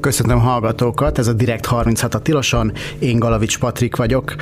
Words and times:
Köszöntöm 0.00 0.38
hallgatókat, 0.38 1.18
ez 1.18 1.26
a 1.26 1.32
Direkt 1.32 1.66
36 1.66 2.14
a 2.14 2.18
Tiloson, 2.18 2.72
én 2.98 3.18
Galavics 3.18 3.58
Patrik 3.58 3.96
vagyok. 3.96 4.34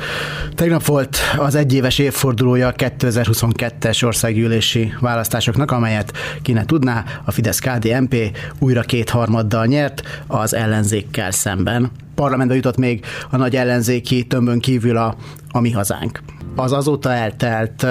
Tegnap 0.55 0.85
volt 0.85 1.17
az 1.37 1.55
egyéves 1.55 1.99
évfordulója 1.99 2.67
a 2.67 2.71
2022-es 2.71 4.05
országgyűlési 4.05 4.93
választásoknak, 4.99 5.71
amelyet 5.71 6.13
ki 6.41 6.51
ne 6.51 6.65
tudná, 6.65 7.03
a 7.25 7.31
Fidesz-KDNP 7.31 8.15
újra 8.59 8.81
kétharmaddal 8.81 9.65
nyert 9.65 10.23
az 10.27 10.53
ellenzékkel 10.53 11.31
szemben. 11.31 11.91
Parlamentbe 12.15 12.55
jutott 12.55 12.77
még 12.77 13.05
a 13.29 13.37
nagy 13.37 13.55
ellenzéki 13.55 14.23
tömbön 14.23 14.59
kívül 14.59 14.97
a, 14.97 15.15
a 15.51 15.59
mi 15.59 15.71
hazánk 15.71 16.21
az 16.55 16.71
azóta 16.71 17.11
eltelt 17.11 17.85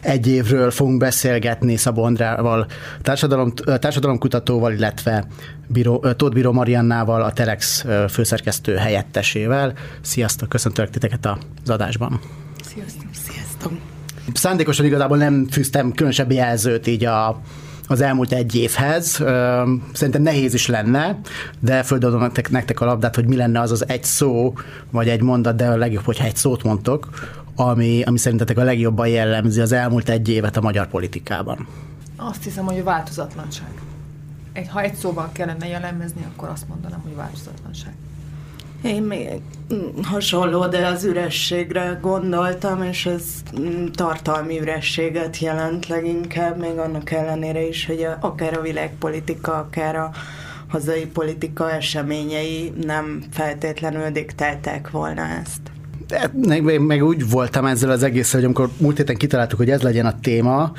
egy 0.00 0.26
évről 0.26 0.70
fogunk 0.70 0.98
beszélgetni 0.98 1.76
Szabó 1.76 2.02
Andrával, 2.02 2.66
társadalom, 3.02 3.52
társadalomkutatóval, 3.54 4.72
illetve 4.72 5.26
Bíró, 5.66 6.04
Tóth 6.16 6.34
Bíró 6.34 6.52
Mariannával, 6.52 7.22
a 7.22 7.32
Telex 7.32 7.84
főszerkesztő 8.08 8.74
helyettesével. 8.74 9.72
Sziasztok, 10.00 10.48
köszöntök 10.48 10.90
titeket 10.90 11.26
az 11.26 11.70
adásban. 11.70 12.20
Sziasztok. 12.64 13.06
Sziasztok. 13.12 13.72
Szándékosan 14.34 14.86
igazából 14.86 15.16
nem 15.16 15.46
fűztem 15.50 15.92
különösebb 15.92 16.32
jelzőt 16.32 16.86
így 16.86 17.04
a, 17.04 17.40
az 17.86 18.00
elmúlt 18.00 18.32
egy 18.32 18.54
évhez. 18.54 19.22
Szerintem 19.92 20.22
nehéz 20.22 20.54
is 20.54 20.66
lenne, 20.66 21.20
de 21.60 21.82
földadom 21.82 22.20
nektek, 22.20 22.50
nektek 22.50 22.80
a 22.80 22.84
labdát, 22.84 23.14
hogy 23.14 23.26
mi 23.26 23.36
lenne 23.36 23.60
az 23.60 23.70
az 23.70 23.88
egy 23.88 24.04
szó, 24.04 24.52
vagy 24.90 25.08
egy 25.08 25.22
mondat, 25.22 25.56
de 25.56 25.66
a 25.66 25.76
legjobb, 25.76 26.04
hogyha 26.04 26.24
egy 26.24 26.36
szót 26.36 26.62
mondtok, 26.62 27.08
ami, 27.58 28.02
ami 28.02 28.18
szerintetek 28.18 28.58
a 28.58 28.62
legjobban 28.62 29.08
jellemzi 29.08 29.60
az 29.60 29.72
elmúlt 29.72 30.08
egy 30.08 30.28
évet 30.28 30.56
a 30.56 30.60
magyar 30.60 30.88
politikában? 30.88 31.66
Azt 32.16 32.44
hiszem, 32.44 32.64
hogy 32.64 32.78
a 32.78 32.82
változatlanság. 32.82 33.70
Egy, 34.52 34.68
ha 34.68 34.80
egy 34.80 34.94
szóban 34.94 35.32
kellene 35.32 35.68
jellemezni, 35.68 36.26
akkor 36.32 36.48
azt 36.48 36.68
mondanám, 36.68 37.00
hogy 37.00 37.14
változatlanság. 37.14 37.92
Én 38.82 39.02
még 39.02 39.28
hasonló, 40.02 40.66
de 40.66 40.86
az 40.86 41.04
ürességre 41.04 41.98
gondoltam, 42.02 42.82
és 42.82 43.06
ez 43.06 43.22
tartalmi 43.92 44.60
ürességet 44.60 45.38
jelent 45.38 45.86
leginkább, 45.86 46.58
még 46.58 46.78
annak 46.78 47.10
ellenére 47.10 47.66
is, 47.68 47.86
hogy 47.86 48.02
a, 48.02 48.18
akár 48.20 48.58
a 48.58 48.60
világpolitika, 48.60 49.52
akár 49.52 49.96
a 49.96 50.10
hazai 50.68 51.06
politika 51.06 51.70
eseményei 51.70 52.72
nem 52.84 53.22
feltétlenül 53.30 54.10
diktálták 54.10 54.90
volna 54.90 55.22
ezt 55.22 55.60
meg, 56.46 56.80
meg 56.80 57.04
úgy 57.04 57.30
voltam 57.30 57.64
ezzel 57.64 57.90
az 57.90 58.02
egész, 58.02 58.32
hogy 58.32 58.44
amikor 58.44 58.70
múlt 58.76 58.96
héten 58.96 59.16
kitaláltuk, 59.16 59.58
hogy 59.58 59.70
ez 59.70 59.82
legyen 59.82 60.06
a 60.06 60.20
téma, 60.20 60.72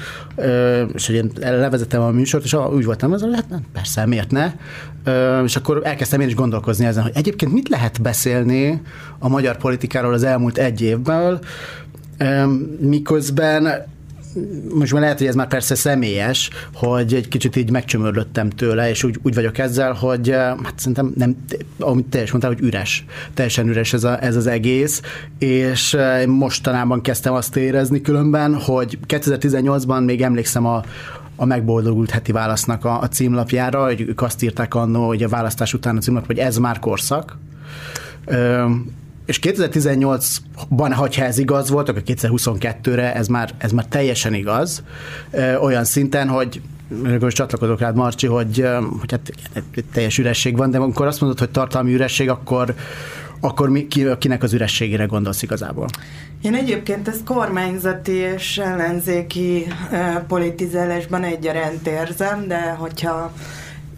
és 0.93 1.05
hogy 1.05 1.15
én 1.15 1.31
levezetem 1.39 2.01
a 2.01 2.09
műsort, 2.09 2.43
és 2.43 2.53
úgy 2.53 2.85
voltam 2.85 3.13
ezzel, 3.13 3.27
hogy 3.27 3.37
hát 3.49 3.61
persze, 3.73 4.05
miért 4.05 4.31
ne? 4.31 4.53
És 5.43 5.55
akkor 5.55 5.81
elkezdtem 5.83 6.21
én 6.21 6.27
is 6.27 6.35
gondolkozni 6.35 6.85
ezen, 6.85 7.03
hogy 7.03 7.11
egyébként 7.15 7.51
mit 7.51 7.69
lehet 7.69 8.01
beszélni 8.01 8.81
a 9.19 9.29
magyar 9.29 9.57
politikáról 9.57 10.13
az 10.13 10.23
elmúlt 10.23 10.57
egy 10.57 10.81
évből, 10.81 11.39
miközben 12.79 13.87
most 14.73 14.91
már 14.91 15.01
lehet, 15.01 15.17
hogy 15.17 15.27
ez 15.27 15.35
már 15.35 15.47
persze 15.47 15.75
személyes, 15.75 16.49
hogy 16.73 17.13
egy 17.13 17.27
kicsit 17.27 17.55
így 17.55 17.71
megcsömörlöttem 17.71 18.49
tőle, 18.49 18.89
és 18.89 19.03
úgy, 19.03 19.19
úgy 19.21 19.33
vagyok 19.33 19.57
ezzel, 19.57 19.93
hogy 19.93 20.29
eh, 20.29 20.55
hát 20.63 20.73
szerintem 20.75 21.13
nem, 21.15 21.37
amit 21.79 22.05
te 22.05 22.21
is 22.21 22.31
mondtál, 22.31 22.53
hogy 22.53 22.63
üres. 22.63 23.05
Teljesen 23.33 23.67
üres 23.67 23.93
ez, 23.93 24.03
a, 24.03 24.23
ez 24.23 24.35
az 24.35 24.47
egész, 24.47 25.01
és 25.37 25.93
eh, 25.93 26.25
mostanában 26.25 27.01
kezdtem 27.01 27.33
azt 27.33 27.55
érezni 27.55 28.01
különben, 28.01 28.55
hogy 28.55 28.97
2018-ban 29.07 30.05
még 30.05 30.21
emlékszem 30.21 30.65
a, 30.65 30.83
a 31.35 31.45
megboldogult 31.45 32.09
heti 32.09 32.31
válasznak 32.31 32.85
a, 32.85 33.01
a 33.01 33.07
címlapjára, 33.07 33.85
hogy 33.85 34.01
ők 34.01 34.21
azt 34.21 34.43
írták 34.43 34.75
annó, 34.75 35.07
hogy 35.07 35.23
a 35.23 35.29
választás 35.29 35.73
után 35.73 35.97
a 35.97 35.99
címlap, 35.99 36.25
hogy 36.25 36.37
ez 36.37 36.57
már 36.57 36.79
korszak 36.79 37.37
és 39.29 39.39
2018-ban, 39.41 40.91
ha 40.95 41.07
ez 41.07 41.37
igaz 41.37 41.69
volt, 41.69 41.89
akkor 41.89 42.01
2022-re 42.05 43.15
ez 43.15 43.27
már, 43.27 43.49
ez 43.57 43.71
már 43.71 43.85
teljesen 43.85 44.33
igaz, 44.33 44.83
olyan 45.61 45.83
szinten, 45.83 46.27
hogy 46.27 46.61
most 47.19 47.35
csatlakozok 47.35 47.79
rád, 47.79 47.95
Marcsi, 47.95 48.27
hogy, 48.27 48.67
hogy 48.99 49.11
hát 49.11 49.33
teljes 49.93 50.17
üresség 50.17 50.57
van, 50.57 50.71
de 50.71 50.77
amikor 50.77 51.07
azt 51.07 51.21
mondod, 51.21 51.39
hogy 51.39 51.49
tartalmi 51.49 51.93
üresség, 51.93 52.29
akkor, 52.29 52.73
akkor 53.39 53.69
mi, 53.69 53.87
ki, 53.87 54.05
kinek 54.19 54.43
az 54.43 54.53
ürességére 54.53 55.05
gondolsz 55.05 55.41
igazából? 55.41 55.85
Én 56.41 56.53
egyébként 56.53 57.07
ezt 57.07 57.23
kormányzati 57.23 58.11
és 58.11 58.57
ellenzéki 58.57 59.65
politizálásban 60.27 61.23
egyaránt 61.23 61.87
érzem, 61.87 62.47
de 62.47 62.75
hogyha 62.77 63.33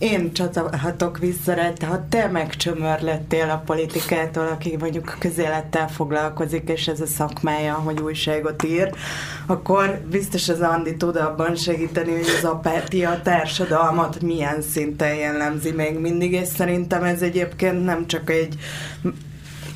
én 0.01 0.33
csatolhatok 0.33 1.17
vissza 1.17 1.53
rá, 1.53 1.71
ha 1.87 2.05
te 2.09 2.27
megcsömörlettél 2.27 3.49
a 3.49 3.63
politikától, 3.65 4.47
aki 4.47 4.75
mondjuk 4.79 5.15
közélettel 5.19 5.87
foglalkozik, 5.87 6.69
és 6.69 6.87
ez 6.87 7.01
a 7.01 7.05
szakmája, 7.05 7.73
hogy 7.73 8.01
újságot 8.01 8.63
ír, 8.63 8.91
akkor 9.45 10.01
biztos 10.09 10.49
az 10.49 10.61
Andi 10.61 10.97
tud 10.97 11.15
abban 11.15 11.55
segíteni, 11.55 12.11
hogy 12.11 12.27
az 12.37 12.43
apátia 12.43 13.09
a 13.09 13.21
társadalmat 13.21 14.21
milyen 14.21 14.61
szinten 14.61 15.15
jellemzi 15.15 15.71
még 15.71 15.99
mindig, 15.99 16.31
és 16.31 16.47
szerintem 16.47 17.03
ez 17.03 17.21
egyébként 17.21 17.85
nem 17.85 18.07
csak 18.07 18.29
egy 18.29 18.55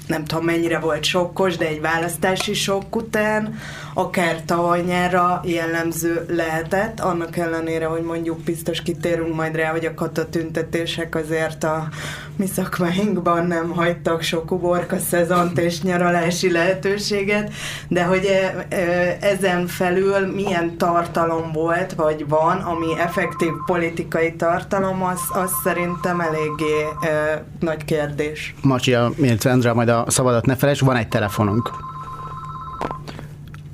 nem 0.08 0.26
tudom 0.26 0.46
mennyire 0.46 0.80
volt 0.80 1.04
sokkos, 1.04 1.58
de 1.58 1.68
egy 1.68 1.82
választási 1.82 2.54
sok 2.54 2.96
után, 2.96 3.60
akár 3.98 4.42
tavaly 4.46 4.82
nyára 4.82 5.42
jellemző 5.44 6.26
lehetett, 6.30 7.00
annak 7.00 7.38
ellenére, 7.38 7.86
hogy 7.86 8.02
mondjuk 8.02 8.40
biztos 8.40 8.82
kitérünk 8.82 9.36
majd 9.36 9.56
rá, 9.56 9.72
hogy 9.72 9.86
a 9.86 9.94
katatüntetések 9.94 11.16
azért 11.16 11.64
a 11.64 11.88
mi 12.36 12.46
szakmáinkban 12.46 13.46
nem 13.46 13.70
hagytak 13.70 14.22
sok 14.22 14.52
uborka 14.52 14.98
szezont 14.98 15.60
és 15.60 15.82
nyaralási 15.82 16.52
lehetőséget, 16.52 17.54
de 17.88 18.04
hogy 18.04 18.26
e, 18.26 18.66
e, 18.76 19.18
ezen 19.22 19.68
felül 19.68 20.34
milyen 20.34 20.78
tartalom 20.78 21.52
volt, 21.52 21.94
vagy 21.94 22.28
van, 22.28 22.58
ami 22.58 23.00
effektív 23.00 23.52
politikai 23.66 24.36
tartalom, 24.36 25.04
az, 25.04 25.22
az 25.30 25.52
szerintem 25.64 26.20
eléggé 26.20 26.82
e, 27.02 27.44
nagy 27.60 27.86
kérdés. 27.86 28.54
Macsia, 28.62 29.12
miért 29.16 29.46
Andrea, 29.46 29.74
majd 29.74 29.90
a 29.90 30.06
szabadat 30.08 30.46
ne 30.46 30.56
felejtsd, 30.56 30.86
van 30.86 30.96
egy 30.96 31.08
telefonunk. 31.08 31.95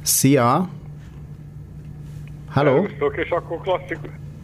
Szia! 0.02 0.70
Halló? 2.50 2.88
és 3.16 3.30
akkor 3.30 3.62
klasszik... 3.62 3.98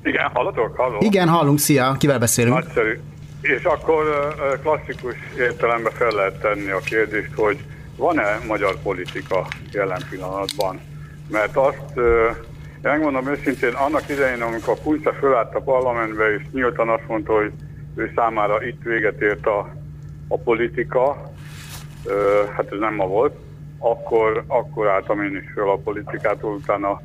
Igen, 0.03 0.29
hallatok? 0.34 0.75
Halló? 0.78 0.97
Igen, 1.00 1.28
hallunk, 1.28 1.59
szia! 1.59 1.95
Kivel 2.00 2.19
beszélünk? 2.19 2.56
Nagyszerű. 2.56 3.00
És 3.41 3.63
akkor 3.63 4.35
klasszikus 4.62 5.16
értelemben 5.38 5.91
fel 5.91 6.12
lehet 6.12 6.40
tenni 6.40 6.69
a 6.69 6.79
kérdést, 6.79 7.34
hogy 7.35 7.57
van-e 7.96 8.40
magyar 8.47 8.81
politika 8.81 9.47
jelen 9.72 10.01
pillanatban? 10.09 10.79
Mert 11.29 11.56
azt, 11.57 11.91
én 11.96 12.91
megmondom 12.91 13.28
őszintén, 13.28 13.73
annak 13.73 14.09
idején, 14.09 14.41
amikor 14.41 14.73
a 14.78 14.81
Punce 14.81 15.12
fölállt 15.12 15.56
a 15.56 15.62
parlamentbe, 15.62 16.34
és 16.34 16.41
nyíltan 16.51 16.90
azt 16.90 17.07
mondta, 17.07 17.34
hogy 17.34 17.51
ő 17.96 18.12
számára 18.16 18.63
itt 18.66 18.81
véget 18.84 19.22
ért 19.22 19.46
a, 19.46 19.73
a 20.28 20.38
politika, 20.38 21.31
hát 22.56 22.72
ez 22.72 22.79
nem 22.79 22.96
ma 22.96 23.07
volt, 23.07 23.35
akkor, 23.78 24.44
akkor 24.48 24.88
álltam 24.88 25.24
én 25.24 25.36
is 25.36 25.52
föl 25.54 25.70
a 25.70 25.78
politikától, 25.78 26.54
utána 26.54 27.02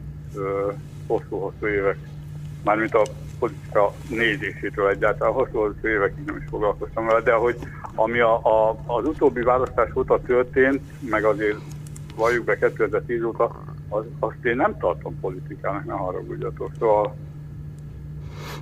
hosszú-hosszú 1.07 1.67
évek, 1.67 1.97
mármint 2.65 2.95
a 2.95 3.03
politika 3.39 3.93
nézésétől 4.09 4.89
egyáltalán 4.89 5.33
hosszú-hosszú 5.33 5.89
évekig 5.89 6.25
nem 6.25 6.37
is 6.37 6.45
foglalkoztam 6.49 7.07
vele, 7.07 7.21
de 7.21 7.33
hogy 7.33 7.57
ami 7.95 8.21
a, 8.21 8.35
a, 8.35 8.77
az 8.87 9.07
utóbbi 9.07 9.43
választás 9.43 9.89
óta 9.95 10.21
történt, 10.21 10.81
meg 11.11 11.25
azért 11.25 11.59
valljuk 12.17 12.45
be 12.45 12.59
2010 12.59 13.23
óta, 13.23 13.63
az, 13.89 14.05
azt 14.19 14.45
én 14.45 14.57
nem 14.57 14.79
tartom 14.79 15.21
politikának, 15.21 15.85
ne 15.85 15.93
haragudjatok. 15.93 16.71
Szóval 16.79 17.15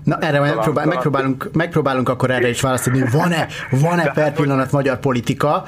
Na 0.05 0.19
erre 0.19 0.39
majd 0.39 0.55
megpróbál, 0.55 0.87
megpróbálunk, 0.87 1.51
megpróbálunk 1.53 2.09
akkor 2.09 2.31
erre 2.31 2.49
is 2.49 2.61
választani, 2.61 3.05
van-e, 3.13 3.47
van-e 3.71 4.11
per 4.13 4.33
pillanat 4.33 4.71
magyar 4.71 4.99
politika. 4.99 5.65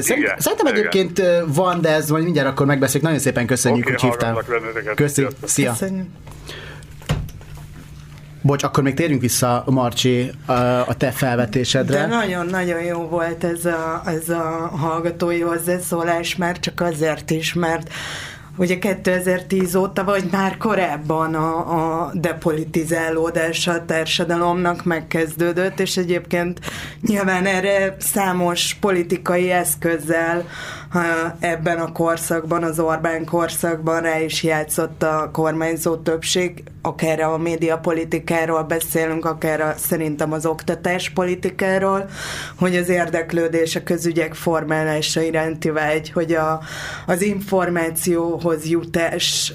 Szerint, 0.00 0.34
szerintem 0.38 0.66
egyébként 0.66 1.22
van, 1.46 1.80
de 1.80 1.92
ez 1.92 2.10
majd 2.10 2.24
mindjárt 2.24 2.48
akkor 2.48 2.66
megbeszéljük. 2.66 3.04
Nagyon 3.04 3.20
szépen 3.20 3.46
köszönjük, 3.46 3.86
okay, 3.86 3.96
hogy 3.98 4.10
hívtál. 4.10 4.44
Köszönjük. 4.94 5.32
Szia. 5.44 5.70
Köszönjük. 5.70 6.06
Bocs, 8.42 8.62
akkor 8.62 8.82
még 8.82 8.94
térjünk 8.94 9.20
vissza, 9.20 9.64
Marcsi, 9.66 10.30
a 10.86 10.96
te 10.96 11.10
felvetésedre. 11.10 11.96
De 11.98 12.06
nagyon-nagyon 12.06 12.82
jó 12.82 13.00
volt 13.08 13.44
ez 13.44 13.64
a, 13.64 14.02
ez 14.06 14.28
a 14.28 14.70
hallgatói 14.76 15.40
hozzászólás, 15.40 16.36
már 16.36 16.58
csak 16.58 16.80
azért 16.80 17.30
is, 17.30 17.54
mert 17.54 17.92
ugye 18.56 18.78
2010 18.78 19.74
óta, 19.74 20.04
vagy 20.04 20.28
már 20.30 20.56
korábban 20.56 21.34
a, 21.34 22.04
a 22.04 22.10
depolitizálódása 22.14 23.72
a 23.72 23.84
társadalomnak 23.84 24.84
megkezdődött, 24.84 25.80
és 25.80 25.96
egyébként 25.96 26.60
nyilván 27.00 27.46
erre 27.46 27.96
számos 27.98 28.74
politikai 28.80 29.50
eszközzel 29.50 30.44
ebben 31.38 31.78
a 31.78 31.92
korszakban, 31.92 32.62
az 32.62 32.78
Orbán 32.78 33.24
korszakban 33.24 34.00
rá 34.00 34.20
is 34.20 34.42
játszott 34.42 35.02
a 35.02 35.30
kormányzó 35.32 35.96
többség, 35.96 36.62
akár 36.86 37.20
a 37.20 37.38
médiapolitikáról 37.38 38.62
beszélünk, 38.62 39.24
akár 39.24 39.60
a, 39.60 39.74
szerintem 39.76 40.32
az 40.32 40.46
oktatáspolitikáról, 40.46 42.08
hogy 42.58 42.76
az 42.76 42.88
érdeklődés 42.88 43.76
a 43.76 43.82
közügyek 43.82 44.34
formálása 44.34 45.20
iránti 45.20 45.70
vágy, 45.70 46.10
hogy 46.10 46.32
a, 46.32 46.60
az 47.06 47.22
információhoz 47.22 48.68
jutás, 48.68 49.52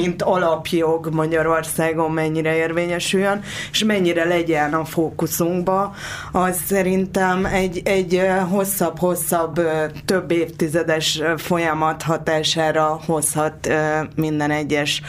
mint 0.00 0.22
alapjog 0.22 1.08
Magyarországon 1.14 2.10
mennyire 2.10 2.56
érvényesüljön, 2.56 3.42
és 3.70 3.84
mennyire 3.84 4.24
legyen 4.24 4.74
a 4.74 4.84
fókuszunkba, 4.84 5.94
az 6.32 6.56
szerintem 6.66 7.44
egy, 7.44 7.80
egy 7.84 8.22
hosszabb-hosszabb, 8.50 9.60
több 10.04 10.30
évtizedes 10.30 11.22
folyamat 11.36 12.02
hatására 12.02 13.00
hozhat 13.06 13.68
minden 14.14 14.50
egyes 14.50 15.02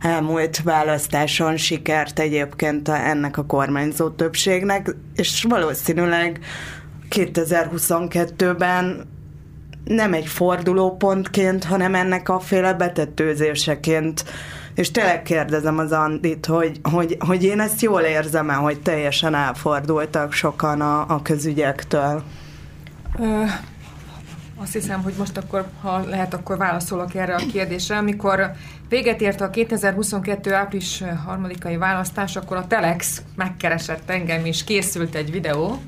elmúlt 0.00 0.64
választáson 0.66 1.56
sikert 1.56 2.18
egyébként 2.18 2.88
ennek 2.88 3.38
a 3.38 3.46
kormányzó 3.46 4.08
többségnek, 4.08 4.96
és 5.14 5.46
valószínűleg 5.48 6.40
2022-ben 7.10 9.08
nem 9.84 10.14
egy 10.14 10.26
fordulópontként, 10.26 11.64
hanem 11.64 11.94
ennek 11.94 12.28
a 12.28 12.40
féle 12.40 12.74
betetőzéseként 12.74 14.24
és 14.76 14.90
tényleg 14.90 15.22
kérdezem 15.22 15.78
az 15.78 15.92
Andit, 15.92 16.46
hogy, 16.46 16.80
hogy, 16.82 17.16
hogy 17.18 17.44
én 17.44 17.60
ezt 17.60 17.80
jól 17.80 18.00
érzem-e, 18.00 18.54
hogy 18.54 18.80
teljesen 18.80 19.34
elfordultak 19.34 20.32
sokan 20.32 20.80
a, 20.80 21.04
a 21.08 21.22
közügyektől? 21.22 22.22
Ö, 23.18 23.44
azt 24.56 24.72
hiszem, 24.72 25.02
hogy 25.02 25.14
most 25.18 25.36
akkor, 25.36 25.66
ha 25.80 26.04
lehet, 26.06 26.34
akkor 26.34 26.56
válaszolok 26.56 27.14
erre 27.14 27.34
a 27.34 27.46
kérdésre. 27.52 27.96
Amikor 27.96 28.50
véget 28.88 29.20
ért 29.20 29.40
a 29.40 29.50
2022. 29.50 30.54
április 30.54 31.02
harmadikai 31.24 31.76
választás, 31.76 32.36
akkor 32.36 32.56
a 32.56 32.66
Telex 32.66 33.22
megkeresett 33.34 34.10
engem, 34.10 34.44
és 34.44 34.64
készült 34.64 35.14
egy 35.14 35.30
videó, 35.30 35.78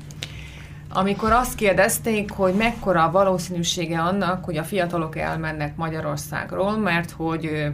amikor 0.93 1.31
azt 1.31 1.55
kérdezték, 1.55 2.31
hogy 2.31 2.53
mekkora 2.53 3.03
a 3.03 3.11
valószínűsége 3.11 3.99
annak, 3.99 4.45
hogy 4.45 4.57
a 4.57 4.63
fiatalok 4.63 5.17
elmennek 5.17 5.75
Magyarországról, 5.75 6.77
mert 6.77 7.11
hogy 7.11 7.71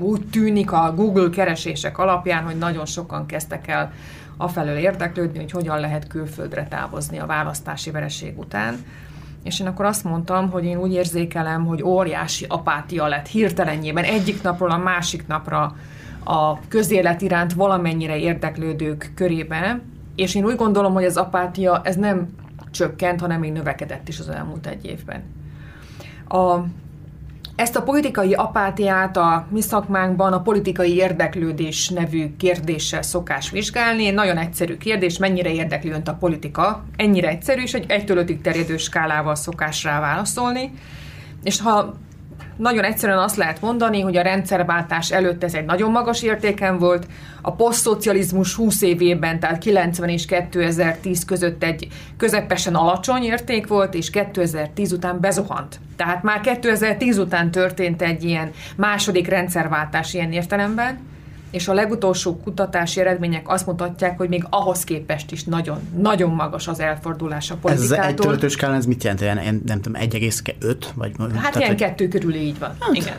úgy 0.00 0.26
tűnik 0.30 0.72
a 0.72 0.92
Google 0.96 1.30
keresések 1.30 1.98
alapján, 1.98 2.44
hogy 2.44 2.58
nagyon 2.58 2.86
sokan 2.86 3.26
kezdtek 3.26 3.68
el 3.68 3.92
afelől 4.36 4.76
érdeklődni, 4.76 5.38
hogy 5.38 5.50
hogyan 5.50 5.80
lehet 5.80 6.06
külföldre 6.06 6.66
távozni 6.68 7.18
a 7.18 7.26
választási 7.26 7.90
vereség 7.90 8.38
után. 8.38 8.84
És 9.42 9.60
én 9.60 9.66
akkor 9.66 9.84
azt 9.84 10.04
mondtam, 10.04 10.50
hogy 10.50 10.64
én 10.64 10.78
úgy 10.78 10.92
érzékelem, 10.92 11.66
hogy 11.66 11.82
óriási 11.82 12.44
apátia 12.48 13.06
lett 13.06 13.26
hirtelenjében 13.26 14.04
egyik 14.04 14.42
napról 14.42 14.70
a 14.70 14.76
másik 14.76 15.26
napra 15.26 15.76
a 16.24 16.68
közélet 16.68 17.22
iránt 17.22 17.52
valamennyire 17.52 18.18
érdeklődők 18.18 19.12
körében, 19.14 19.82
és 20.14 20.34
én 20.34 20.44
úgy 20.44 20.56
gondolom, 20.56 20.92
hogy 20.92 21.04
az 21.04 21.16
apátia 21.16 21.80
ez 21.84 21.96
nem 21.96 22.28
csökkent, 22.70 23.20
hanem 23.20 23.40
még 23.40 23.52
növekedett 23.52 24.08
is 24.08 24.18
az 24.18 24.28
elmúlt 24.28 24.66
egy 24.66 24.84
évben. 24.84 25.22
A, 26.28 26.58
ezt 27.62 27.76
a 27.76 27.82
politikai 27.82 28.34
apátiát 28.34 29.16
a 29.16 29.46
mi 29.50 29.60
szakmánkban 29.60 30.32
a 30.32 30.42
politikai 30.42 30.94
érdeklődés 30.94 31.88
nevű 31.88 32.36
kérdéssel 32.36 33.02
szokás 33.02 33.50
vizsgálni. 33.50 34.10
Nagyon 34.10 34.36
egyszerű 34.36 34.76
kérdés, 34.76 35.18
mennyire 35.18 35.52
érdekli 35.52 35.90
önt 35.90 36.08
a 36.08 36.14
politika. 36.14 36.84
Ennyire 36.96 37.28
egyszerű, 37.28 37.62
és 37.62 37.74
egy 37.74 37.84
egytől 37.88 38.16
ötig 38.16 38.40
terjedő 38.40 38.76
skálával 38.76 39.34
szokás 39.34 39.84
rá 39.84 40.00
válaszolni. 40.00 40.72
És 41.42 41.60
ha 41.60 41.94
nagyon 42.56 42.84
egyszerűen 42.84 43.18
azt 43.18 43.36
lehet 43.36 43.60
mondani, 43.60 44.00
hogy 44.00 44.16
a 44.16 44.22
rendszerváltás 44.22 45.10
előtt 45.10 45.44
ez 45.44 45.54
egy 45.54 45.64
nagyon 45.64 45.90
magas 45.90 46.22
értéken 46.22 46.78
volt, 46.78 47.06
a 47.42 47.52
posztszocializmus 47.52 48.54
20 48.54 48.82
évében, 48.82 49.38
tehát 49.40 49.58
90 49.58 50.08
és 50.08 50.26
2010 50.26 51.24
között 51.24 51.62
egy 51.62 51.88
közepesen 52.16 52.74
alacsony 52.74 53.22
érték 53.22 53.66
volt, 53.66 53.94
és 53.94 54.10
2010 54.10 54.92
után 54.92 55.20
bezuhant. 55.20 55.80
Tehát 55.96 56.22
már 56.22 56.40
2010 56.40 57.18
után 57.18 57.50
történt 57.50 58.02
egy 58.02 58.24
ilyen 58.24 58.50
második 58.76 59.28
rendszerváltás 59.28 60.14
ilyen 60.14 60.32
értelemben, 60.32 60.98
és 61.52 61.68
a 61.68 61.72
legutolsó 61.72 62.36
kutatási 62.36 63.00
eredmények 63.00 63.48
azt 63.48 63.66
mutatják, 63.66 64.18
hogy 64.18 64.28
még 64.28 64.46
ahhoz 64.50 64.84
képest 64.84 65.32
is 65.32 65.44
nagyon, 65.44 65.78
nagyon 65.98 66.30
magas 66.30 66.68
az 66.68 66.80
elfordulás 66.80 67.50
a 67.50 67.54
politikától. 67.54 68.04
Ez 68.04 68.08
egy 68.08 68.14
töltős 68.14 68.52
skálán, 68.52 68.76
ez 68.76 68.86
mit 68.86 69.02
jelent? 69.02 69.20
Ilyen, 69.20 69.62
nem 69.66 69.80
tudom, 69.80 70.02
1,5? 70.02 70.76
Vagy, 70.94 71.12
hát 71.18 71.30
tehát, 71.30 71.56
ilyen 71.56 71.68
hogy... 71.68 71.78
kettő 71.78 72.08
körül 72.08 72.34
így 72.34 72.58
van. 72.58 72.76
Hát. 72.80 72.94
Igen. 72.94 73.16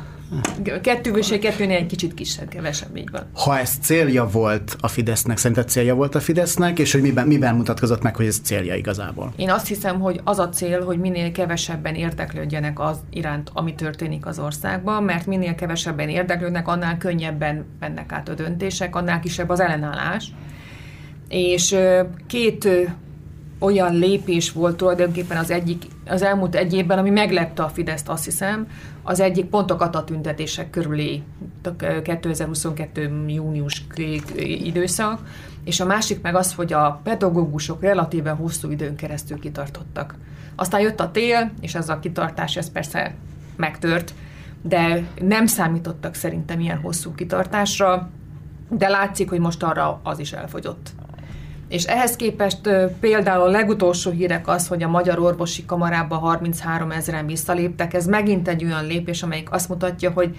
Kettő 0.81 1.11
és 1.11 1.29
egy 1.29 1.39
kettőnél 1.39 1.77
egy 1.77 1.85
kicsit 1.85 2.13
kisebb, 2.13 2.47
kevesebb, 2.47 2.97
így 2.97 3.11
van. 3.11 3.21
Ha 3.33 3.57
ez 3.59 3.77
célja 3.81 4.27
volt 4.27 4.75
a 4.79 4.87
Fidesznek, 4.87 5.37
szerinted 5.37 5.69
célja 5.69 5.95
volt 5.95 6.15
a 6.15 6.19
Fidesznek, 6.19 6.79
és 6.79 6.91
hogy 6.91 7.01
miben, 7.01 7.27
miben 7.27 7.55
mutatkozott 7.55 8.01
meg, 8.01 8.15
hogy 8.15 8.25
ez 8.25 8.39
célja 8.43 8.75
igazából? 8.75 9.33
Én 9.35 9.49
azt 9.49 9.67
hiszem, 9.67 9.99
hogy 9.99 10.21
az 10.23 10.39
a 10.39 10.49
cél, 10.49 10.85
hogy 10.85 10.99
minél 10.99 11.31
kevesebben 11.31 11.95
érdeklődjenek 11.95 12.79
az 12.79 12.97
iránt, 13.09 13.49
ami 13.53 13.75
történik 13.75 14.25
az 14.25 14.39
országban, 14.39 15.03
mert 15.03 15.25
minél 15.25 15.55
kevesebben 15.55 16.09
érdeklődnek, 16.09 16.67
annál 16.67 16.97
könnyebben 16.97 17.65
mennek 17.79 18.11
át 18.11 18.29
a 18.29 18.33
döntések, 18.33 18.95
annál 18.95 19.19
kisebb 19.19 19.49
az 19.49 19.59
ellenállás. 19.59 20.31
És 21.27 21.75
két 22.27 22.67
olyan 23.63 23.93
lépés 23.93 24.51
volt 24.51 24.77
tulajdonképpen 24.77 25.37
az 25.37 25.51
egyik, 25.51 25.85
az 26.05 26.21
elmúlt 26.21 26.55
egy 26.55 26.73
évben, 26.73 26.97
ami 26.97 27.09
meglepte 27.09 27.63
a 27.63 27.67
Fideszt, 27.67 28.09
azt 28.09 28.25
hiszem, 28.25 28.67
az 29.03 29.19
egyik 29.19 29.45
pont 29.45 29.71
a 29.71 29.75
katatüntetések 29.75 30.69
körüli 30.69 31.23
2022. 32.03 33.25
június 33.27 33.85
időszak, 34.63 35.19
és 35.63 35.79
a 35.79 35.85
másik 35.85 36.21
meg 36.21 36.35
az, 36.35 36.53
hogy 36.53 36.73
a 36.73 36.99
pedagógusok 37.03 37.81
relatíve 37.81 38.29
hosszú 38.29 38.71
időn 38.71 38.95
keresztül 38.95 39.39
kitartottak. 39.39 40.15
Aztán 40.55 40.81
jött 40.81 40.99
a 40.99 41.11
tél, 41.11 41.51
és 41.61 41.75
ez 41.75 41.89
a 41.89 41.99
kitartás, 41.99 42.55
ez 42.55 42.71
persze 42.71 43.15
megtört, 43.55 44.13
de 44.61 45.03
nem 45.21 45.45
számítottak 45.45 46.13
szerintem 46.13 46.59
ilyen 46.59 46.79
hosszú 46.79 47.13
kitartásra, 47.15 48.09
de 48.69 48.87
látszik, 48.87 49.29
hogy 49.29 49.39
most 49.39 49.63
arra 49.63 49.99
az 50.03 50.19
is 50.19 50.33
elfogyott. 50.33 50.89
És 51.73 51.83
ehhez 51.83 52.15
képest 52.15 52.69
például 52.99 53.41
a 53.41 53.47
legutolsó 53.47 54.11
hírek 54.11 54.47
az, 54.47 54.67
hogy 54.67 54.83
a 54.83 54.87
Magyar 54.87 55.19
Orvosi 55.19 55.65
Kamarába 55.65 56.17
33 56.17 56.91
ezeren 56.91 57.25
visszaléptek, 57.25 57.93
ez 57.93 58.05
megint 58.05 58.47
egy 58.47 58.63
olyan 58.63 58.85
lépés, 58.85 59.23
amelyik 59.23 59.51
azt 59.51 59.69
mutatja, 59.69 60.11
hogy 60.11 60.35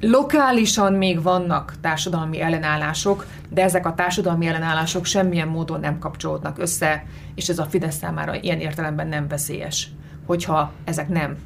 lokálisan 0.00 0.92
még 0.92 1.22
vannak 1.22 1.74
társadalmi 1.80 2.40
ellenállások, 2.40 3.26
de 3.50 3.62
ezek 3.62 3.86
a 3.86 3.94
társadalmi 3.94 4.46
ellenállások 4.46 5.04
semmilyen 5.04 5.48
módon 5.48 5.80
nem 5.80 5.98
kapcsolódnak 5.98 6.58
össze, 6.58 7.04
és 7.34 7.48
ez 7.48 7.58
a 7.58 7.64
Fidesz 7.64 7.96
számára 7.96 8.34
ilyen 8.40 8.60
értelemben 8.60 9.08
nem 9.08 9.28
veszélyes, 9.28 9.88
hogyha 10.26 10.72
ezek 10.84 11.08
nem 11.08 11.36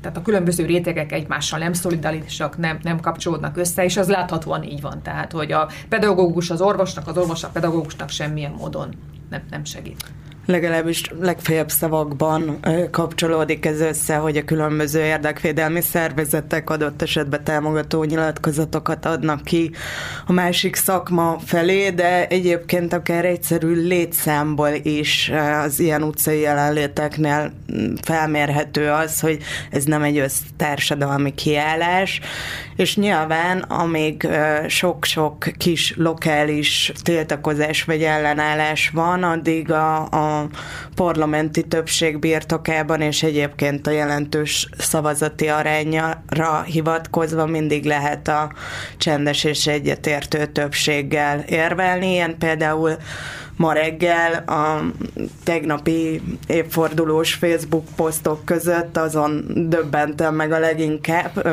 tehát 0.00 0.16
a 0.16 0.22
különböző 0.22 0.64
rétegek 0.66 1.12
egymással 1.12 1.58
nem 1.58 1.72
szolidálisak, 1.72 2.58
nem, 2.58 2.78
nem 2.82 3.00
kapcsolódnak 3.00 3.56
össze, 3.56 3.84
és 3.84 3.96
az 3.96 4.08
láthatóan 4.08 4.62
így 4.62 4.80
van. 4.80 5.02
Tehát, 5.02 5.32
hogy 5.32 5.52
a 5.52 5.68
pedagógus 5.88 6.50
az 6.50 6.60
orvosnak, 6.60 7.06
az 7.06 7.16
orvos 7.16 7.44
a 7.44 7.48
pedagógusnak 7.48 8.08
semmilyen 8.08 8.52
módon 8.52 8.94
nem, 9.30 9.42
nem 9.50 9.64
segít 9.64 10.04
legalábbis 10.48 11.02
legfeljebb 11.20 11.68
szavakban 11.68 12.60
kapcsolódik 12.90 13.66
ez 13.66 13.80
össze, 13.80 14.16
hogy 14.16 14.36
a 14.36 14.44
különböző 14.44 15.00
érdekvédelmi 15.00 15.80
szervezetek 15.80 16.70
adott 16.70 17.02
esetben 17.02 17.44
támogató 17.44 18.04
nyilatkozatokat 18.04 19.04
adnak 19.04 19.44
ki 19.44 19.70
a 20.26 20.32
másik 20.32 20.76
szakma 20.76 21.38
felé, 21.44 21.90
de 21.90 22.26
egyébként 22.26 22.92
akár 22.92 23.24
egyszerű 23.24 23.86
létszámból 23.86 24.70
is 24.82 25.32
az 25.64 25.80
ilyen 25.80 26.02
utcai 26.02 26.40
jelenléteknél 26.40 27.52
felmérhető 28.02 28.88
az, 28.90 29.20
hogy 29.20 29.38
ez 29.70 29.84
nem 29.84 30.02
egy 30.02 30.18
össztársadalmi 30.18 31.34
kiállás, 31.34 32.20
és 32.76 32.96
nyilván 32.96 33.58
amíg 33.58 34.28
sok-sok 34.66 35.48
kis 35.56 35.94
lokális 35.96 36.92
tiltakozás 37.02 37.84
vagy 37.84 38.02
ellenállás 38.02 38.90
van, 38.94 39.22
addig 39.22 39.72
a, 39.72 39.96
a 40.10 40.37
parlamenti 40.94 41.62
többség 41.62 42.18
birtokában, 42.18 43.00
és 43.00 43.22
egyébként 43.22 43.86
a 43.86 43.90
jelentős 43.90 44.68
szavazati 44.78 45.48
arányra 45.48 46.62
hivatkozva 46.62 47.46
mindig 47.46 47.84
lehet 47.84 48.28
a 48.28 48.52
csendes 48.96 49.44
és 49.44 49.66
egyetértő 49.66 50.46
többséggel 50.46 51.40
érvelni. 51.40 52.10
Ilyen 52.12 52.38
például 52.38 52.96
ma 53.58 53.72
reggel 53.72 54.32
a 54.46 54.80
tegnapi 55.44 56.22
évfordulós 56.46 57.34
Facebook 57.34 57.84
posztok 57.96 58.44
között 58.44 58.96
azon 58.96 59.44
döbbentem 59.68 60.34
meg 60.34 60.52
a 60.52 60.58
leginkább. 60.58 61.48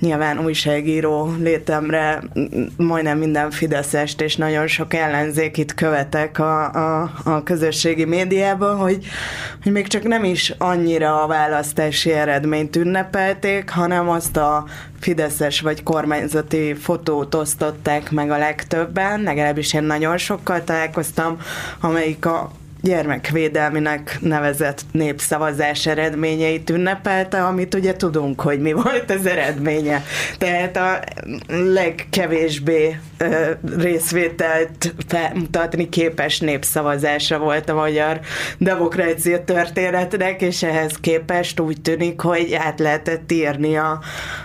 Nyilván 0.00 0.44
újságíró 0.44 1.34
létemre 1.38 2.22
majdnem 2.76 3.18
minden 3.18 3.50
fideszest 3.50 4.20
és 4.20 4.36
nagyon 4.36 4.66
sok 4.66 4.94
ellenzékit 4.94 5.74
követek 5.74 6.38
a, 6.38 6.72
a, 6.72 7.12
a 7.24 7.42
közösség 7.42 7.94
közösségi 7.94 8.04
médiában, 8.04 8.76
hogy, 8.76 9.06
hogy 9.62 9.72
még 9.72 9.86
csak 9.86 10.02
nem 10.02 10.24
is 10.24 10.54
annyira 10.58 11.22
a 11.22 11.26
választási 11.26 12.12
eredményt 12.12 12.76
ünnepelték, 12.76 13.70
hanem 13.70 14.08
azt 14.08 14.36
a 14.36 14.64
fideszes 15.04 15.60
vagy 15.60 15.82
kormányzati 15.82 16.74
fotót 16.74 17.34
osztották 17.34 18.10
meg 18.10 18.30
a 18.30 18.38
legtöbben, 18.38 19.22
legalábbis 19.22 19.72
én 19.72 19.82
nagyon 19.82 20.16
sokkal 20.18 20.64
találkoztam, 20.64 21.40
amelyik 21.80 22.26
a 22.26 22.50
gyermekvédelminek 22.84 24.18
nevezett 24.20 24.80
népszavazás 24.92 25.86
eredményeit 25.86 26.70
ünnepelte, 26.70 27.44
amit 27.44 27.74
ugye 27.74 27.96
tudunk, 27.96 28.40
hogy 28.40 28.60
mi 28.60 28.72
volt 28.72 29.10
az 29.10 29.26
eredménye. 29.26 30.02
Tehát 30.38 30.76
a 30.76 31.00
legkevésbé 31.48 32.98
ö, 33.18 33.50
részvételt 33.76 34.94
mutatni 35.34 35.88
képes 35.88 36.38
népszavazása 36.40 37.38
volt 37.38 37.68
a 37.68 37.74
magyar 37.74 38.20
demokrácia 38.58 39.44
történetnek, 39.44 40.42
és 40.42 40.62
ehhez 40.62 40.92
képest 41.00 41.60
úgy 41.60 41.80
tűnik, 41.80 42.20
hogy 42.20 42.54
át 42.54 42.78
lehetett 42.78 43.32
írni 43.32 43.76
a, 43.76 44.00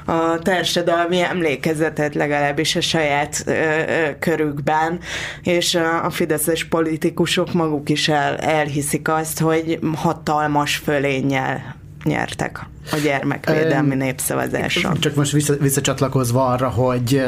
a 0.06 0.40
társadalmi 0.40 1.22
emlékezetet 1.22 2.16
legalábbis 2.16 2.76
a 2.76 2.82
saját 2.82 3.44
ö, 3.46 3.52
ö, 3.52 4.18
körükben, 4.20 5.00
és 5.44 5.76
a, 5.76 6.06
a 6.06 6.10
fideszes 6.10 6.64
politikusok 6.64 7.54
maguk 7.54 7.90
is 7.90 8.08
el 8.10 8.29
el, 8.30 8.38
elhiszik 8.38 9.08
azt, 9.08 9.40
hogy 9.40 9.80
hatalmas 9.96 10.76
fölénnyel 10.76 11.76
nyertek 12.04 12.66
a 12.92 12.98
gyermekvédelmi 13.04 13.96
népszavazáson. 13.96 15.00
Csak 15.00 15.16
most 15.16 15.32
vissza, 15.32 15.54
visszacsatlakozva 15.60 16.46
arra, 16.46 16.70
hogy, 16.70 17.24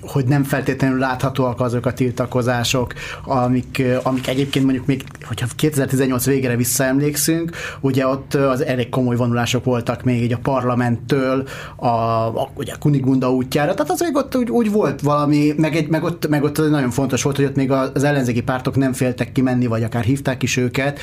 hogy 0.00 0.24
nem 0.24 0.44
feltétlenül 0.44 0.98
láthatóak 0.98 1.60
azok 1.60 1.86
a 1.86 1.92
tiltakozások, 1.92 2.92
amik, 3.24 3.82
amik 4.02 4.28
egyébként 4.28 4.64
mondjuk 4.64 4.86
még, 4.86 5.04
hogyha 5.22 5.46
2018 5.56 6.24
végére 6.24 6.56
visszaemlékszünk, 6.56 7.50
ugye 7.80 8.06
ott 8.06 8.34
az 8.34 8.64
elég 8.64 8.88
komoly 8.88 9.16
vonulások 9.16 9.64
voltak 9.64 10.02
még 10.02 10.22
így 10.22 10.32
a 10.32 10.38
parlamenttől 10.42 11.48
a, 11.76 11.86
a, 11.86 12.50
ugye 12.54 12.72
a 12.72 12.78
Kunigunda 12.78 13.32
útjára, 13.32 13.74
tehát 13.74 13.90
az 13.90 14.00
még 14.00 14.16
ott 14.16 14.36
úgy, 14.36 14.50
úgy 14.50 14.70
volt 14.70 15.00
valami, 15.00 15.52
meg, 15.56 15.76
egy, 15.76 15.88
meg, 15.88 16.02
ott, 16.02 16.28
meg 16.28 16.42
ott 16.42 16.68
nagyon 16.70 16.90
fontos 16.90 17.22
volt, 17.22 17.36
hogy 17.36 17.44
ott 17.44 17.56
még 17.56 17.70
az 17.70 18.04
ellenzéki 18.04 18.42
pártok 18.42 18.76
nem 18.76 18.92
féltek 18.92 19.32
kimenni, 19.32 19.66
vagy 19.66 19.82
akár 19.82 20.04
hívták 20.04 20.42
is 20.42 20.56
őket, 20.56 21.00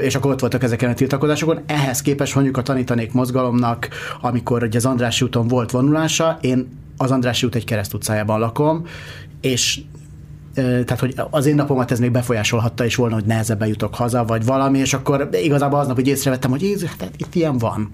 és 0.00 0.14
akkor 0.14 0.30
ott 0.30 0.40
voltak 0.40 0.62
ezeken 0.62 0.90
a 0.90 0.94
tiltakozásokon. 0.94 1.60
Ehhez 1.66 2.02
képest 2.02 2.34
mondjuk 2.34 2.56
a 2.56 2.62
tanítani 2.62 2.99
zenék 3.00 3.12
mozgalomnak, 3.12 3.88
amikor 4.20 4.62
ugye 4.62 4.78
az 4.78 4.86
Andrássy 4.86 5.24
úton 5.24 5.48
volt 5.48 5.70
vonulása, 5.70 6.38
én 6.40 6.68
az 6.96 7.10
Andrássy 7.10 7.46
út 7.46 7.54
egy 7.54 7.64
kereszt 7.64 7.94
utcájában 7.94 8.40
lakom, 8.40 8.86
és 9.40 9.80
tehát, 10.60 11.00
hogy 11.00 11.14
az 11.30 11.46
én 11.46 11.54
napomat 11.54 11.90
ez 11.90 11.98
még 11.98 12.10
befolyásolhatta 12.10 12.84
is 12.84 12.94
volna, 12.94 13.14
hogy 13.14 13.24
nehezebben 13.24 13.68
jutok 13.68 13.94
haza, 13.94 14.24
vagy 14.24 14.44
valami, 14.44 14.78
és 14.78 14.94
akkor 14.94 15.28
igazából 15.32 15.78
aznap, 15.78 15.96
hogy 15.96 16.06
észrevettem, 16.06 16.50
hogy 16.50 16.64
ez, 16.74 16.84
hát 16.84 17.10
itt 17.16 17.34
ilyen 17.34 17.58
van. 17.58 17.88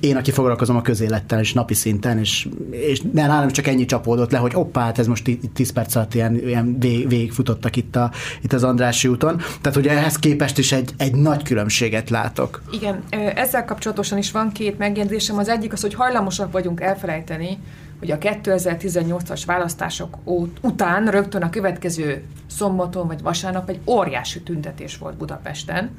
Én, 0.00 0.16
aki 0.16 0.30
foglalkozom 0.30 0.76
a 0.76 0.82
közélettel, 0.82 1.40
és 1.40 1.52
napi 1.52 1.74
szinten, 1.74 2.18
és, 2.18 2.48
és 2.70 3.02
nálam 3.12 3.50
csak 3.50 3.66
ennyi 3.66 3.84
csapódott 3.84 4.30
le, 4.30 4.38
hogy 4.38 4.52
hoppá, 4.52 4.82
hát 4.82 4.98
ez 4.98 5.06
most 5.06 5.38
10 5.54 5.72
perc 5.72 5.94
alatt 5.94 6.14
ilyen, 6.14 6.34
ilyen 6.46 6.78
vég, 6.78 7.08
végigfutottak 7.08 7.76
itt, 7.76 7.96
a, 7.96 8.10
itt 8.42 8.52
az 8.52 8.64
Andrási 8.64 9.08
úton. 9.08 9.36
Tehát, 9.36 9.74
hogy 9.74 9.86
ehhez 9.86 10.16
képest 10.16 10.58
is 10.58 10.72
egy, 10.72 10.90
egy 10.96 11.14
nagy 11.14 11.42
különbséget 11.42 12.10
látok. 12.10 12.62
Igen, 12.72 13.02
ezzel 13.34 13.64
kapcsolatosan 13.64 14.18
is 14.18 14.30
van 14.30 14.52
két 14.52 14.78
megjegyzésem. 14.78 15.38
Az 15.38 15.48
egyik 15.48 15.72
az, 15.72 15.80
hogy 15.80 15.94
hajlamosak 15.94 16.52
vagyunk 16.52 16.80
elfelejteni, 16.80 17.58
hogy 18.02 18.10
a 18.10 18.18
2018-as 18.18 19.42
választások 19.46 20.18
után 20.60 21.06
rögtön 21.06 21.42
a 21.42 21.50
következő 21.50 22.24
szombaton 22.46 23.06
vagy 23.06 23.22
vasárnap 23.22 23.68
egy 23.68 23.80
óriási 23.86 24.40
tüntetés 24.42 24.98
volt 24.98 25.16
Budapesten, 25.16 25.90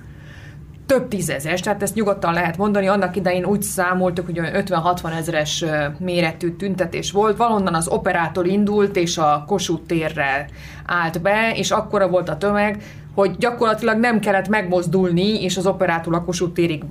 több 0.86 1.08
tízezes, 1.08 1.62
tehát 1.62 1.82
ezt 1.82 1.96
nyugodtan 1.96 2.34
lehet 2.34 2.58
mondani. 2.58 2.88
Annak 2.88 3.16
idején 3.16 3.46
úgy 3.46 3.62
számoltuk, 3.62 4.26
hogy 4.26 4.40
50-60 4.40 5.18
ezeres 5.18 5.66
méretű 6.00 6.56
tüntetés 6.56 7.12
volt. 7.12 7.38
Valonnan 7.38 7.74
az 7.74 7.88
operától 7.88 8.46
indult, 8.46 8.96
és 8.96 9.18
a 9.18 9.44
Kossuth 9.48 9.86
térre 9.86 10.48
állt 10.86 11.22
be, 11.22 11.52
és 11.56 11.72
akkora 11.72 12.08
volt 12.08 12.30
a 12.30 12.38
tömeg, 12.38 12.84
hogy 13.14 13.36
gyakorlatilag 13.38 14.00
nem 14.00 14.20
kellett 14.20 14.48
megmozdulni, 14.48 15.44
és 15.44 15.58
az 15.58 15.66
operától 15.66 16.14
a 16.14 16.24
Kossuth 16.24 16.54
térig 16.54 16.84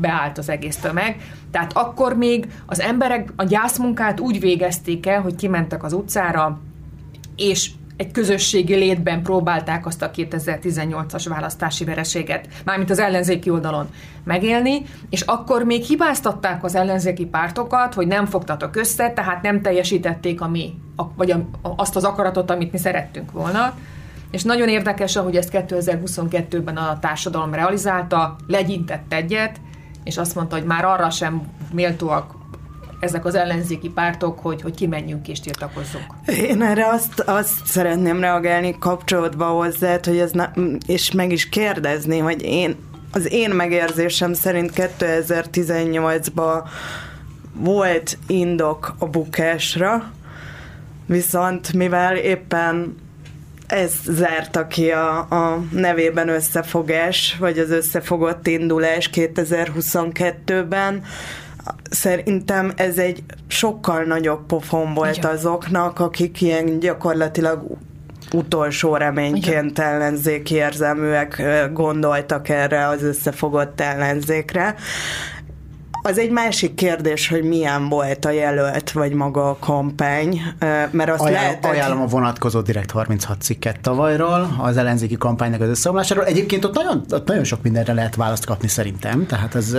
beállt 0.00 0.38
az 0.38 0.48
egész 0.48 0.76
tömeg. 0.76 1.16
Tehát 1.50 1.72
akkor 1.74 2.16
még 2.16 2.46
az 2.66 2.80
emberek 2.80 3.32
a 3.36 3.44
gyászmunkát 3.44 4.20
úgy 4.20 4.40
végezték 4.40 5.06
el, 5.06 5.20
hogy 5.20 5.34
kimentek 5.34 5.84
az 5.84 5.92
utcára, 5.92 6.60
és 7.36 7.70
egy 7.96 8.10
közösségi 8.10 8.74
létben 8.74 9.22
próbálták 9.22 9.86
azt 9.86 10.02
a 10.02 10.10
2018-as 10.10 11.26
választási 11.28 11.84
vereséget, 11.84 12.48
mármint 12.64 12.90
az 12.90 12.98
ellenzéki 12.98 13.50
oldalon 13.50 13.88
megélni, 14.24 14.82
és 15.10 15.20
akkor 15.20 15.62
még 15.62 15.82
hibáztatták 15.82 16.64
az 16.64 16.74
ellenzéki 16.74 17.26
pártokat, 17.26 17.94
hogy 17.94 18.06
nem 18.06 18.26
fogtatok 18.26 18.76
össze, 18.76 19.10
tehát 19.10 19.42
nem 19.42 19.62
teljesítették 19.62 20.40
a 20.40 20.48
mi, 20.48 20.74
a, 20.96 21.02
vagy 21.16 21.30
a, 21.30 21.46
azt 21.76 21.96
az 21.96 22.04
akaratot, 22.04 22.50
amit 22.50 22.72
mi 22.72 22.78
szerettünk 22.78 23.32
volna. 23.32 23.74
És 24.30 24.42
nagyon 24.42 24.68
érdekes, 24.68 25.16
ahogy 25.16 25.36
ezt 25.36 25.50
2022-ben 25.52 26.76
a 26.76 26.98
társadalom 26.98 27.54
realizálta, 27.54 28.36
legyintett 28.46 29.12
egyet, 29.12 29.60
és 30.04 30.16
azt 30.16 30.34
mondta, 30.34 30.56
hogy 30.56 30.64
már 30.64 30.84
arra 30.84 31.10
sem 31.10 31.42
méltóak 31.72 32.34
ezek 33.00 33.24
az 33.24 33.34
ellenzéki 33.34 33.88
pártok, 33.88 34.38
hogy, 34.38 34.62
hogy 34.62 34.74
kimenjünk 34.74 35.28
és 35.28 35.40
tiltakozzunk. 35.40 36.04
Én 36.26 36.62
erre 36.62 36.86
azt, 36.86 37.20
azt 37.20 37.66
szeretném 37.66 38.20
reagálni 38.20 38.76
kapcsolatba 38.78 39.44
hozzá, 39.46 39.98
hogy 40.02 40.18
ez 40.18 40.30
ne, 40.30 40.50
és 40.86 41.12
meg 41.12 41.32
is 41.32 41.48
kérdezni, 41.48 42.18
hogy 42.18 42.42
én 42.42 42.76
az 43.12 43.32
én 43.32 43.50
megérzésem 43.50 44.32
szerint 44.32 44.72
2018-ban 44.74 46.62
volt 47.52 48.18
indok 48.26 48.94
a 48.98 49.06
bukásra, 49.06 50.10
viszont 51.06 51.72
mivel 51.72 52.16
éppen 52.16 52.94
ez 53.66 53.92
zárta 54.04 54.66
ki 54.66 54.90
a, 54.90 55.18
a 55.18 55.62
nevében 55.70 56.28
összefogás, 56.28 57.36
vagy 57.38 57.58
az 57.58 57.70
összefogott 57.70 58.46
indulás 58.46 59.10
2022-ben. 59.14 61.02
Szerintem 61.90 62.72
ez 62.76 62.98
egy 62.98 63.22
sokkal 63.46 64.02
nagyobb 64.02 64.46
pofon 64.46 64.94
volt 64.94 65.16
Igen. 65.16 65.30
azoknak, 65.30 66.00
akik 66.00 66.40
ilyen 66.40 66.78
gyakorlatilag 66.78 67.62
utolsó 68.32 68.96
reményként 68.96 69.70
Igen. 69.70 69.86
ellenzéki 69.86 70.54
érzelműek 70.54 71.42
gondoltak 71.72 72.48
erre 72.48 72.86
az 72.86 73.02
összefogott 73.02 73.80
ellenzékre. 73.80 74.74
Az 76.06 76.18
egy 76.18 76.30
másik 76.30 76.74
kérdés, 76.74 77.28
hogy 77.28 77.42
milyen 77.42 77.88
volt 77.88 78.24
a 78.24 78.30
jelölt, 78.30 78.90
vagy 78.90 79.12
maga 79.12 79.48
a 79.48 79.56
kampány, 79.60 80.42
mert 80.90 81.10
azt 81.10 81.20
Ajánl, 81.20 81.42
lehet... 81.42 81.66
Ajánlom 81.66 82.00
a 82.00 82.06
vonatkozó 82.06 82.60
Direkt 82.60 82.90
36 82.90 83.40
cikket 83.42 83.80
tavalyról, 83.80 84.56
az 84.58 84.76
ellenzéki 84.76 85.16
kampánynak 85.16 85.60
az 85.60 85.68
összeomlásáról. 85.68 86.24
Egyébként 86.24 86.64
ott 86.64 86.74
nagyon, 86.74 87.04
ott 87.10 87.26
nagyon 87.26 87.44
sok 87.44 87.62
mindenre 87.62 87.92
lehet 87.92 88.14
választ 88.14 88.44
kapni 88.44 88.68
szerintem, 88.68 89.26
tehát 89.26 89.54
ez 89.54 89.76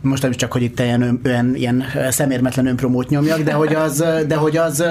most 0.00 0.22
nem 0.22 0.30
is 0.30 0.36
csak, 0.36 0.52
hogy 0.52 0.62
itt 0.62 0.80
ilyen, 0.80 1.20
ilyen, 1.24 1.54
ilyen 1.54 1.84
szemérmetlen 2.10 2.66
önpromót 2.66 3.08
nyomjak, 3.08 3.40
de 3.40 3.52
hogy 3.52 3.74
az, 3.74 4.04
de 4.26 4.34
hogy 4.34 4.56
az 4.56 4.84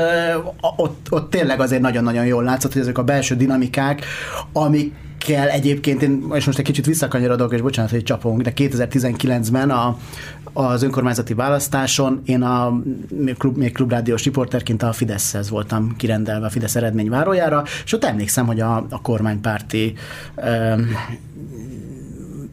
ott, 0.76 1.08
ott 1.10 1.30
tényleg 1.30 1.60
azért 1.60 1.82
nagyon-nagyon 1.82 2.26
jól 2.26 2.44
látszott, 2.44 2.74
hogy 2.74 2.82
ezek 2.82 2.98
a 2.98 3.04
belső 3.04 3.36
dinamikák, 3.36 4.06
amik 4.54 4.94
kell 5.26 5.48
egyébként, 5.48 6.02
én, 6.02 6.24
és 6.34 6.46
most 6.46 6.58
egy 6.58 6.66
kicsit 6.66 6.86
visszakanyarodok, 6.86 7.54
és 7.54 7.62
bocsánat, 7.62 7.92
hogy 7.92 8.04
csapunk, 8.04 8.42
de 8.42 8.54
2019-ben 8.56 9.70
a, 9.70 9.98
az 10.54 10.84
önkormányzati 10.84 11.34
választáson 11.34 12.22
én 12.26 12.42
a 12.42 12.82
még, 13.10 13.38
klub, 13.38 13.58
még 13.58 13.74
klubrádiós 13.74 14.24
riporterként 14.24 14.84
a 14.84 14.92
Fideszhez 14.92 15.50
voltam 15.50 15.96
kirendelve 15.98 16.46
a 16.46 16.50
Fidesz 16.50 16.76
eredményvárójára, 16.76 17.64
és 17.86 17.94
ott 17.94 18.04
emlékszem, 18.04 18.46
hogy 18.46 18.60
a, 18.60 18.76
a 18.90 19.02
kormánypárti 19.02 19.94
um, 20.36 20.90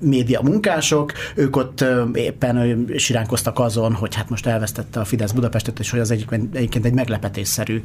média 0.03 0.41
munkások, 0.43 1.13
ők 1.35 1.57
ott 1.57 1.85
éppen 2.15 2.87
siránkoztak 2.97 3.59
azon, 3.59 3.95
hogy 3.95 4.15
hát 4.15 4.31
most 4.31 4.47
elvesztette 4.47 5.01
a 5.01 5.05
Fidesz 5.05 5.33
Budapestet, 5.33 5.79
és 5.79 5.91
hogy 5.91 6.01
az 6.01 6.11
egyébként, 6.11 6.57
egyébként 6.57 6.85
egy 6.85 6.93
meglepetésszerű, 6.93 7.81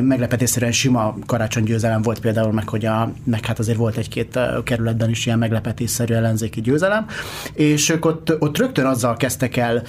meglepetésszerűen 0.00 0.72
sima 0.72 1.16
karácsonygyőzelem 1.26 2.02
volt 2.02 2.20
például, 2.20 2.52
meg, 2.52 2.68
hogy 2.68 2.84
a, 2.84 3.12
meg 3.24 3.44
hát 3.44 3.58
azért 3.58 3.78
volt 3.78 3.96
egy-két 3.96 4.38
kerületben 4.64 5.10
is 5.10 5.26
ilyen 5.26 5.38
meglepetésszerű 5.38 6.14
ellenzéki 6.14 6.60
győzelem, 6.60 7.06
és 7.52 7.88
ők 7.88 8.04
ott, 8.04 8.36
ott 8.38 8.58
rögtön 8.58 8.84
azzal 8.84 9.16
kezdtek 9.16 9.56
el 9.56 9.82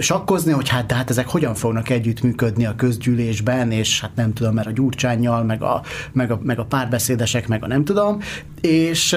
sakkozni, 0.00 0.52
hogy 0.52 0.68
hát 0.68 0.86
de 0.86 0.94
hát 0.94 1.10
ezek 1.10 1.28
hogyan 1.28 1.54
fognak 1.54 1.88
együttműködni 1.88 2.66
a 2.66 2.74
közgyűlésben, 2.74 3.70
és 3.70 4.00
hát 4.00 4.10
nem 4.14 4.32
tudom, 4.32 4.54
mert 4.54 4.66
a 4.66 4.72
gyurcsányjal, 4.72 5.44
meg 5.44 5.62
a, 5.62 5.82
meg 6.12 6.30
a, 6.30 6.40
meg 6.42 6.58
a 6.58 6.64
párbeszédesek, 6.64 7.48
meg 7.48 7.64
a 7.64 7.66
nem 7.66 7.84
tudom, 7.84 8.18
és 8.60 9.16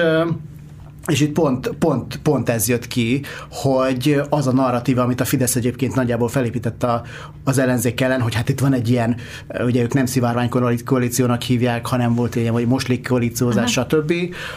és 1.06 1.20
itt 1.20 1.32
pont, 1.32 1.68
pont, 1.78 2.20
pont 2.22 2.48
ez 2.48 2.68
jött 2.68 2.86
ki, 2.86 3.22
hogy 3.50 4.20
az 4.28 4.46
a 4.46 4.52
narratíva, 4.52 5.02
amit 5.02 5.20
a 5.20 5.24
Fidesz 5.24 5.56
egyébként 5.56 5.94
nagyjából 5.94 6.28
felépített 6.28 6.82
a, 6.82 7.02
az 7.44 7.58
ellenzék 7.58 8.00
ellen, 8.00 8.20
hogy 8.20 8.34
hát 8.34 8.48
itt 8.48 8.60
van 8.60 8.72
egy 8.72 8.90
ilyen, 8.90 9.16
ugye 9.64 9.82
ők 9.82 9.92
nem 9.92 10.06
szivárvány 10.06 10.48
koalíciónak 10.84 11.42
hívják, 11.42 11.86
hanem 11.86 12.14
volt 12.14 12.36
ilyen, 12.36 12.52
vagy 12.52 12.66
moslik 12.66 13.08
koalíciózás, 13.08 13.72
stb., 13.72 14.12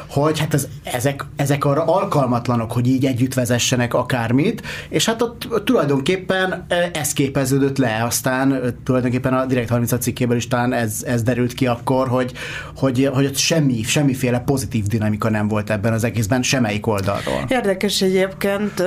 hogy 0.07 0.39
hát 0.39 0.53
ez, 0.53 0.67
ezek, 0.83 1.25
ezek 1.35 1.65
arra 1.65 1.83
alkalmatlanok, 1.83 2.71
hogy 2.71 2.87
így 2.87 3.05
együtt 3.05 3.33
vezessenek 3.33 3.93
akármit, 3.93 4.61
és 4.89 5.05
hát 5.05 5.21
ott 5.21 5.47
tulajdonképpen 5.63 6.65
ez 6.93 7.13
képeződött 7.13 7.77
le, 7.77 8.03
aztán 8.03 8.75
tulajdonképpen 8.83 9.33
a 9.33 9.45
Direkt 9.45 9.69
30 9.69 9.97
cikkéből 9.99 10.37
is 10.37 10.47
talán 10.47 10.73
ez, 10.73 11.03
ez 11.05 11.23
derült 11.23 11.53
ki 11.53 11.67
akkor, 11.67 12.07
hogy, 12.07 12.31
hogy, 12.75 13.09
hogy 13.13 13.25
ott 13.25 13.37
semmi, 13.37 13.83
semmiféle 13.83 14.39
pozitív 14.39 14.85
dinamika 14.85 15.29
nem 15.29 15.47
volt 15.47 15.69
ebben 15.69 15.93
az 15.93 16.03
egészben, 16.03 16.38
egyáltalán 16.39 16.43
semmelyik 16.43 16.87
oldalról. 16.87 17.45
Érdekes 17.47 18.01
egyébként, 18.01 18.83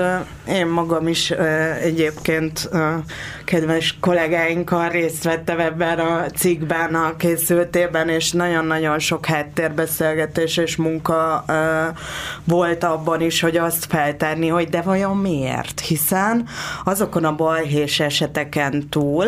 én 0.49 0.67
magam 0.67 1.09
is 1.09 1.31
egyébként 1.83 2.71
kedves 3.45 3.97
kollégáinkkal 4.01 4.89
részt 4.89 5.25
vettem 5.25 5.61
ebben 5.61 5.99
a 5.99 6.25
cikkben, 6.37 6.95
a 6.95 7.17
készültében, 7.17 8.09
és 8.09 8.33
nagyon-nagyon 8.33 8.99
sok 8.99 9.27
háttérbeszélgetés 9.27 10.57
és 10.57 10.77
munka 10.77 11.45
volt 12.45 12.85
abban 12.85 13.21
is, 13.21 13.41
hogy 13.41 13.57
azt 13.57 13.85
feltárni, 13.89 14.49
hogy 14.49 14.69
de 14.69 14.81
vajon 14.81 15.17
miért? 15.17 15.81
Hiszen 15.81 16.47
azokon 16.85 17.25
a 17.25 17.35
balhés 17.35 18.01
eseteken 18.01 18.89
túl, 18.89 19.27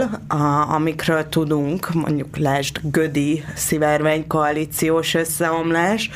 amikről 0.69 1.29
tudunk, 1.29 1.93
mondjuk 1.93 2.37
lásd 2.37 2.81
Gödi 2.83 3.45
szivárvány 3.55 4.27
koalíciós 4.27 5.15
összeomlás, 5.15 6.11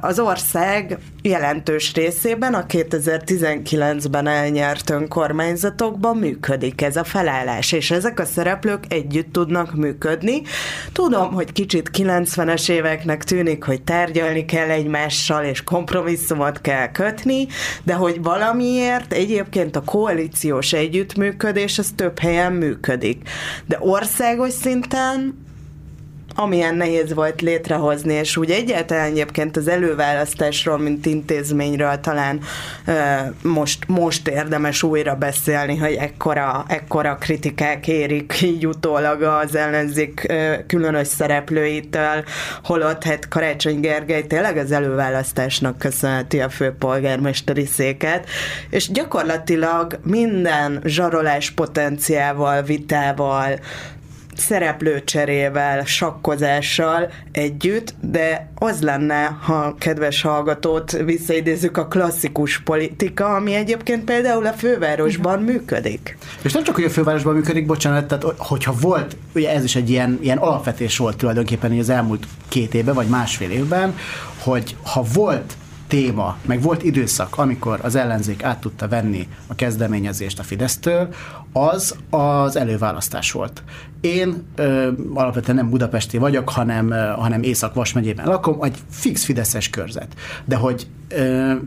az 0.00 0.18
ország 0.18 0.98
jelentős 1.22 1.94
részében 1.94 2.54
a 2.54 2.66
2019-ben 2.66 4.26
elnyert 4.26 4.90
önkormányzatokban 4.90 6.16
működik 6.16 6.82
ez 6.82 6.96
a 6.96 7.04
felállás, 7.04 7.72
és 7.72 7.90
ezek 7.90 8.20
a 8.20 8.24
szereplők 8.24 8.84
együtt 8.88 9.32
tudnak 9.32 9.74
működni. 9.74 10.42
Tudom, 10.92 11.32
hogy 11.32 11.52
kicsit 11.52 11.90
90-es 11.92 12.70
éveknek 12.70 13.24
tűnik, 13.24 13.64
hogy 13.64 13.82
tárgyalni 13.82 14.44
kell 14.44 14.68
egymással, 14.70 15.44
és 15.44 15.64
kompromisszumot 15.64 16.60
kell 16.60 16.90
kötni, 16.90 17.46
de 17.82 17.94
hogy 17.94 18.22
valamiért 18.22 19.12
egyébként 19.12 19.76
a 19.76 19.82
koalíciós 19.84 20.72
együttműködés 20.72 21.78
az 21.78 21.92
több 21.96 22.18
helyen 22.18 22.52
működik. 22.52 23.28
De 23.66 23.76
országos 23.80 24.52
szinten 24.52 25.46
amilyen 26.40 26.74
nehéz 26.74 27.14
volt 27.14 27.40
létrehozni, 27.40 28.12
és 28.12 28.36
úgy 28.36 28.50
egyáltalán 28.50 29.06
egyébként 29.06 29.56
az 29.56 29.68
előválasztásról, 29.68 30.78
mint 30.78 31.06
intézményről 31.06 32.00
talán 32.00 32.40
most, 33.42 33.88
most 33.88 34.28
érdemes 34.28 34.82
újra 34.82 35.14
beszélni, 35.14 35.76
hogy 35.76 35.94
ekkora, 35.94 36.64
ekkora 36.68 37.16
kritikák 37.16 37.88
érik 37.88 38.40
így 38.42 38.66
utólag 38.66 39.22
az 39.22 39.54
ellenzék 39.54 40.32
különös 40.66 41.06
szereplőitől, 41.06 42.24
holott 42.62 43.04
hát 43.04 43.28
Karácsony 43.28 43.80
Gergely 43.80 44.26
tényleg 44.26 44.56
az 44.56 44.72
előválasztásnak 44.72 45.78
köszönheti 45.78 46.40
a 46.40 46.48
főpolgármesteri 46.48 47.66
széket, 47.66 48.28
és 48.70 48.90
gyakorlatilag 48.90 49.98
minden 50.02 50.80
zsarolás 50.84 51.50
potenciával, 51.50 52.62
vitával, 52.62 53.58
szereplőcserével, 54.38 55.84
sakkozással 55.84 57.10
együtt, 57.32 57.94
de 58.00 58.50
az 58.54 58.82
lenne, 58.82 59.24
ha 59.24 59.74
kedves 59.78 60.22
hallgatót 60.22 60.92
visszaidézzük 60.92 61.76
a 61.76 61.86
klasszikus 61.86 62.58
politika, 62.58 63.34
ami 63.34 63.54
egyébként 63.54 64.04
például 64.04 64.46
a 64.46 64.52
fővárosban 64.52 65.42
működik. 65.42 66.18
És 66.42 66.52
nem 66.52 66.62
csak, 66.62 66.74
hogy 66.74 66.84
a 66.84 66.90
fővárosban 66.90 67.34
működik, 67.34 67.66
bocsánat, 67.66 68.06
tehát 68.06 68.24
hogyha 68.36 68.74
volt, 68.80 69.16
ugye 69.34 69.50
ez 69.50 69.64
is 69.64 69.76
egy 69.76 69.90
ilyen, 69.90 70.18
ilyen 70.22 70.38
alapvetés 70.38 70.96
volt 70.96 71.16
tulajdonképpen 71.16 71.78
az 71.78 71.88
elmúlt 71.88 72.26
két 72.48 72.74
évben, 72.74 72.94
vagy 72.94 73.06
másfél 73.06 73.50
évben, 73.50 73.94
hogy 74.38 74.76
ha 74.82 75.04
volt 75.14 75.56
téma, 75.88 76.36
meg 76.46 76.62
volt 76.62 76.82
időszak, 76.82 77.38
amikor 77.38 77.78
az 77.82 77.94
ellenzék 77.94 78.42
át 78.42 78.60
tudta 78.60 78.88
venni 78.88 79.28
a 79.46 79.54
kezdeményezést 79.54 80.38
a 80.38 80.42
Fidesztől, 80.42 81.08
az 81.52 81.96
az 82.10 82.56
előválasztás 82.56 83.32
volt. 83.32 83.62
Én 84.00 84.42
ö, 84.56 84.90
alapvetően 85.14 85.56
nem 85.56 85.70
budapesti 85.70 86.18
vagyok, 86.18 86.48
hanem, 86.48 86.90
ö, 86.90 86.96
hanem 86.96 87.42
Észak-Vas 87.42 87.92
megyében 87.92 88.26
lakom, 88.26 88.62
egy 88.62 88.76
fix 88.90 89.24
fideszes 89.24 89.70
körzet. 89.70 90.14
De 90.44 90.56
hogy, 90.56 90.86
ö, 91.08 91.16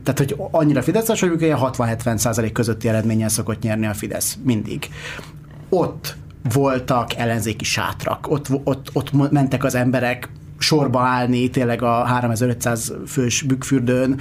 tehát, 0.03 0.17
hogy 0.17 0.35
annyira 0.51 0.81
fideszes, 0.81 1.19
hogy 1.19 1.41
ilyen 1.41 1.57
60-70 1.61 2.17
százalék 2.17 2.51
közötti 2.51 2.87
eredménnyel 2.87 3.29
szokott 3.29 3.61
nyerni 3.61 3.85
a 3.85 3.93
Fidesz 3.93 4.37
mindig. 4.43 4.89
Ott 5.69 6.15
voltak 6.53 7.15
ellenzéki 7.15 7.63
sátrak, 7.63 8.31
ott, 8.31 8.47
ott, 8.63 8.89
ott 8.93 9.31
mentek 9.31 9.63
az 9.63 9.75
emberek 9.75 10.29
sorba 10.57 11.01
állni 11.01 11.49
tényleg 11.49 11.81
a 11.81 12.03
3500 12.03 12.93
fős 13.07 13.41
bükkfürdőn, 13.41 14.19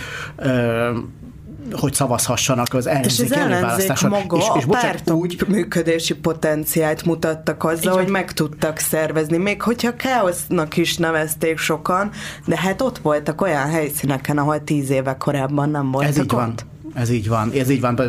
hogy 1.73 1.95
szavazhassanak 1.95 2.75
az 2.75 2.87
ellenzék 2.87 3.33
előválasztáson. 3.33 4.11
maga 4.11 4.37
és, 4.37 4.45
és 4.57 4.65
bocsánat, 4.65 5.11
úgy 5.11 5.45
működési 5.49 6.15
potenciált 6.15 7.05
mutattak 7.05 7.65
azzal, 7.65 7.97
hogy 7.97 8.09
meg 8.09 8.33
tudtak 8.33 8.79
szervezni, 8.79 9.37
még 9.37 9.63
hogyha 9.63 9.97
káosznak 9.97 10.77
is 10.77 10.97
nevezték 10.97 11.59
sokan, 11.59 12.11
de 12.45 12.57
hát 12.59 12.83
ott 12.83 12.99
voltak 12.99 13.41
olyan 13.41 13.71
helyszíneken, 13.71 14.39
ahol 14.39 14.65
tíz 14.65 14.91
éve 14.91 15.17
korábban 15.17 15.71
nem 15.71 15.91
voltak 15.91 16.11
Ez 16.11 16.17
így 16.17 16.23
ott. 16.23 16.31
van. 16.31 16.55
Ez 16.95 17.11
így 17.11 17.29
van, 17.29 17.51
ez 17.53 17.71
így 17.71 17.81
van. 17.81 18.01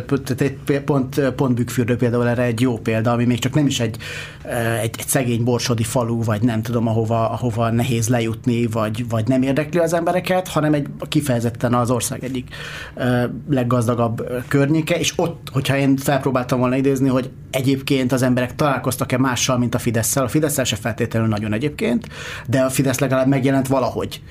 Pont, 0.84 1.20
pont 1.20 1.54
Bükkfürdő 1.54 1.96
például 1.96 2.28
erre 2.28 2.42
egy 2.42 2.60
jó 2.60 2.78
példa, 2.78 3.12
ami 3.12 3.24
még 3.24 3.38
csak 3.38 3.54
nem 3.54 3.66
is 3.66 3.80
egy, 3.80 3.96
egy, 4.82 4.94
egy 4.98 5.06
szegény 5.06 5.44
borsodi 5.44 5.82
falu, 5.82 6.22
vagy 6.24 6.42
nem 6.42 6.62
tudom, 6.62 6.86
ahova, 6.86 7.30
ahova 7.30 7.70
nehéz 7.70 8.08
lejutni, 8.08 8.66
vagy, 8.66 9.08
vagy 9.08 9.28
nem 9.28 9.42
érdekli 9.42 9.80
az 9.80 9.92
embereket, 9.92 10.48
hanem 10.48 10.74
egy 10.74 10.86
kifejezetten 11.08 11.74
az 11.74 11.90
ország 11.90 12.24
egyik 12.24 12.54
leggazdagabb 13.50 14.26
környéke, 14.48 14.98
és 14.98 15.12
ott, 15.16 15.48
hogyha 15.52 15.76
én 15.76 15.96
felpróbáltam 15.96 16.58
volna 16.58 16.76
idézni, 16.76 17.08
hogy 17.08 17.30
egyébként 17.50 18.12
az 18.12 18.22
emberek 18.22 18.54
találkoztak-e 18.54 19.18
mással, 19.18 19.58
mint 19.58 19.74
a 19.74 19.78
Fidesz-szel, 19.78 20.24
a 20.24 20.28
fidesz 20.28 20.64
se 20.64 20.76
feltétlenül 20.76 21.28
nagyon 21.28 21.52
egyébként, 21.52 22.08
de 22.46 22.60
a 22.60 22.70
Fidesz 22.70 22.98
legalább 22.98 23.26
megjelent 23.26 23.66
valahogy, 23.66 24.22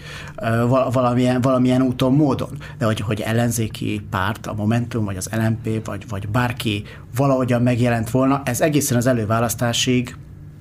valamilyen, 0.91 1.41
valamilyen 1.41 1.81
úton, 1.81 2.13
módon. 2.13 2.57
De 2.77 2.85
hogy, 2.85 2.99
hogy 2.99 3.21
ellenzéki 3.21 4.01
párt, 4.09 4.40
párt, 4.41 4.57
a 4.57 4.61
Momentum, 4.61 5.05
vagy 5.05 5.17
az 5.17 5.29
LMP, 5.31 5.85
vagy, 5.85 6.07
vagy 6.09 6.27
bárki 6.27 6.83
valahogyan 7.15 7.61
megjelent 7.61 8.09
volna, 8.09 8.41
ez 8.45 8.61
egészen 8.61 8.97
az 8.97 9.05
előválasztásig 9.05 10.15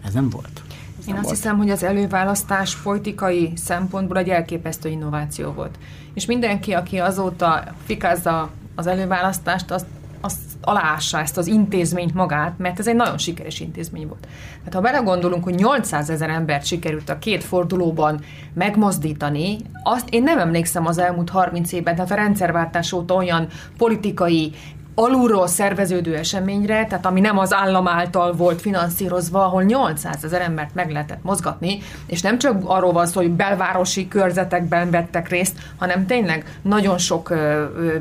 ez 0.04 0.12
nem 0.12 0.30
volt. 0.30 0.62
Ez 0.98 1.06
Én 1.06 1.14
nem 1.14 1.16
azt 1.16 1.24
volt. 1.24 1.36
hiszem, 1.36 1.56
hogy 1.56 1.70
az 1.70 1.82
előválasztás 1.82 2.76
politikai 2.76 3.52
szempontból 3.56 4.18
egy 4.18 4.28
elképesztő 4.28 4.88
innováció 4.88 5.52
volt. 5.52 5.78
És 6.14 6.26
mindenki, 6.26 6.72
aki 6.72 6.98
azóta 6.98 7.64
fikázza 7.84 8.50
az 8.74 8.86
előválasztást, 8.86 9.70
azt 9.70 9.86
azt 10.22 10.38
aláássa 10.62 11.20
ezt 11.20 11.38
az 11.38 11.46
intézményt 11.46 12.14
magát, 12.14 12.58
mert 12.58 12.78
ez 12.78 12.88
egy 12.88 12.94
nagyon 12.94 13.18
sikeres 13.18 13.60
intézmény 13.60 14.06
volt. 14.06 14.26
Tehát 14.58 14.74
ha 14.74 14.80
belegondolunk, 14.80 15.44
hogy 15.44 15.54
800 15.54 16.10
ezer 16.10 16.30
embert 16.30 16.64
sikerült 16.64 17.08
a 17.08 17.18
két 17.18 17.44
fordulóban 17.44 18.20
megmozdítani, 18.54 19.56
azt 19.82 20.08
én 20.08 20.22
nem 20.22 20.38
emlékszem 20.38 20.86
az 20.86 20.98
elmúlt 20.98 21.30
30 21.30 21.72
évben, 21.72 21.94
tehát 21.94 22.10
a 22.10 22.14
rendszerváltás 22.14 22.92
óta 22.92 23.14
olyan 23.14 23.46
politikai 23.78 24.52
alulról 24.94 25.46
szerveződő 25.46 26.16
eseményre, 26.16 26.86
tehát 26.86 27.06
ami 27.06 27.20
nem 27.20 27.38
az 27.38 27.54
állam 27.54 27.88
által 27.88 28.32
volt 28.32 28.60
finanszírozva, 28.60 29.44
ahol 29.44 29.62
800 29.62 30.24
ezer 30.24 30.40
embert 30.40 30.74
meg 30.74 30.90
lehetett 30.90 31.22
mozgatni, 31.22 31.78
és 32.06 32.22
nem 32.22 32.38
csak 32.38 32.62
arról 32.64 32.92
van 32.92 33.06
szó, 33.06 33.20
hogy 33.20 33.30
belvárosi 33.30 34.08
körzetekben 34.08 34.90
vettek 34.90 35.28
részt, 35.28 35.58
hanem 35.78 36.06
tényleg 36.06 36.58
nagyon 36.62 36.98
sok 36.98 37.34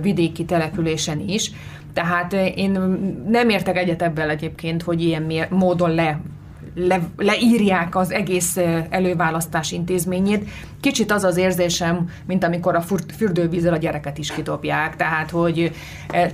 vidéki 0.02 0.46
településen 0.46 1.20
is. 1.20 1.52
Tehát 2.00 2.34
én 2.34 2.72
nem 3.28 3.50
értek 3.50 3.78
egyet 3.78 4.02
ebből 4.02 4.30
egyébként, 4.30 4.84
hogy 4.84 5.04
ilyen 5.04 5.48
módon 5.50 5.94
le 5.94 6.20
le, 6.74 7.00
leírják 7.18 7.96
az 7.96 8.12
egész 8.12 8.58
előválasztás 8.90 9.72
intézményét. 9.72 10.50
Kicsit 10.82 11.12
az 11.12 11.24
az 11.24 11.38
érzésem, 11.38 12.10
mint 12.26 12.44
amikor 12.44 12.76
a 12.76 12.84
fürdővízzel 13.18 13.74
a 13.74 13.78
gyereket 13.78 14.18
is 14.18 14.32
kidobják, 14.32 14.96
tehát 14.96 15.30
hogy 15.30 15.72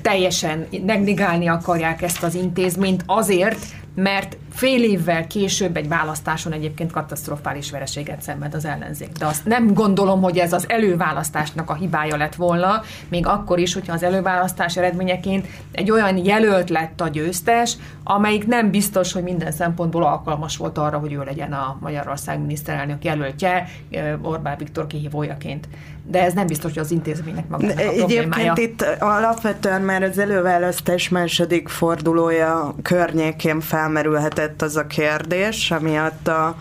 teljesen 0.02 0.68
negligálni 0.86 1.48
akarják 1.48 2.02
ezt 2.02 2.24
az 2.24 2.36
intézményt 2.36 3.04
azért, 3.06 3.60
mert 3.96 4.38
fél 4.52 4.84
évvel 4.84 5.28
később 5.28 5.78
egy 5.78 5.88
választáson 5.88 6.52
egyébként 6.52 6.92
katasztrofális 6.92 7.72
vereséget 7.72 8.22
szenved 8.22 8.54
az 8.54 8.66
ellenzék. 8.66 9.12
De 9.12 9.26
azt 9.26 9.46
nem 9.46 9.74
gondolom, 9.74 10.22
hogy 10.22 10.38
ez 10.38 10.54
az 10.54 10.70
előválasztásnak 10.70 11.70
a 11.70 11.74
hibája 11.74 12.18
lett 12.18 12.36
volna, 12.36 12.82
még 13.08 13.28
akkor 13.28 13.60
is, 13.60 13.74
hogyha 13.74 13.94
az 13.94 14.04
előválasztás 14.04 14.78
eredményeként 14.78 15.48
egy 15.72 15.92
olyan 15.92 16.26
jelölt 16.26 16.70
lett 16.70 17.02
a 17.02 17.08
győztes, 17.08 17.78
amelyik 18.04 18.48
nem 18.48 18.72
biztos, 18.72 19.12
hogy 19.12 19.24
minden 19.24 19.52
szempontból 19.52 20.04
alkalmas 20.04 20.58
volt 20.58 20.78
arra, 20.78 20.98
hogy 20.98 21.14
ő 21.14 21.24
legyen 21.24 21.54
a 21.54 21.78
Magyarország 21.82 22.40
miniszterelnök 22.40 23.04
jelöltje 23.04 23.68
Orbán 24.22 24.58
Viktor 24.58 24.88
kihívójaként. 24.88 25.68
De 26.08 26.24
ez 26.24 26.34
nem 26.34 26.48
biztos, 26.48 26.74
hogy 26.74 26.82
az 26.82 26.92
intézménynek 26.92 27.48
magának 27.48 27.78
a 27.78 27.82
Egyébként 27.82 28.58
itt 28.58 28.82
alapvetően 29.00 29.82
már 29.82 30.04
az 30.04 30.18
előválasztás 30.18 31.10
második 31.10 31.68
fordulója 31.68 32.76
környékén 32.82 33.60
felmerülhetett 33.60 34.62
az 34.62 34.76
a 34.76 34.88
kérdés, 34.88 35.72
amiatt 35.72 36.28
a 36.28 36.56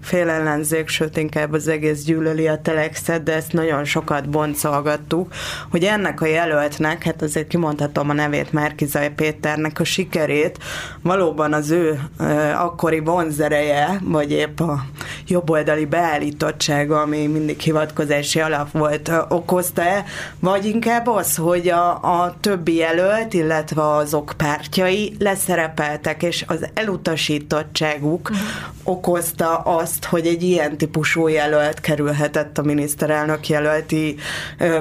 félellenzék, 0.00 0.88
sőt 0.88 1.16
inkább 1.16 1.52
az 1.52 1.68
egész 1.68 2.04
gyűlöli 2.04 2.48
a 2.48 2.60
telexet, 2.60 3.22
de 3.22 3.34
ezt 3.34 3.52
nagyon 3.52 3.84
sokat 3.84 4.28
boncolgattuk, 4.28 5.32
hogy 5.70 5.84
ennek 5.84 6.20
a 6.20 6.26
jelöltnek, 6.26 7.02
hát 7.02 7.22
azért 7.22 7.46
kimondhatom 7.46 8.10
a 8.10 8.12
nevét 8.12 8.52
Márkizaj 8.52 9.12
Péternek 9.14 9.80
a 9.80 9.84
sikerét, 9.84 10.58
valóban 11.02 11.52
az 11.52 11.70
ő 11.70 12.00
uh, 12.18 12.64
akkori 12.64 12.98
vonzereje, 12.98 14.00
vagy 14.04 14.30
épp 14.30 14.60
a 14.60 14.84
jobboldali 15.26 15.84
beállítottsága, 15.84 17.00
ami 17.00 17.26
mindig 17.26 17.60
hivatkozási 17.60 18.40
alap 18.40 18.70
volt, 18.70 19.10
okozta-e, 19.28 20.04
vagy 20.38 20.64
inkább 20.64 21.06
az, 21.06 21.36
hogy 21.36 21.68
a, 21.68 21.88
a 21.90 22.36
többi 22.40 22.74
jelölt, 22.74 23.34
illetve 23.34 23.94
azok 23.94 24.32
pártjai 24.36 25.16
leszerepeltek, 25.18 26.22
és 26.22 26.44
az 26.46 26.66
elutasítottságuk 26.74 28.30
uh-huh. 28.30 28.46
okozta 28.84 29.56
azt, 29.56 29.89
azt, 29.90 30.04
hogy 30.04 30.26
egy 30.26 30.42
ilyen 30.42 30.76
típusú 30.76 31.28
jelölt 31.28 31.80
kerülhetett 31.80 32.58
a 32.58 32.62
miniszterelnök 32.62 33.48
jelölti 33.48 34.16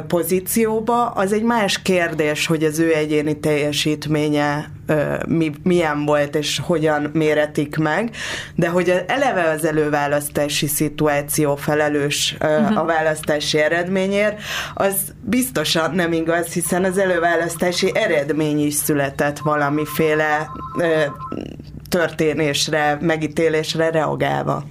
pozícióba. 0.08 1.06
Az 1.06 1.34
egy 1.34 1.44
más 1.44 1.82
kérdés, 1.82 2.46
hogy 2.46 2.64
az 2.64 2.80
ő 2.80 2.94
egyéni 2.94 3.40
teljesítménye 3.40 4.72
mi, 5.28 5.52
milyen 5.64 6.06
volt 6.06 6.36
és 6.36 6.60
hogyan 6.64 7.10
méretik 7.14 7.78
meg, 7.78 8.16
de 8.56 8.68
hogy 8.68 9.04
eleve 9.08 9.50
az 9.50 9.66
előválasztási 9.66 10.68
szituáció 10.68 11.56
felelős 11.56 12.36
uh-huh. 12.42 12.78
a 12.78 12.86
választási 12.86 13.58
eredményért, 13.58 14.42
az 14.74 14.94
biztosan 15.22 15.96
nem 15.96 16.14
igaz, 16.14 16.54
hiszen 16.54 16.84
az 16.84 16.98
előválasztási 16.98 17.92
eredmény 17.94 18.66
is 18.66 18.74
született 18.74 19.40
valamiféle 19.40 20.50
történésre, 21.90 22.98
megítélésre 23.02 23.90
reagálva. 23.90 24.64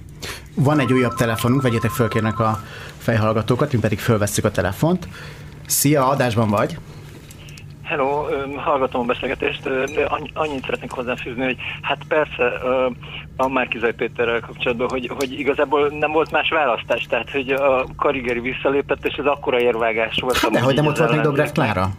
Van 0.55 0.79
egy 0.79 0.93
újabb 0.93 1.13
telefonunk, 1.13 1.61
vegyétek 1.61 1.91
föl 1.91 2.07
kérnek 2.07 2.39
a 2.39 2.59
fejhallgatókat, 2.97 3.73
mi 3.73 3.79
pedig 3.79 3.99
fölvesszük 3.99 4.45
a 4.45 4.51
telefont. 4.51 5.07
Szia, 5.65 6.07
adásban 6.07 6.49
vagy? 6.49 6.77
Hello, 7.83 8.25
hallgatom 8.55 9.01
a 9.01 9.05
beszélgetést, 9.05 9.69
annyit 10.33 10.63
szeretnék 10.63 10.91
hozzáfűzni, 10.91 11.43
hogy 11.43 11.57
hát 11.81 11.97
persze 12.07 12.43
a 13.37 13.47
Márkizaj 13.47 13.93
Péterrel 13.93 14.39
kapcsolatban, 14.39 14.89
hogy, 14.89 15.11
hogy 15.17 15.39
igazából 15.39 15.87
nem 15.99 16.11
volt 16.11 16.31
más 16.31 16.49
választás, 16.49 17.05
tehát 17.09 17.31
hogy 17.31 17.49
a 17.51 17.85
Karigeri 17.97 18.39
visszalépett, 18.39 19.05
és 19.05 19.15
ez 19.15 19.25
akkora 19.25 19.59
érvágás 19.59 20.17
volt. 20.21 20.37
Hát 20.37 20.51
de 20.51 20.61
hogy 20.61 20.75
nem 20.75 20.85
ott 20.85 20.97
volt 20.97 21.11
még 21.11 21.19
Dobrev 21.19 21.49
Klára? 21.49 21.89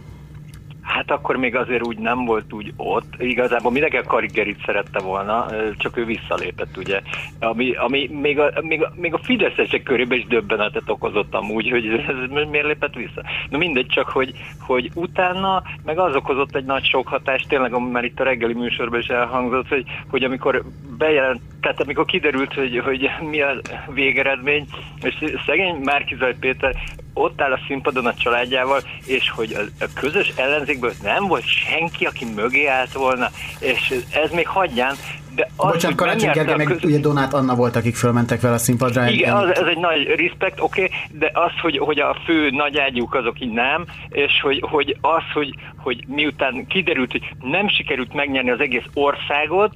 Hát 0.90 1.10
akkor 1.10 1.36
még 1.36 1.56
azért 1.56 1.86
úgy 1.86 1.98
nem 1.98 2.24
volt 2.24 2.52
úgy 2.52 2.72
ott. 2.76 3.14
Igazából 3.18 3.70
mindenki 3.70 3.96
a 3.96 4.02
Karigerit 4.02 4.62
szerette 4.64 4.98
volna, 4.98 5.46
csak 5.78 5.96
ő 5.96 6.04
visszalépett, 6.04 6.76
ugye. 6.76 7.00
Ami, 7.40 7.74
ami 7.74 8.08
még, 8.20 8.38
a, 8.38 8.52
még, 8.60 8.82
a, 8.82 8.92
még 8.94 9.14
a 9.14 9.20
Fideszesek 9.22 9.82
körében 9.82 10.18
is 10.18 10.26
döbbenetet 10.26 10.90
okozott 10.90 11.34
amúgy, 11.34 11.70
hogy 11.70 11.86
ez 11.86 12.30
miért 12.50 12.66
lépett 12.66 12.94
vissza. 12.94 13.22
Na 13.50 13.58
mindegy, 13.58 13.86
csak 13.86 14.08
hogy, 14.08 14.32
hogy 14.60 14.90
utána 14.94 15.62
meg 15.84 15.98
az 15.98 16.14
okozott 16.14 16.56
egy 16.56 16.64
nagy 16.64 16.84
sok 16.84 17.08
hatást, 17.08 17.48
tényleg, 17.48 17.72
ami 17.72 17.90
már 17.90 18.04
itt 18.04 18.20
a 18.20 18.24
reggeli 18.24 18.54
műsorban 18.54 19.00
is 19.00 19.06
elhangzott, 19.06 19.68
hogy, 19.68 19.84
hogy 20.10 20.24
amikor 20.24 20.64
bejelent, 20.98 21.40
tehát 21.60 21.80
amikor 21.80 22.04
kiderült, 22.04 22.54
hogy, 22.54 22.78
hogy 22.84 23.10
mi 23.30 23.40
a 23.40 23.60
végeredmény, 23.94 24.66
és 25.02 25.14
szegény 25.46 25.74
Márkizaj 25.74 26.34
Péter 26.40 26.74
ott 27.20 27.40
áll 27.40 27.52
a 27.52 27.60
színpadon 27.66 28.06
a 28.06 28.14
családjával, 28.14 28.82
és 29.04 29.30
hogy 29.30 29.52
a, 29.52 29.84
a 29.84 29.88
közös 29.94 30.32
ellenzékből 30.36 30.92
nem 31.02 31.26
volt 31.26 31.44
senki, 31.46 32.04
aki 32.04 32.24
mögé 32.24 32.66
állt 32.66 32.92
volna, 32.92 33.30
és 33.58 33.94
ez 34.10 34.30
még 34.30 34.46
hagyján, 34.46 34.96
de 35.34 35.48
az, 35.56 35.72
Bocsánat, 35.72 35.96
Karácsony 35.96 36.30
Gergely, 36.30 36.56
meg 36.56 36.66
között... 36.66 36.84
ugye 36.84 36.98
Donát 36.98 37.34
Anna 37.34 37.54
volt, 37.54 37.76
akik 37.76 37.94
fölmentek 37.94 38.40
vele 38.40 38.54
a 38.54 38.58
színpadra. 38.58 39.08
Igen, 39.08 39.36
az, 39.36 39.54
ez 39.54 39.66
egy 39.66 39.78
nagy 39.78 40.04
respekt, 40.16 40.60
oké, 40.60 40.82
okay, 40.82 40.96
de 41.18 41.30
az, 41.34 41.52
hogy, 41.62 41.78
hogy 41.78 41.98
a 42.00 42.16
fő 42.24 42.50
nagy 42.50 42.78
ágyúk 42.78 43.14
azok 43.14 43.40
így 43.40 43.52
nem, 43.52 43.84
és 44.08 44.40
hogy, 44.42 44.64
hogy 44.70 44.96
az, 45.00 45.22
hogy, 45.32 45.54
hogy 45.76 46.04
miután 46.06 46.66
kiderült, 46.66 47.10
hogy 47.10 47.30
nem 47.40 47.68
sikerült 47.68 48.14
megnyerni 48.14 48.50
az 48.50 48.60
egész 48.60 48.86
országot, 48.94 49.72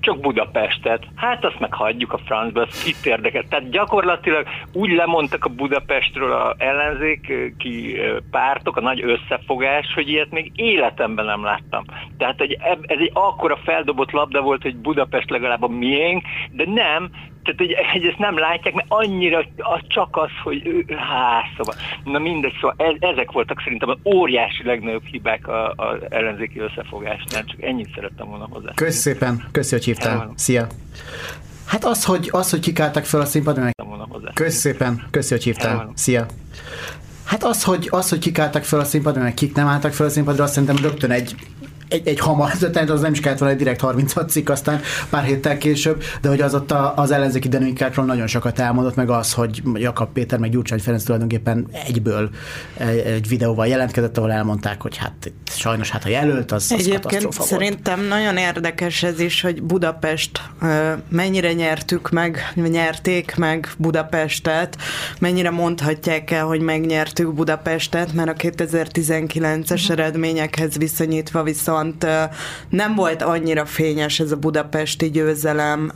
csak 0.00 0.20
Budapestet. 0.20 1.06
Hát 1.14 1.44
azt 1.44 1.58
meg 1.58 1.72
hagyjuk 1.72 2.12
a 2.12 2.18
francba, 2.18 2.60
az 2.60 2.86
itt 2.86 3.06
érdekel. 3.06 3.44
Tehát 3.48 3.70
gyakorlatilag 3.70 4.46
úgy 4.72 4.90
lemondtak 4.90 5.44
a 5.44 5.48
Budapestről 5.48 6.32
a 6.32 6.54
ellenzéki 6.58 8.00
pártok, 8.30 8.76
a 8.76 8.80
nagy 8.80 9.02
összefogás, 9.02 9.92
hogy 9.94 10.08
ilyet 10.08 10.30
még 10.30 10.52
életemben 10.54 11.24
nem 11.24 11.44
láttam. 11.44 11.84
Tehát 12.18 12.40
egy, 12.40 12.56
ez 12.62 12.98
egy 12.98 13.10
akkora 13.14 13.56
feldobott 13.64 14.10
labda 14.10 14.40
volt, 14.40 14.62
hogy 14.62 14.77
Budapest 14.82 15.30
legalább 15.30 15.62
a 15.62 15.68
miénk, 15.68 16.22
de 16.52 16.64
nem, 16.66 17.10
tehát 17.42 17.58
hogy, 17.58 17.74
hogy 17.92 18.04
ezt 18.04 18.18
nem 18.18 18.38
látják, 18.38 18.74
mert 18.74 18.86
annyira 18.90 19.38
az 19.56 19.80
csak 19.88 20.16
az, 20.16 20.30
hogy 20.42 20.66
ő, 20.66 20.84
há, 20.96 21.42
szóval, 21.56 21.74
na 22.04 22.18
mindegy, 22.18 22.52
szóval 22.60 22.74
ez, 22.78 23.10
ezek 23.10 23.32
voltak 23.32 23.60
szerintem 23.62 23.88
az 23.88 23.98
óriási 24.04 24.64
legnagyobb 24.64 25.04
hibák 25.04 25.48
az 25.76 25.98
ellenzéki 26.08 26.58
összefogásnál, 26.58 27.44
csak 27.44 27.62
ennyit 27.62 27.94
szerettem 27.94 28.28
volna 28.28 28.46
hozzá. 28.50 28.72
Kösz 28.74 28.96
szépen, 28.96 29.44
köszi, 29.52 29.74
hogy 29.74 29.84
hívtál. 29.84 30.32
Szia! 30.34 30.66
Hát 31.66 31.84
az, 31.84 32.04
hogy, 32.04 32.28
az, 32.30 32.50
hogy 32.50 32.60
kikáltak 32.60 33.04
fel 33.04 33.20
a 33.20 33.24
színpadon. 33.24 33.70
Kösz 34.34 34.54
szépen, 34.54 35.02
köszi, 35.10 35.34
hogy 35.34 35.44
hívtál. 35.44 35.92
Szia! 35.94 36.26
Hát 37.24 37.44
az, 37.44 37.64
hogy, 37.64 37.88
az, 37.90 38.08
hogy 38.08 38.18
kikáltak 38.18 38.64
fel 38.64 38.80
a 38.80 38.84
színpadon, 38.84 39.22
meg 39.22 39.34
kik 39.34 39.54
nem 39.54 39.66
álltak 39.66 39.92
fel 39.92 40.06
a 40.06 40.08
színpadra, 40.08 40.42
azt 40.44 40.52
szerintem 40.52 40.76
rögtön 40.82 41.10
egy 41.10 41.34
egy, 41.88 42.08
egy 42.08 42.18
hamar, 42.18 42.52
tehát 42.52 42.90
az 42.90 43.00
nem 43.00 43.12
is 43.12 43.20
kellett 43.20 43.38
volna 43.38 43.54
egy 43.54 43.60
direkt 43.60 43.80
36 43.80 44.30
cikk, 44.30 44.48
aztán 44.48 44.80
pár 45.10 45.24
héttel 45.24 45.58
később, 45.58 46.02
de 46.20 46.28
hogy 46.28 46.40
az 46.40 46.54
ott 46.54 46.70
a, 46.70 46.92
az 46.96 47.10
ellenzéki 47.10 47.48
dinamikákról 47.48 48.06
nagyon 48.06 48.26
sokat 48.26 48.58
elmondott, 48.58 48.94
meg 48.94 49.10
az, 49.10 49.32
hogy 49.32 49.62
Jakab 49.74 50.12
Péter 50.12 50.38
meg 50.38 50.50
Gyurcsány 50.50 50.78
Ferenc 50.78 51.02
tulajdonképpen 51.02 51.68
egyből 51.86 52.30
egy, 52.76 52.98
egy 52.98 53.28
videóval 53.28 53.66
jelentkezett, 53.66 54.18
ahol 54.18 54.32
elmondták, 54.32 54.82
hogy 54.82 54.96
hát 54.96 55.32
sajnos 55.50 55.90
hát 55.90 56.04
a 56.04 56.08
jelölt, 56.08 56.52
az, 56.52 56.70
az 56.70 56.86
Egyébként 56.86 57.32
szerintem 57.32 57.96
volt. 57.96 58.08
nagyon 58.08 58.36
érdekes 58.36 59.02
ez 59.02 59.20
is, 59.20 59.40
hogy 59.40 59.62
Budapest 59.62 60.40
mennyire 61.08 61.52
nyertük 61.52 62.10
meg, 62.10 62.52
nyerték 62.54 63.36
meg 63.36 63.68
Budapestet, 63.78 64.76
mennyire 65.18 65.50
mondhatják 65.50 66.30
el, 66.30 66.44
hogy 66.44 66.60
megnyertük 66.60 67.34
Budapestet, 67.34 68.12
mert 68.12 68.28
a 68.28 68.32
2019-es 68.32 69.82
mhm. 69.82 69.92
eredményekhez 69.92 70.76
viszonyítva 70.76 71.42
viszont 71.42 71.77
viszont 71.82 72.06
nem 72.68 72.94
volt 72.94 73.22
annyira 73.22 73.64
fényes 73.66 74.20
ez 74.20 74.32
a 74.32 74.36
budapesti 74.36 75.10
győzelem 75.10 75.90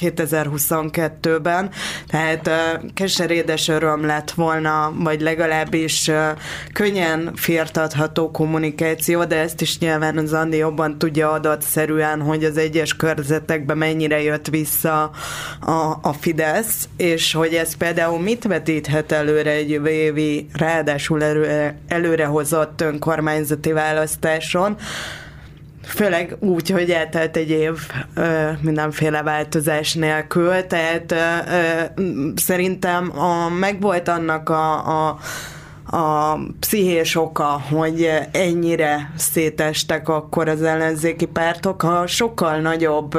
2022-ben, 0.00 1.70
tehát 2.06 2.50
keserédes 2.94 3.68
öröm 3.68 4.06
lett 4.06 4.30
volna, 4.30 4.92
vagy 4.96 5.20
legalábbis 5.20 6.10
könnyen 6.72 7.30
firtatható 7.34 8.30
kommunikáció, 8.30 9.24
de 9.24 9.36
ezt 9.36 9.60
is 9.60 9.78
nyilván 9.78 10.18
az 10.18 10.32
Andi 10.32 10.56
jobban 10.56 10.98
tudja 10.98 11.30
adatszerűen, 11.30 12.20
hogy 12.20 12.44
az 12.44 12.56
egyes 12.56 12.96
körzetekben 12.96 13.78
mennyire 13.78 14.22
jött 14.22 14.48
vissza 14.48 15.10
a, 15.60 15.98
a 16.02 16.14
Fidesz, 16.20 16.88
és 16.96 17.32
hogy 17.32 17.54
ez 17.54 17.76
például 17.76 18.20
mit 18.20 18.44
vetíthet 18.44 19.12
előre 19.12 19.50
egy 19.50 19.70
jövő 19.70 19.88
évi, 19.88 20.48
ráadásul 20.52 21.22
előre, 21.22 21.78
előrehozott 21.88 22.80
önkormányzati 22.80 23.72
választáson, 23.72 24.76
Főleg 25.86 26.36
úgy, 26.40 26.70
hogy 26.70 26.90
eltelt 26.90 27.36
egy 27.36 27.50
év 27.50 27.72
ö, 28.14 28.50
mindenféle 28.60 29.22
változás 29.22 29.94
nélkül, 29.94 30.66
tehát 30.66 31.12
ö, 31.12 31.16
ö, 31.16 32.02
szerintem 32.36 33.18
a, 33.18 33.48
megvolt 33.48 34.08
annak 34.08 34.48
a, 34.48 35.08
a 35.08 35.18
a 35.86 36.38
pszichés 36.60 37.16
oka, 37.16 37.60
hogy 37.70 38.10
ennyire 38.32 39.12
szétestek 39.16 40.08
akkor 40.08 40.48
az 40.48 40.62
ellenzéki 40.62 41.26
pártok, 41.26 41.82
ha 41.82 42.06
sokkal 42.06 42.56
nagyobb 42.56 43.18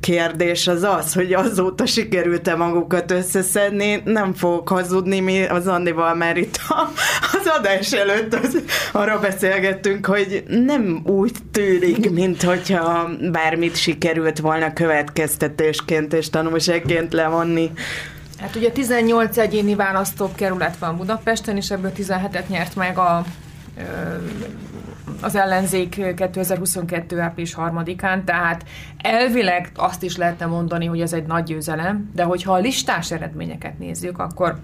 kérdés 0.00 0.66
az 0.66 0.82
az, 0.82 1.12
hogy 1.12 1.32
azóta 1.32 1.86
sikerült-e 1.86 2.56
magukat 2.56 3.10
összeszedni, 3.10 4.02
nem 4.04 4.34
fogok 4.34 4.68
hazudni, 4.68 5.20
mi 5.20 5.44
az 5.44 5.66
Andival 5.66 6.14
már 6.14 6.36
itt 6.36 6.60
a, 6.68 6.92
az 7.32 7.46
adás 7.58 7.92
előtt 7.92 8.34
az, 8.34 8.62
arra 8.92 9.18
beszélgettünk, 9.18 10.06
hogy 10.06 10.44
nem 10.48 11.00
úgy 11.04 11.32
tűnik, 11.52 12.10
mint 12.10 12.42
hogyha 12.42 13.08
bármit 13.32 13.76
sikerült 13.76 14.38
volna 14.38 14.72
következtetésként 14.72 16.12
és 16.12 16.30
tanulságként 16.30 17.12
levonni. 17.12 17.70
Hát 18.40 18.56
ugye 18.56 18.70
18 18.70 19.38
egyéni 19.38 19.74
választókerület 19.74 20.76
van 20.78 20.96
Budapesten, 20.96 21.56
és 21.56 21.70
ebből 21.70 21.92
17-et 21.96 22.46
nyert 22.48 22.76
meg 22.76 22.98
a 22.98 23.24
az 25.20 25.34
ellenzék 25.34 26.14
2022. 26.14 27.20
április 27.20 27.54
3-án, 27.56 28.24
tehát 28.24 28.64
elvileg 28.96 29.70
azt 29.76 30.02
is 30.02 30.16
lehetne 30.16 30.46
mondani, 30.46 30.86
hogy 30.86 31.00
ez 31.00 31.12
egy 31.12 31.26
nagy 31.26 31.44
győzelem, 31.44 32.10
de 32.14 32.22
hogyha 32.22 32.52
a 32.52 32.58
listás 32.58 33.10
eredményeket 33.10 33.78
nézzük, 33.78 34.18
akkor 34.18 34.58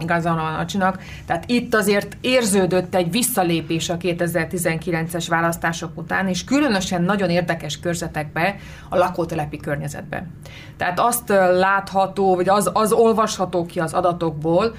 igazán 0.00 0.38
a 0.38 0.66
csinak. 0.66 1.02
Tehát 1.26 1.44
itt 1.46 1.74
azért 1.74 2.16
érződött 2.20 2.94
egy 2.94 3.10
visszalépés 3.10 3.88
a 3.88 3.96
2019-es 3.96 5.26
választások 5.28 5.90
után, 5.94 6.28
és 6.28 6.44
különösen 6.44 7.02
nagyon 7.02 7.30
érdekes 7.30 7.80
körzetekbe, 7.80 8.56
a 8.88 8.96
lakótelepi 8.96 9.56
környezetben. 9.56 10.30
Tehát 10.76 11.00
azt 11.00 11.28
látható, 11.58 12.34
vagy 12.34 12.48
az, 12.48 12.70
az 12.72 12.92
olvasható 12.92 13.66
ki 13.66 13.80
az 13.80 13.92
adatokból, 13.92 14.74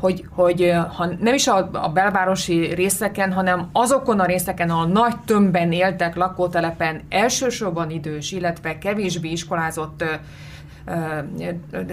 hogy, 0.00 0.24
hogy 0.30 0.72
ha 0.96 1.06
nem 1.20 1.34
is 1.34 1.46
a, 1.46 1.68
a 1.72 1.88
belvárosi 1.88 2.74
részeken, 2.74 3.32
hanem 3.32 3.68
azokon 3.72 4.20
a 4.20 4.26
részeken, 4.26 4.70
ahol 4.70 4.86
nagy 4.86 5.16
tömbben 5.24 5.72
éltek 5.72 6.14
lakótelepen, 6.14 7.02
elsősorban 7.08 7.90
idős, 7.90 8.32
illetve 8.32 8.78
kevésbé 8.78 9.30
iskolázott 9.30 10.04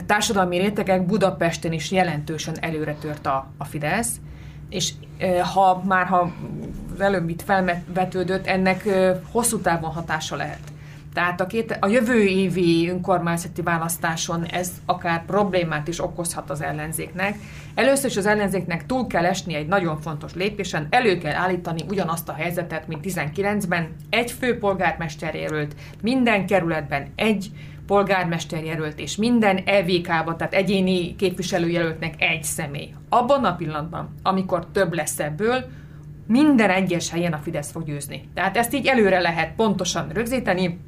társadalmi 0.06 0.58
rétegek 0.58 1.06
Budapesten 1.06 1.72
is 1.72 1.92
jelentősen 1.92 2.56
előre 2.60 2.94
tört 2.94 3.26
a, 3.26 3.48
a 3.58 3.64
Fidesz, 3.64 4.12
és 4.70 4.94
ha 5.54 5.84
már 5.86 6.06
ha 6.06 6.32
előbb 7.00 7.30
itt 7.30 7.42
felvetődött, 7.42 8.48
ennek 8.48 8.88
hosszú 9.32 9.60
távon 9.60 9.92
hatása 9.92 10.36
lehet. 10.36 10.60
Tehát 11.16 11.42
a, 11.42 11.48
két, 11.48 11.78
a 11.80 11.88
jövő 11.88 12.24
évi 12.24 12.90
önkormányzati 12.90 13.62
választáson 13.62 14.44
ez 14.44 14.72
akár 14.86 15.26
problémát 15.26 15.88
is 15.88 16.04
okozhat 16.04 16.50
az 16.50 16.62
ellenzéknek. 16.62 17.36
Először 17.76 18.10
is 18.10 18.18
az 18.18 18.26
ellenzéknek 18.26 18.86
túl 18.86 19.08
kell 19.08 19.26
esni 19.26 19.54
egy 19.54 19.68
nagyon 19.68 20.02
fontos 20.02 20.34
lépésen, 20.34 20.88
elő 20.90 21.18
kell 21.18 21.34
állítani 21.34 21.82
ugyanazt 21.90 22.30
a 22.30 22.34
helyzetet, 22.34 22.88
mint 22.88 23.06
19-ben. 23.08 23.96
Egy 24.10 24.32
főpolgármester 24.32 25.36
jelölt, 25.36 25.76
minden 26.02 26.46
kerületben 26.46 27.08
egy 27.16 27.52
polgármester 27.88 28.64
jelölt, 28.64 29.00
és 29.00 29.16
minden 29.16 29.58
EVK-ba, 29.58 30.36
tehát 30.36 30.54
egyéni 30.54 31.16
képviselőjelöltnek 31.16 32.14
egy 32.18 32.44
személy. 32.44 32.94
Abban 33.10 33.46
a 33.46 33.56
pillanatban, 33.56 34.16
amikor 34.24 34.68
több 34.72 34.94
lesz 34.94 35.20
ebből, 35.20 35.66
minden 36.28 36.70
egyes 36.70 37.10
helyen 37.10 37.34
a 37.34 37.38
Fidesz 37.38 37.72
fog 37.72 37.86
győzni. 37.86 38.30
Tehát 38.34 38.58
ezt 38.58 38.74
így 38.74 38.88
előre 38.88 39.20
lehet 39.20 39.56
pontosan 39.56 40.10
rögzíteni. 40.10 40.80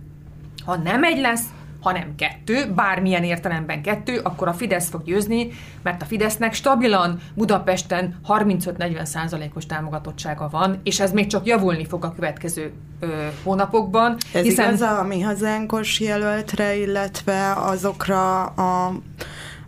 Ha 0.68 0.76
nem 0.76 1.04
egy 1.04 1.20
lesz, 1.20 1.44
hanem 1.82 2.16
kettő, 2.16 2.74
bármilyen 2.76 3.24
értelemben 3.24 3.82
kettő, 3.82 4.20
akkor 4.24 4.48
a 4.48 4.54
Fidesz 4.54 4.90
fog 4.90 5.04
győzni, 5.04 5.50
mert 5.84 6.02
a 6.02 6.06
Fidesznek 6.06 6.54
stabilan 6.54 7.20
Budapesten 7.34 8.20
35-40 8.28 9.06
százalékos 9.06 9.66
támogatottsága 9.66 10.48
van, 10.52 10.80
és 10.84 11.00
ez 11.00 11.12
még 11.12 11.28
csak 11.28 11.46
javulni 11.46 11.86
fog 11.86 12.06
a 12.06 12.14
következő 12.14 12.72
ö, 13.00 13.08
hónapokban. 13.44 14.18
Ez 14.34 14.42
hiszen... 14.42 14.68
igaz 14.68 14.82
a 14.82 15.04
mi 15.04 15.22
hazánkos 15.22 16.00
jelöltre, 16.00 16.76
illetve 16.76 17.54
azokra 17.54 18.44
a 18.44 18.94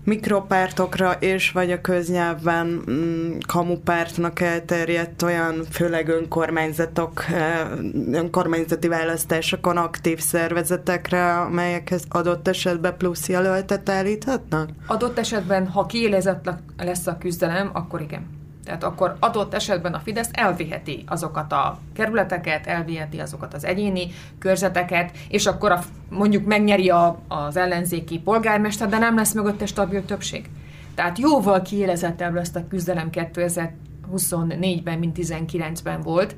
mikropártokra 0.10 1.12
és 1.12 1.52
vagy 1.52 1.72
a 1.72 1.82
köznyelvben 1.82 2.82
mm, 2.92 3.38
kamupártnak 3.48 4.40
elterjedt 4.40 5.22
olyan 5.22 5.64
főleg 5.72 6.08
önkormányzatok, 6.08 7.26
eh, 7.30 7.68
önkormányzati 8.12 8.88
választásokon 8.88 9.78
aktív 9.78 10.20
szervezetekre, 10.20 11.40
amelyekhez 11.40 12.04
adott 12.10 12.48
esetben 12.48 12.98
plusz 12.98 13.30
jelöltet 13.30 13.90
állíthatnak? 13.90 14.70
Adott 14.88 15.20
esetben, 15.20 15.68
ha 15.68 15.86
kiélezett 15.86 16.50
lesz 16.78 17.08
a 17.08 17.18
küzdelem, 17.18 17.70
akkor 17.74 18.02
igen. 18.02 18.39
Tehát 18.64 18.84
akkor 18.84 19.16
adott 19.20 19.54
esetben 19.54 19.94
a 19.94 20.00
Fidesz 20.00 20.30
elviheti 20.32 21.04
azokat 21.08 21.52
a 21.52 21.80
kerületeket, 21.94 22.68
elviheti 22.68 23.20
azokat 23.20 23.54
az 23.54 23.66
egyéni 23.66 24.12
körzeteket, 24.40 25.12
és 25.28 25.46
akkor 25.46 25.72
a, 25.72 25.84
mondjuk 26.10 26.46
megnyeri 26.46 26.90
a, 26.90 27.20
az 27.28 27.58
ellenzéki 27.58 28.20
polgármester, 28.20 28.90
de 28.90 28.98
nem 28.98 29.16
lesz 29.16 29.34
mögötte 29.34 29.66
stabil 29.66 30.06
többség. 30.06 30.50
Tehát 30.96 31.20
jóval 31.20 31.62
kiélezettebb 31.62 32.34
lesz 32.34 32.56
a 32.56 32.68
küzdelem 32.68 33.10
2024-ben, 33.12 35.00
mint 35.00 35.18
19-ben 35.20 36.02
volt, 36.02 36.36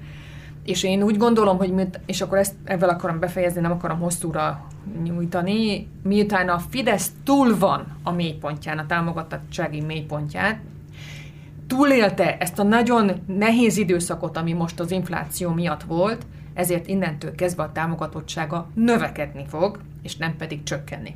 és 0.63 0.83
én 0.83 1.03
úgy 1.03 1.17
gondolom, 1.17 1.57
hogy, 1.57 1.73
és 2.05 2.21
akkor 2.21 2.37
ezt 2.37 2.53
ebben 2.63 2.89
akarom 2.89 3.19
befejezni, 3.19 3.61
nem 3.61 3.71
akarom 3.71 3.99
hosszúra 3.99 4.67
nyújtani, 5.03 5.87
miután 6.03 6.49
a 6.49 6.59
Fidesz 6.59 7.11
túl 7.23 7.57
van 7.57 7.97
a 8.03 8.11
mélypontján, 8.11 8.77
a 8.77 8.85
támogatottsági 8.85 9.81
mélypontján, 9.81 10.59
túlélte 11.75 12.37
ezt 12.37 12.59
a 12.59 12.63
nagyon 12.63 13.11
nehéz 13.25 13.77
időszakot, 13.77 14.37
ami 14.37 14.53
most 14.53 14.79
az 14.79 14.91
infláció 14.91 15.53
miatt 15.53 15.83
volt, 15.83 16.25
ezért 16.53 16.87
innentől 16.87 17.35
kezdve 17.35 17.63
a 17.63 17.71
támogatottsága 17.71 18.69
növekedni 18.73 19.45
fog, 19.49 19.79
és 20.03 20.15
nem 20.15 20.35
pedig 20.37 20.63
csökkenni. 20.63 21.15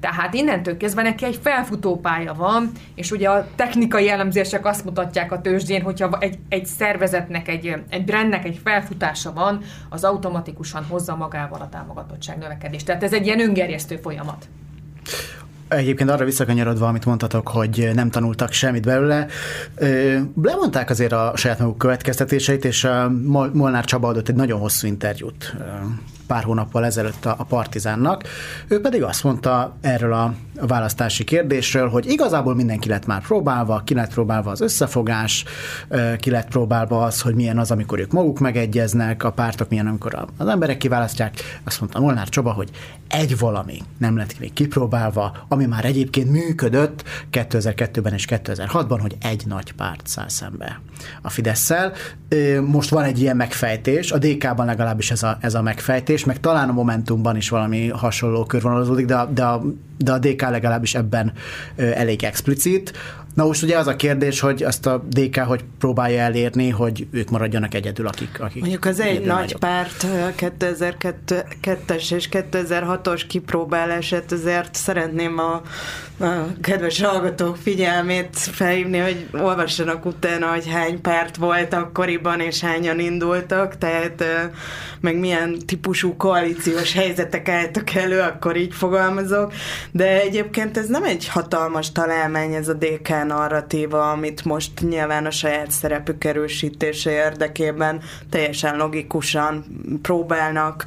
Tehát 0.00 0.34
innentől 0.34 0.76
kezdve 0.76 1.02
neki 1.02 1.24
egy 1.24 1.38
felfutópálya 1.42 2.34
van, 2.34 2.70
és 2.94 3.10
ugye 3.10 3.28
a 3.28 3.48
technikai 3.54 4.08
elemzések 4.08 4.66
azt 4.66 4.84
mutatják 4.84 5.32
a 5.32 5.40
tőzsdén, 5.40 5.82
hogyha 5.82 6.18
egy, 6.20 6.38
egy 6.48 6.66
szervezetnek, 6.66 7.48
egy, 7.48 7.76
egy 7.88 8.04
brandnek 8.04 8.44
egy 8.44 8.60
felfutása 8.64 9.32
van, 9.32 9.62
az 9.88 10.04
automatikusan 10.04 10.84
hozza 10.84 11.16
magával 11.16 11.60
a 11.60 11.68
támogatottság 11.68 12.38
növekedést. 12.38 12.86
Tehát 12.86 13.02
ez 13.02 13.12
egy 13.12 13.26
ilyen 13.26 13.40
öngerjesztő 13.40 13.96
folyamat. 13.96 14.48
Egyébként 15.76 16.10
arra 16.10 16.24
visszakanyarodva, 16.24 16.86
amit 16.86 17.04
mondtatok, 17.04 17.48
hogy 17.48 17.90
nem 17.94 18.10
tanultak 18.10 18.52
semmit 18.52 18.84
belőle, 18.84 19.26
lemondták 20.42 20.90
azért 20.90 21.12
a 21.12 21.32
saját 21.36 21.58
maguk 21.58 21.78
következtetéseit, 21.78 22.64
és 22.64 22.88
Molnár 23.52 23.84
Csaba 23.84 24.08
adott 24.08 24.28
egy 24.28 24.34
nagyon 24.34 24.60
hosszú 24.60 24.86
interjút 24.86 25.54
pár 26.26 26.44
hónappal 26.44 26.84
ezelőtt 26.84 27.24
a, 27.24 27.46
Partizánnak. 27.48 28.22
Ő 28.68 28.80
pedig 28.80 29.02
azt 29.02 29.24
mondta 29.24 29.76
erről 29.80 30.12
a 30.12 30.34
választási 30.66 31.24
kérdésről, 31.24 31.88
hogy 31.88 32.06
igazából 32.06 32.54
mindenki 32.54 32.88
lett 32.88 33.06
már 33.06 33.22
próbálva, 33.22 33.82
ki 33.84 33.94
lett 33.94 34.12
próbálva 34.12 34.50
az 34.50 34.60
összefogás, 34.60 35.44
ki 36.18 36.30
lett 36.30 36.48
próbálva 36.48 37.02
az, 37.02 37.20
hogy 37.20 37.34
milyen 37.34 37.58
az, 37.58 37.70
amikor 37.70 37.98
ők 37.98 38.12
maguk 38.12 38.38
megegyeznek, 38.38 39.24
a 39.24 39.32
pártok 39.32 39.68
milyen, 39.68 39.86
amikor 39.86 40.26
az 40.36 40.46
emberek 40.46 40.76
kiválasztják. 40.76 41.60
Azt 41.64 41.80
mondta 41.80 42.00
Molnár 42.00 42.28
Csaba, 42.28 42.52
hogy 42.52 42.70
egy 43.08 43.38
valami 43.38 43.82
nem 43.98 44.16
lett 44.16 44.38
még 44.38 44.52
kipróbálva, 44.52 45.36
ami 45.48 45.61
már 45.66 45.84
egyébként 45.84 46.30
működött 46.30 47.04
2002-ben 47.32 48.12
és 48.12 48.26
2006-ban, 48.28 48.98
hogy 49.00 49.16
egy 49.20 49.42
nagy 49.46 49.72
párt 49.72 50.06
száll 50.06 50.28
szembe 50.28 50.80
a 51.22 51.30
Fidesz-szel. 51.30 51.92
Most 52.64 52.90
van 52.90 53.04
egy 53.04 53.20
ilyen 53.20 53.36
megfejtés, 53.36 54.12
a 54.12 54.18
DK-ban 54.18 54.66
legalábbis 54.66 55.10
ez 55.10 55.22
a, 55.22 55.38
ez 55.40 55.54
a 55.54 55.62
megfejtés, 55.62 56.24
meg 56.24 56.40
talán 56.40 56.68
a 56.68 56.72
Momentumban 56.72 57.36
is 57.36 57.48
valami 57.48 57.88
hasonló 57.88 58.44
körvonalazódik, 58.44 59.06
de, 59.06 59.26
de, 59.30 59.44
de 59.98 60.12
a 60.12 60.18
DK 60.18 60.42
legalábbis 60.42 60.94
ebben 60.94 61.32
elég 61.76 62.24
explicit. 62.24 62.92
Na 63.34 63.44
most 63.44 63.62
ugye 63.62 63.78
az 63.78 63.86
a 63.86 63.96
kérdés, 63.96 64.40
hogy 64.40 64.62
azt 64.62 64.86
a 64.86 65.04
DK 65.08 65.38
hogy 65.38 65.64
próbálja 65.78 66.20
elérni, 66.20 66.68
hogy 66.68 67.06
ők 67.10 67.30
maradjanak 67.30 67.74
egyedül, 67.74 68.06
akik, 68.06 68.40
akik 68.40 68.60
Mondjuk 68.60 68.84
az 68.84 69.00
egy 69.00 69.24
nagy 69.24 69.26
nagyobb. 69.26 69.60
párt 69.60 70.06
2002-es 70.36 72.12
és 72.14 72.28
2006-os 72.30 73.22
kipróbálását, 73.28 74.32
azért 74.32 74.74
szeretném 74.74 75.38
a, 75.38 75.62
a 76.22 76.46
kedves 76.60 77.02
hallgatók 77.02 77.56
figyelmét 77.56 78.36
felhívni, 78.36 78.98
hogy 78.98 79.28
olvassanak 79.32 80.04
utána, 80.04 80.46
hogy 80.46 80.68
hány 80.68 81.00
párt 81.00 81.36
volt 81.36 81.74
akkoriban, 81.74 82.40
és 82.40 82.60
hányan 82.60 82.98
indultak, 82.98 83.78
tehát 83.78 84.24
meg 85.00 85.18
milyen 85.18 85.58
típusú 85.66 86.16
koalíciós 86.16 86.92
helyzetek 86.92 87.48
álltak 87.48 87.94
elő, 87.94 88.20
akkor 88.20 88.56
így 88.56 88.74
fogalmazok, 88.74 89.52
de 89.90 90.20
egyébként 90.20 90.76
ez 90.76 90.88
nem 90.88 91.04
egy 91.04 91.28
hatalmas 91.28 91.92
találmány 91.92 92.54
ez 92.54 92.68
a 92.68 92.74
DK 92.74 93.08
narratíva, 93.26 94.10
amit 94.10 94.44
most 94.44 94.80
nyilván 94.80 95.26
a 95.26 95.30
saját 95.30 95.70
szerepük 95.70 96.24
erősítése 96.24 97.10
érdekében 97.10 98.02
teljesen 98.30 98.76
logikusan 98.76 99.64
próbálnak 100.02 100.84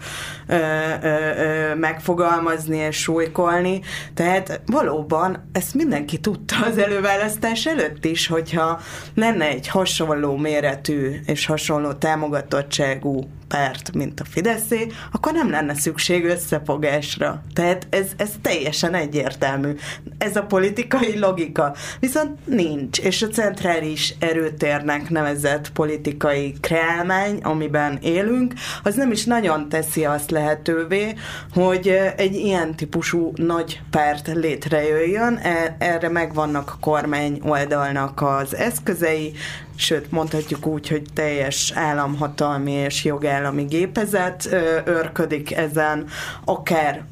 ö, 0.48 0.56
ö, 0.56 1.08
ö, 1.08 1.76
megfogalmazni 1.76 2.78
és 2.78 2.98
súlykolni. 2.98 3.82
Tehát 4.13 4.62
valóban 4.65 5.25
ezt 5.52 5.74
mindenki 5.74 6.20
tudta 6.20 6.56
az 6.66 6.78
előválasztás 6.78 7.66
előtt 7.66 8.06
is, 8.06 8.28
hogyha 8.28 8.80
lenne 9.16 9.48
egy 9.48 9.68
hasonló 9.68 10.36
méretű 10.36 11.12
és 11.26 11.46
hasonló 11.46 11.94
támogatottságú 11.94 13.24
párt, 13.48 13.94
mint 13.94 14.20
a 14.20 14.26
Fideszé, 14.26 14.88
akkor 15.12 15.34
nem 15.34 15.50
lenne 15.50 15.74
szükség 15.74 16.26
összefogásra. 16.26 17.44
Tehát 17.54 17.88
ez, 17.90 18.08
ez 18.18 18.30
teljesen 18.42 18.94
egyértelmű. 18.94 19.72
ez 20.18 20.36
a 20.36 20.44
politikai 20.44 21.20
logika. 21.20 21.76
Viszont 22.00 22.46
nincs, 22.46 23.00
és 23.00 23.22
a 23.22 23.28
centrális 23.28 24.16
erőtérnek 24.20 25.10
nevezett 25.10 25.72
politikai 25.72 26.56
kreálmány, 26.60 27.40
amiben 27.44 27.98
élünk, 28.02 28.54
az 28.84 28.96
nem 28.96 29.12
is 29.12 29.26
nagyon 29.26 29.70
teszi 29.70 30.06
azt 30.06 30.32
lehetővé, 30.32 31.14
hogy 31.54 31.88
egy 32.16 32.36
ilyen 32.36 32.76
típusú 32.76 33.32
nagy 33.36 33.82
párt 33.90 34.32
létrejöjjön. 34.34 35.36
E, 35.36 35.76
erre 35.80 36.10
megvannak 36.10 36.72
a 36.72 36.78
kormány 36.80 37.40
oldalnak 37.44 38.22
az 38.22 38.56
eszközei, 38.56 39.34
sőt 39.76 40.12
mondhatjuk 40.12 40.66
úgy, 40.66 40.88
hogy 40.88 41.04
teljes 41.14 41.72
államhatalmi 41.76 42.72
és 42.72 43.04
jogállami 43.04 43.64
gépezet 43.64 44.50
örködik 44.86 45.56
ezen, 45.56 46.06
akár 46.46 47.04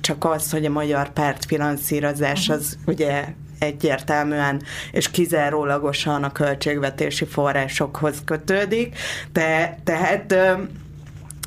csak 0.00 0.24
az, 0.24 0.50
hogy 0.50 0.64
a 0.64 0.70
magyar 0.70 1.12
párt 1.12 1.44
finanszírozás 1.44 2.48
az 2.48 2.78
ugye 2.86 3.24
egyértelműen 3.58 4.62
és 4.92 5.10
kizárólagosan 5.10 6.24
a 6.24 6.32
költségvetési 6.32 7.24
forrásokhoz 7.24 8.16
kötődik, 8.24 8.98
de 9.32 9.78
tehát 9.84 10.34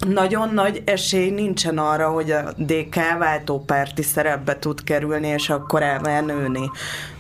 nagyon 0.08 0.54
nagy 0.54 0.82
esély 0.86 1.30
nincsen 1.30 1.78
arra, 1.78 2.10
hogy 2.10 2.32
a 2.32 2.54
DK 2.58 2.96
váltópárti 3.20 4.02
szerepbe 4.02 4.60
tud 4.60 4.84
kerülni, 4.84 5.28
és 5.28 5.50
akkor 5.50 5.84
elmen 5.84 6.26
nőni. 6.26 6.72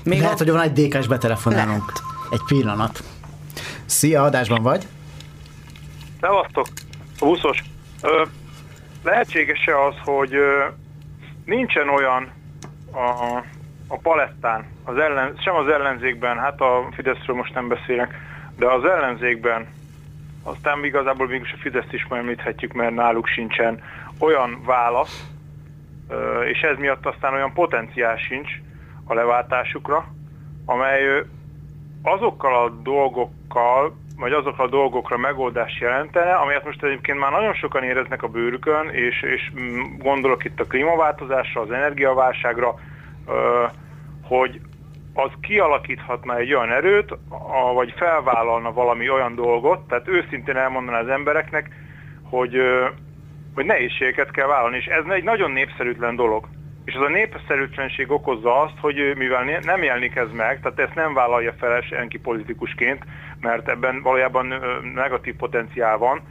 Még 0.03 0.19
Lehet, 0.19 0.33
a... 0.33 0.37
hogy 0.37 0.51
van 0.51 0.61
egy 0.61 0.87
DK-s 0.87 1.07
betelefonálunk. 1.07 1.91
Lehet. 1.91 2.17
Egy 2.31 2.43
pillanat. 2.47 2.99
Szia, 3.85 4.23
adásban 4.23 4.61
vagy? 4.61 4.87
Szevasztok, 6.21 6.67
buszos. 7.19 7.63
Ö, 8.01 8.23
lehetséges-e 9.03 9.83
az, 9.83 9.95
hogy 10.03 10.33
ö, 10.33 10.65
nincsen 11.45 11.89
olyan 11.89 12.31
a, 12.91 13.37
a 13.87 13.97
palettán, 13.97 14.65
az 14.83 14.97
ellen, 14.97 15.37
sem 15.43 15.55
az 15.55 15.67
ellenzékben, 15.67 16.37
hát 16.37 16.61
a 16.61 16.87
Fideszről 16.91 17.35
most 17.35 17.53
nem 17.53 17.67
beszélek, 17.67 18.15
de 18.57 18.65
az 18.65 18.85
ellenzékben, 18.85 19.67
aztán 20.43 20.85
igazából 20.85 21.27
mégis 21.27 21.53
a 21.53 21.61
Fideszt 21.61 21.93
is 21.93 22.07
említhetjük, 22.09 22.73
mert 22.73 22.95
náluk 22.95 23.27
sincsen 23.27 23.81
olyan 24.19 24.61
válasz, 24.65 25.25
és 26.51 26.61
ez 26.61 26.77
miatt 26.77 27.05
aztán 27.05 27.33
olyan 27.33 27.53
potenciál 27.53 28.17
sincs 28.17 28.49
a 29.05 29.13
leváltásukra, 29.13 30.13
amely 30.65 31.23
azokkal 32.03 32.63
a 32.63 32.69
dolgokkal, 32.69 33.95
vagy 34.17 34.31
azokra 34.31 34.63
a 34.63 34.69
dolgokra 34.69 35.17
megoldást 35.17 35.81
jelentene, 35.81 36.33
amelyet 36.33 36.65
most 36.65 36.83
egyébként 36.83 37.19
már 37.19 37.31
nagyon 37.31 37.53
sokan 37.53 37.83
éreznek 37.83 38.23
a 38.23 38.27
bőrükön, 38.27 38.89
és, 38.89 39.21
és 39.21 39.51
mm, 39.59 39.97
gondolok 39.97 40.45
itt 40.45 40.59
a 40.59 40.67
klímaváltozásra, 40.67 41.61
az 41.61 41.71
energiaválságra, 41.71 42.75
hogy 44.23 44.61
az 45.13 45.31
kialakíthatna 45.41 46.37
egy 46.37 46.53
olyan 46.53 46.71
erőt, 46.71 47.17
vagy 47.73 47.93
felvállalna 47.97 48.73
valami 48.73 49.09
olyan 49.09 49.35
dolgot, 49.35 49.87
tehát 49.87 50.07
őszintén 50.07 50.55
elmondaná 50.55 50.99
az 50.99 51.07
embereknek, 51.07 51.69
hogy, 52.23 52.57
hogy 53.55 53.65
nehézségeket 53.65 54.31
kell 54.31 54.47
vállalni, 54.47 54.77
és 54.77 54.85
ez 54.85 55.03
egy 55.09 55.23
nagyon 55.23 55.51
népszerűtlen 55.51 56.15
dolog. 56.15 56.47
És 56.89 56.95
az 56.95 57.01
a 57.01 57.09
népszerűtlenség 57.09 58.11
okozza 58.11 58.61
azt, 58.61 58.77
hogy 58.81 58.95
mivel 59.15 59.43
nem 59.61 59.83
jelenik 59.83 60.15
ez 60.15 60.27
meg, 60.31 60.59
tehát 60.61 60.79
ezt 60.79 60.95
nem 60.95 61.13
vállalja 61.13 61.53
fel 61.59 61.81
senki 61.81 62.17
politikusként, 62.19 63.03
mert 63.41 63.69
ebben 63.69 64.01
valójában 64.01 64.53
negatív 64.95 65.35
potenciál 65.35 65.97
van, 65.97 66.21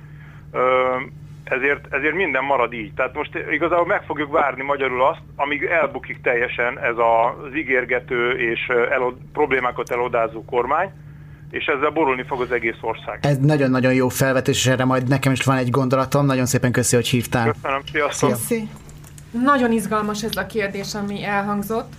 ezért, 1.45 1.95
ezért 1.95 2.15
minden 2.15 2.45
marad 2.45 2.73
így. 2.73 2.95
Tehát 2.95 3.15
most 3.15 3.31
igazából 3.51 3.87
meg 3.87 4.03
fogjuk 4.03 4.33
várni 4.33 4.63
magyarul 4.63 5.03
azt, 5.03 5.21
amíg 5.37 5.63
elbukik 5.63 6.21
teljesen 6.23 6.79
ez 6.79 6.95
az 6.97 7.55
ígérgető 7.55 8.31
és 8.31 8.67
elod, 8.91 9.15
problémákat 9.33 9.91
elodázó 9.91 10.45
kormány, 10.45 10.91
és 11.51 11.65
ezzel 11.67 11.91
borulni 11.91 12.25
fog 12.29 12.41
az 12.41 12.53
egész 12.53 12.79
ország. 12.81 13.19
Ez 13.23 13.39
nagyon-nagyon 13.39 13.95
jó 13.95 14.09
felvetés, 14.09 14.57
és 14.57 14.67
erre 14.67 14.85
majd 14.85 15.09
nekem 15.09 15.33
is 15.33 15.45
van 15.45 15.57
egy 15.57 15.71
gondolatom. 15.71 16.27
Nagyon 16.27 16.47
szépen 16.47 16.73
köszi, 16.73 16.95
hogy 16.97 17.09
hívtál. 17.09 17.53
Köszönöm, 17.53 17.81
sziasztok! 17.93 18.35
Szia. 18.35 18.63
Nagyon 19.31 19.73
izgalmas 19.73 20.23
ez 20.23 20.37
a 20.37 20.47
kérdés, 20.47 20.95
ami 20.95 21.25
elhangzott. 21.25 21.93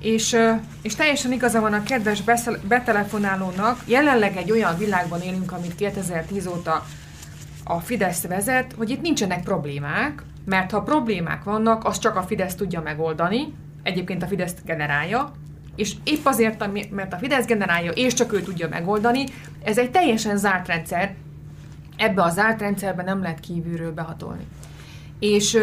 És, 0.00 0.36
és 0.82 0.94
teljesen 0.94 1.32
igaza 1.32 1.60
van 1.60 1.72
a 1.72 1.82
kedves 1.82 2.22
betelefonálónak, 2.68 3.80
jelenleg 3.86 4.36
egy 4.36 4.50
olyan 4.50 4.78
világban 4.78 5.20
élünk, 5.20 5.52
amit 5.52 5.74
2010 5.74 6.46
óta 6.46 6.84
a 7.64 7.80
Fidesz 7.80 8.26
vezet, 8.26 8.72
hogy 8.76 8.90
itt 8.90 9.00
nincsenek 9.00 9.42
problémák, 9.42 10.22
mert 10.44 10.70
ha 10.70 10.82
problémák 10.82 11.44
vannak, 11.44 11.84
az 11.84 11.98
csak 11.98 12.16
a 12.16 12.22
Fidesz 12.22 12.54
tudja 12.54 12.80
megoldani, 12.80 13.54
egyébként 13.82 14.22
a 14.22 14.26
Fidesz 14.26 14.54
generálja, 14.64 15.32
és 15.76 15.94
épp 16.04 16.26
azért, 16.26 16.90
mert 16.90 17.12
a 17.12 17.16
Fidesz 17.16 17.46
generálja, 17.46 17.90
és 17.90 18.14
csak 18.14 18.32
ő 18.32 18.40
tudja 18.40 18.68
megoldani, 18.68 19.24
ez 19.64 19.78
egy 19.78 19.90
teljesen 19.90 20.36
zárt 20.36 20.66
rendszer, 20.66 21.14
ebbe 21.96 22.22
a 22.22 22.30
zárt 22.30 22.60
rendszerbe 22.60 23.02
nem 23.02 23.22
lehet 23.22 23.40
kívülről 23.40 23.92
behatolni. 23.92 24.46
És 25.18 25.58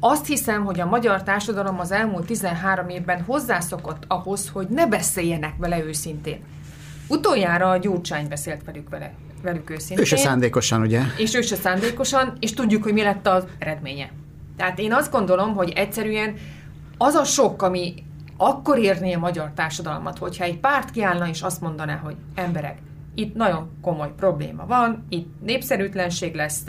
azt 0.00 0.26
hiszem, 0.26 0.64
hogy 0.64 0.80
a 0.80 0.86
magyar 0.86 1.22
társadalom 1.22 1.80
az 1.80 1.92
elmúlt 1.92 2.26
13 2.26 2.88
évben 2.88 3.22
hozzászokott 3.22 4.04
ahhoz, 4.06 4.48
hogy 4.48 4.68
ne 4.68 4.86
beszéljenek 4.86 5.54
vele 5.56 5.84
őszintén. 5.84 6.38
Utoljára 7.08 7.70
a 7.70 7.76
Gyurcsány 7.76 8.28
beszélt 8.28 8.64
velük 8.64 8.88
vele, 8.88 9.14
velük 9.42 9.70
őszintén. 9.70 9.98
Ő 9.98 10.04
se 10.04 10.16
szándékosan, 10.16 10.80
ugye? 10.80 11.02
És 11.16 11.34
ő 11.34 11.40
se 11.40 11.56
szándékosan, 11.56 12.36
és 12.40 12.54
tudjuk, 12.54 12.82
hogy 12.82 12.92
mi 12.92 13.02
lett 13.02 13.26
az 13.26 13.44
eredménye. 13.58 14.10
Tehát 14.56 14.78
én 14.78 14.92
azt 14.92 15.12
gondolom, 15.12 15.54
hogy 15.54 15.72
egyszerűen 15.76 16.34
az 16.98 17.14
a 17.14 17.24
sok, 17.24 17.62
ami 17.62 17.94
akkor 18.36 18.78
érné 18.78 19.12
a 19.12 19.18
magyar 19.18 19.50
társadalmat, 19.54 20.18
hogyha 20.18 20.44
egy 20.44 20.58
párt 20.58 20.90
kiállna 20.90 21.28
és 21.28 21.42
azt 21.42 21.60
mondaná, 21.60 21.96
hogy 21.96 22.16
emberek, 22.34 22.78
itt 23.18 23.34
nagyon 23.34 23.70
komoly 23.82 24.12
probléma 24.16 24.66
van, 24.66 25.04
itt 25.08 25.28
népszerűtlenség 25.40 26.34
lesz, 26.34 26.64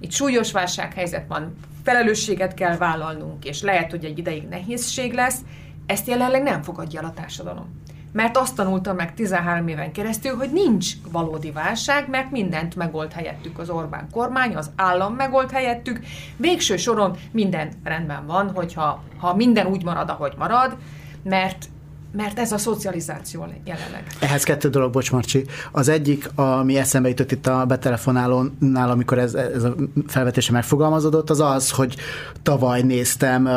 itt 0.00 0.10
súlyos 0.10 0.52
válsághelyzet 0.52 1.28
van, 1.28 1.54
felelősséget 1.82 2.54
kell 2.54 2.76
vállalnunk, 2.76 3.44
és 3.44 3.62
lehet, 3.62 3.90
hogy 3.90 4.04
egy 4.04 4.18
ideig 4.18 4.48
nehézség 4.48 5.12
lesz, 5.12 5.40
ezt 5.86 6.06
jelenleg 6.06 6.42
nem 6.42 6.62
fogadja 6.62 7.00
el 7.00 7.06
a 7.06 7.12
társadalom. 7.12 7.82
Mert 8.12 8.36
azt 8.36 8.54
tanultam 8.54 8.96
meg 8.96 9.14
13 9.14 9.68
éven 9.68 9.92
keresztül, 9.92 10.36
hogy 10.36 10.52
nincs 10.52 10.92
valódi 11.12 11.50
válság, 11.50 12.08
mert 12.08 12.30
mindent 12.30 12.76
megold 12.76 13.12
helyettük 13.12 13.58
az 13.58 13.70
Orbán 13.70 14.08
kormány, 14.10 14.56
az 14.56 14.70
állam 14.76 15.14
megold 15.14 15.50
helyettük. 15.50 16.00
Végső 16.36 16.76
soron 16.76 17.16
minden 17.30 17.72
rendben 17.84 18.26
van, 18.26 18.50
hogyha 18.50 19.02
ha 19.18 19.34
minden 19.34 19.66
úgy 19.66 19.84
marad, 19.84 20.08
ahogy 20.08 20.34
marad, 20.38 20.76
mert 21.22 21.68
mert 22.12 22.38
ez 22.38 22.52
a 22.52 22.58
szocializáció 22.58 23.46
jelenleg. 23.64 24.06
Ehhez 24.20 24.42
kettő 24.42 24.68
dolog, 24.68 24.92
bocs 24.92 25.12
Marcsi. 25.12 25.44
Az 25.72 25.88
egyik, 25.88 26.30
ami 26.34 26.76
eszembe 26.76 27.08
jutott 27.08 27.32
itt 27.32 27.46
a 27.46 27.64
betelefonálónál, 27.64 28.90
amikor 28.90 29.18
ez, 29.18 29.34
ez 29.34 29.62
a 29.62 29.74
felvetése 30.06 30.52
megfogalmazódott, 30.52 31.30
az 31.30 31.40
az, 31.40 31.70
hogy 31.70 31.96
tavaly 32.42 32.82
néztem 32.82 33.48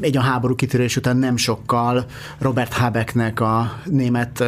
egy 0.00 0.16
a 0.16 0.20
háború 0.20 0.54
kitörés 0.54 0.96
után 0.96 1.16
nem 1.16 1.36
sokkal 1.36 2.04
Robert 2.38 2.72
Habecknek, 2.72 3.40
a 3.40 3.72
német 3.84 4.44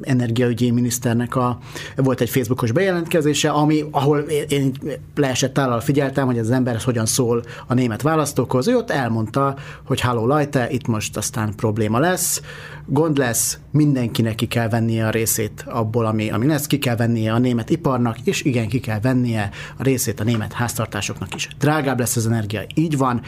energiaügyi 0.00 0.70
miniszternek 0.70 1.36
a, 1.36 1.58
volt 1.96 2.20
egy 2.20 2.30
Facebookos 2.30 2.72
bejelentkezése, 2.72 3.50
ami, 3.50 3.84
ahol 3.90 4.18
én, 4.48 4.72
leesett 5.14 5.58
állal 5.58 5.80
figyeltem, 5.80 6.26
hogy 6.26 6.38
az 6.38 6.50
ember 6.50 6.76
hogyan 6.84 7.06
szól 7.06 7.42
a 7.66 7.74
német 7.74 8.02
választókhoz. 8.02 8.68
Ő 8.68 8.76
ott 8.76 8.90
elmondta, 8.90 9.56
hogy 9.86 10.00
halló 10.00 10.26
lajte, 10.26 10.70
itt 10.70 10.86
most 10.86 11.16
aztán 11.16 11.54
probléma 11.56 11.98
lesz, 11.98 12.42
gond 12.86 13.18
lesz, 13.18 13.58
mindenkinek 13.70 14.34
ki 14.34 14.46
kell 14.46 14.68
vennie 14.68 15.06
a 15.06 15.10
részét 15.10 15.64
abból, 15.66 16.06
ami, 16.06 16.30
ami 16.30 16.46
lesz, 16.46 16.66
ki 16.66 16.78
kell 16.78 16.96
vennie 16.96 17.32
a 17.32 17.38
német 17.38 17.70
iparnak, 17.70 18.16
és 18.24 18.42
igen, 18.42 18.68
ki 18.68 18.80
kell 18.80 19.00
vennie 19.00 19.50
a 19.78 19.82
részét 19.82 20.20
a 20.20 20.24
német 20.24 20.52
háztartásoknak 20.52 21.34
is. 21.34 21.48
Drágább 21.58 21.98
lesz 21.98 22.16
az 22.16 22.26
energia, 22.26 22.60
így 22.74 22.96
van, 22.96 23.20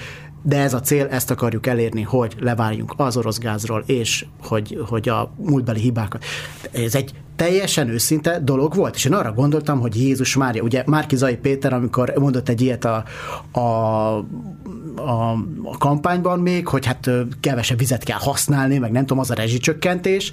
de 0.47 0.61
ez 0.61 0.75
a 0.75 0.81
cél, 0.81 1.07
ezt 1.07 1.31
akarjuk 1.31 1.67
elérni, 1.67 2.03
hogy 2.03 2.37
levárjunk 2.41 2.95
az 2.97 3.17
orosz 3.17 3.39
gázról, 3.39 3.83
és 3.87 4.27
hogy, 4.43 4.79
hogy 4.89 5.09
a 5.09 5.33
múltbeli 5.37 5.81
hibákat. 5.81 6.25
Ez 6.73 6.95
egy 6.95 7.15
teljesen 7.37 7.89
őszinte 7.89 8.41
dolog 8.41 8.75
volt, 8.75 8.95
és 8.95 9.05
én 9.05 9.13
arra 9.13 9.33
gondoltam, 9.33 9.81
hogy 9.81 9.97
Jézus 9.97 10.37
Mária, 10.37 10.63
ugye 10.63 10.83
Márki 10.87 11.17
Zai 11.17 11.37
Péter, 11.37 11.73
amikor 11.73 12.13
mondott 12.19 12.49
egy 12.49 12.61
ilyet 12.61 12.85
a, 12.85 13.05
a, 13.51 13.61
a, 14.97 15.31
a 15.63 15.79
kampányban 15.79 16.41
még, 16.41 16.69
hogy 16.69 16.87
hát 16.87 17.11
kevesebb 17.41 17.79
vizet 17.79 18.05
kell 18.05 18.19
használni, 18.19 18.79
meg 18.79 18.91
nem 18.91 19.07
tudom, 19.07 19.19
az 19.19 19.31
a 19.31 19.35
rezsicsökkentés, 19.35 20.31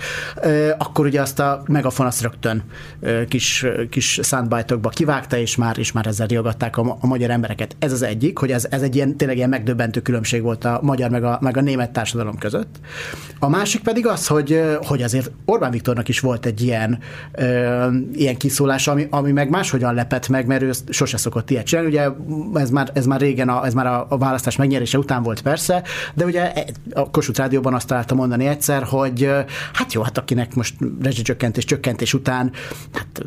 akkor 0.77 1.05
ugye 1.05 1.21
azt 1.21 1.39
a 1.39 1.63
megafon 1.67 2.05
azt 2.05 2.21
rögtön 2.21 2.63
kis, 3.27 3.65
kis 3.89 4.19
soundbite 4.23 4.75
kivágta, 4.89 5.37
és 5.37 5.55
már, 5.55 5.77
és 5.77 5.91
már 5.91 6.07
ezzel 6.07 6.27
riogatták 6.27 6.77
a, 6.77 6.97
a 6.99 7.07
magyar 7.07 7.29
embereket. 7.29 7.75
Ez 7.79 7.91
az 7.91 8.01
egyik, 8.01 8.37
hogy 8.37 8.51
ez, 8.51 8.67
ez 8.69 8.81
egy 8.81 8.95
ilyen, 8.95 9.17
tényleg 9.17 9.37
ilyen 9.37 9.49
megdöbbentő 9.49 10.01
különbség 10.03 10.41
volt 10.41 10.65
a 10.65 10.79
magyar 10.81 11.09
meg 11.09 11.23
a, 11.23 11.37
meg 11.41 11.57
a 11.57 11.61
német 11.61 11.91
társadalom 11.91 12.37
között. 12.37 12.79
A 13.39 13.49
másik 13.49 13.81
pedig 13.81 14.07
az, 14.07 14.27
hogy, 14.27 14.61
hogy 14.81 15.01
azért 15.01 15.31
Orbán 15.45 15.71
Viktornak 15.71 16.09
is 16.09 16.19
volt 16.19 16.45
egy 16.45 16.61
ilyen 16.61 16.99
ö, 17.31 17.87
ilyen 18.13 18.37
kiszólás, 18.37 18.87
ami, 18.87 19.07
ami 19.09 19.31
meg 19.31 19.49
máshogyan 19.49 19.93
lepett 19.93 20.27
meg, 20.27 20.47
mert 20.47 20.61
ő 20.61 20.71
sose 20.89 21.17
szokott 21.17 21.49
ilyet 21.49 21.65
csinálni. 21.65 21.89
Ugye 21.89 22.09
ez 22.53 22.69
már, 22.69 22.91
ez 22.93 23.05
már 23.05 23.19
régen, 23.19 23.49
a, 23.49 23.65
ez 23.65 23.73
már 23.73 23.87
a, 23.87 24.05
a 24.09 24.17
választás 24.17 24.55
megnyerése 24.55 24.97
után 24.97 25.23
volt 25.23 25.41
persze, 25.41 25.83
de 26.13 26.25
ugye 26.25 26.53
e, 26.53 26.65
a 26.93 27.09
Kossuth 27.09 27.39
Rádióban 27.39 27.73
azt 27.73 27.87
találtam 27.87 28.17
mondani 28.17 28.45
egyszer, 28.45 28.83
hogy 28.83 29.29
hát 29.73 29.93
jó, 29.93 30.01
hát 30.01 30.17
akinek 30.17 30.55
most 30.55 30.75
rezsicsökkentés, 31.01 31.65
csökkentés 31.65 32.13
után 32.13 32.51
hát 32.93 33.25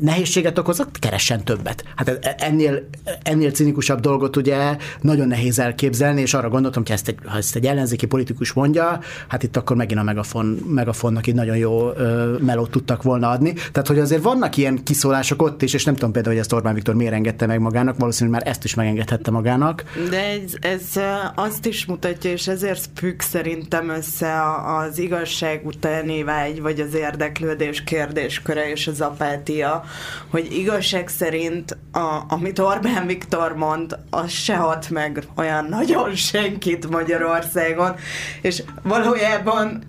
nehézséget 0.00 0.58
okozott, 0.58 0.98
keressen 0.98 1.44
többet. 1.44 1.84
Hát 1.96 2.08
e, 2.08 2.34
ennél, 2.38 2.88
ennél 3.22 3.50
cinikusabb 3.50 4.00
dolgot 4.00 4.36
ugye 4.36 4.76
nagyon 5.00 5.28
nehéz 5.28 5.58
elképzelni, 5.58 6.09
és 6.18 6.34
arra 6.34 6.48
gondoltam, 6.48 6.82
hogy 6.82 6.92
ezt 6.92 7.08
egy, 7.08 7.18
ha 7.24 7.36
ezt 7.36 7.56
egy 7.56 7.66
ellenzéki 7.66 8.06
politikus 8.06 8.52
mondja, 8.52 9.00
hát 9.28 9.42
itt 9.42 9.56
akkor 9.56 9.76
megint 9.76 10.00
a 10.00 10.02
megafon, 10.02 10.46
megafonnak 10.68 11.26
így 11.26 11.34
nagyon 11.34 11.56
jó 11.56 11.92
ö, 11.96 12.36
melót 12.40 12.70
tudtak 12.70 13.02
volna 13.02 13.28
adni. 13.28 13.52
Tehát, 13.52 13.88
hogy 13.88 13.98
azért 13.98 14.22
vannak 14.22 14.56
ilyen 14.56 14.82
kiszólások 14.82 15.42
ott 15.42 15.62
is, 15.62 15.74
és 15.74 15.84
nem 15.84 15.94
tudom 15.94 16.12
például, 16.12 16.34
hogy 16.34 16.44
ezt 16.44 16.52
Orbán 16.52 16.74
Viktor 16.74 16.94
miért 16.94 17.12
engedte 17.12 17.46
meg 17.46 17.60
magának, 17.60 17.96
valószínűleg 17.98 18.40
már 18.40 18.50
ezt 18.52 18.64
is 18.64 18.74
megengedhette 18.74 19.30
magának. 19.30 19.84
De 20.10 20.24
ez, 20.24 20.52
ez 20.60 21.02
azt 21.34 21.66
is 21.66 21.86
mutatja, 21.86 22.30
és 22.30 22.48
ezért 22.48 22.88
függ 22.94 23.20
szerintem 23.20 23.88
össze 23.88 24.42
az 24.64 24.98
igazság 24.98 25.66
utáni 25.66 26.22
vágy, 26.22 26.60
vagy 26.60 26.80
az 26.80 26.94
érdeklődés 26.94 27.84
kérdésköre 27.84 28.70
és 28.70 28.86
az 28.86 29.00
apátia, 29.00 29.84
hogy 30.30 30.52
igazság 30.52 31.08
szerint, 31.08 31.76
a, 31.92 32.24
amit 32.28 32.58
Orbán 32.58 33.06
Viktor 33.06 33.56
mond, 33.56 33.98
az 34.10 34.30
se 34.30 34.56
hat 34.56 34.90
meg 34.90 35.24
olyan 35.36 35.64
nagyon 35.90 36.14
senkit 36.14 36.90
Magyarországon, 36.90 37.96
és 38.40 38.62
valójában 38.82 39.82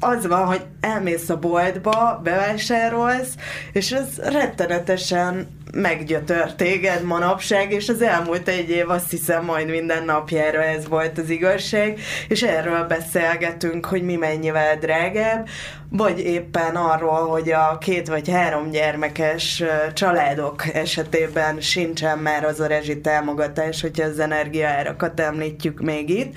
az 0.00 0.26
van, 0.26 0.46
hogy 0.46 0.62
elmész 0.80 1.28
a 1.28 1.38
boltba, 1.38 2.20
bevásárolsz, 2.24 3.34
és 3.72 3.90
ez 3.92 4.06
rettenetesen 4.16 5.56
meggyötör 5.72 6.54
téged 6.54 7.02
manapság, 7.02 7.72
és 7.72 7.88
az 7.88 8.02
elmúlt 8.02 8.48
egy 8.48 8.70
év 8.70 8.90
azt 8.90 9.10
hiszem 9.10 9.44
majd 9.44 9.68
minden 9.68 10.04
napjára 10.04 10.62
ez 10.62 10.88
volt 10.88 11.18
az 11.18 11.30
igazság, 11.30 12.00
és 12.28 12.42
erről 12.42 12.84
beszélgetünk, 12.84 13.86
hogy 13.86 14.02
mi 14.02 14.16
mennyivel 14.16 14.76
drágább, 14.76 15.48
vagy 15.90 16.18
éppen 16.18 16.76
arról, 16.76 17.26
hogy 17.26 17.50
a 17.50 17.78
két 17.78 18.08
vagy 18.08 18.28
három 18.28 18.70
gyermekes 18.70 19.62
családok 19.94 20.74
esetében 20.74 21.60
sincsen 21.60 22.18
már 22.18 22.44
az 22.44 22.60
a 22.60 22.66
rezsitámogatás, 22.66 23.80
hogyha 23.80 24.04
az 24.04 24.18
energiaárakat 24.18 25.20
említjük 25.20 25.80
még 25.80 26.10
itt, 26.10 26.36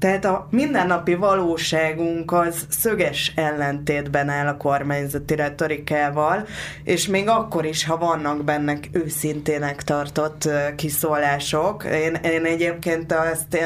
tehát 0.00 0.24
a 0.24 0.46
mindennapi 0.50 1.14
valóságunk 1.14 2.32
az 2.32 2.66
szöges 2.68 3.32
ellentétben 3.34 4.28
áll 4.28 4.46
a 4.46 4.56
kormányzati 4.56 5.34
retorikával, 5.34 6.46
és 6.84 7.06
még 7.06 7.28
akkor 7.28 7.64
is, 7.64 7.84
ha 7.84 7.96
vannak 7.96 8.44
benne 8.44 8.78
őszintének 8.92 9.82
tartott 9.82 10.48
kiszólások. 10.76 11.84
Én, 11.84 12.14
én 12.14 12.44
egyébként 12.44 13.12
azt 13.12 13.58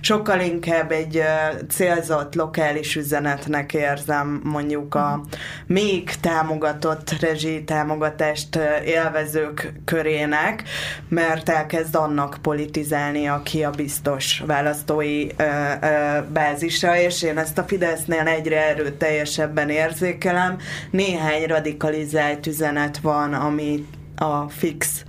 sokkal 0.00 0.40
inkább 0.40 0.90
egy 0.90 1.22
célzott 1.68 2.34
lokális 2.34 2.96
üzenetnek 2.96 3.74
érzem 3.74 4.40
mondjuk 4.44 4.94
a 4.94 5.24
még 5.66 6.10
támogatott 6.20 7.20
rezsi 7.20 7.64
támogatást 7.64 8.58
élvezők 8.84 9.72
körének, 9.84 10.62
mert 11.08 11.48
elkezd 11.48 11.94
annak 11.94 12.38
politizálni, 12.42 13.28
aki 13.28 13.64
a 13.64 13.70
biztos 13.70 14.42
választói 14.46 15.26
bázisa, 16.32 16.96
és 16.96 17.22
én 17.22 17.38
ezt 17.38 17.58
a 17.58 17.62
Fidesznél 17.62 18.26
egyre 18.26 18.68
erőteljesebben 18.68 19.68
érzékelem. 19.68 20.58
Néhány 20.90 21.46
radikalizált 21.46 22.46
üzenet 22.46 22.98
van, 22.98 23.34
ami 23.34 23.86
a 24.16 24.48
fix 24.48 25.04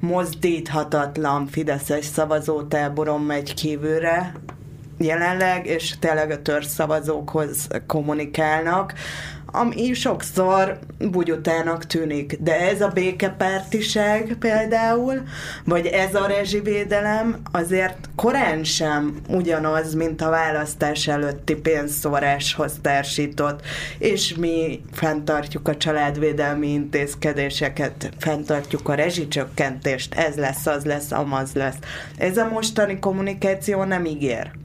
mozdíthatatlan 0.00 1.46
fideszes 1.46 2.04
szavazótáboron 2.04 3.20
megy 3.20 3.54
kívülre 3.54 4.32
jelenleg, 4.98 5.66
és 5.66 5.94
tényleg 5.98 6.30
a 6.30 6.42
törzszavazókhoz 6.42 7.68
kommunikálnak 7.86 8.94
ami 9.52 9.92
sokszor 9.92 10.78
bugyutának 10.98 11.86
tűnik. 11.86 12.36
De 12.40 12.60
ez 12.60 12.80
a 12.80 12.88
békepártiság 12.88 14.36
például, 14.38 15.22
vagy 15.64 15.86
ez 15.86 16.14
a 16.14 16.26
rezsivédelem 16.26 17.40
azért 17.52 18.08
korán 18.16 18.64
sem 18.64 19.16
ugyanaz, 19.28 19.94
mint 19.94 20.22
a 20.22 20.30
választás 20.30 21.08
előtti 21.08 21.54
pénzszóráshoz 21.54 22.72
társított, 22.82 23.60
és 23.98 24.34
mi 24.34 24.80
fenntartjuk 24.92 25.68
a 25.68 25.76
családvédelmi 25.76 26.68
intézkedéseket, 26.68 28.10
fenntartjuk 28.18 28.88
a 28.88 28.94
rezsicsökkentést, 28.94 30.14
ez 30.14 30.36
lesz, 30.36 30.66
az 30.66 30.84
lesz, 30.84 31.12
amaz 31.12 31.52
lesz. 31.52 31.76
Ez 32.16 32.36
a 32.36 32.48
mostani 32.48 32.98
kommunikáció 32.98 33.82
nem 33.84 34.04
ígér 34.04 34.61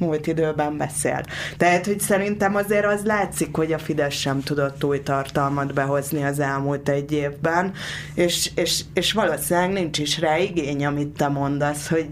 múlt 0.00 0.26
időben 0.26 0.76
beszél. 0.76 1.22
Tehát, 1.56 1.86
hogy 1.86 2.00
szerintem 2.00 2.54
azért 2.54 2.84
az 2.84 3.04
látszik, 3.04 3.56
hogy 3.56 3.72
a 3.72 3.78
Fidesz 3.78 4.14
sem 4.14 4.40
tudott 4.40 4.84
új 4.84 5.02
tartalmat 5.02 5.74
behozni 5.74 6.24
az 6.24 6.38
elmúlt 6.38 6.88
egy 6.88 7.12
évben, 7.12 7.72
és, 8.14 8.50
és, 8.54 8.84
és 8.94 9.12
valószínűleg 9.12 9.70
nincs 9.70 9.98
is 9.98 10.18
rá 10.18 10.38
igény, 10.38 10.86
amit 10.86 11.08
te 11.08 11.28
mondasz, 11.28 11.88
hogy 11.88 12.08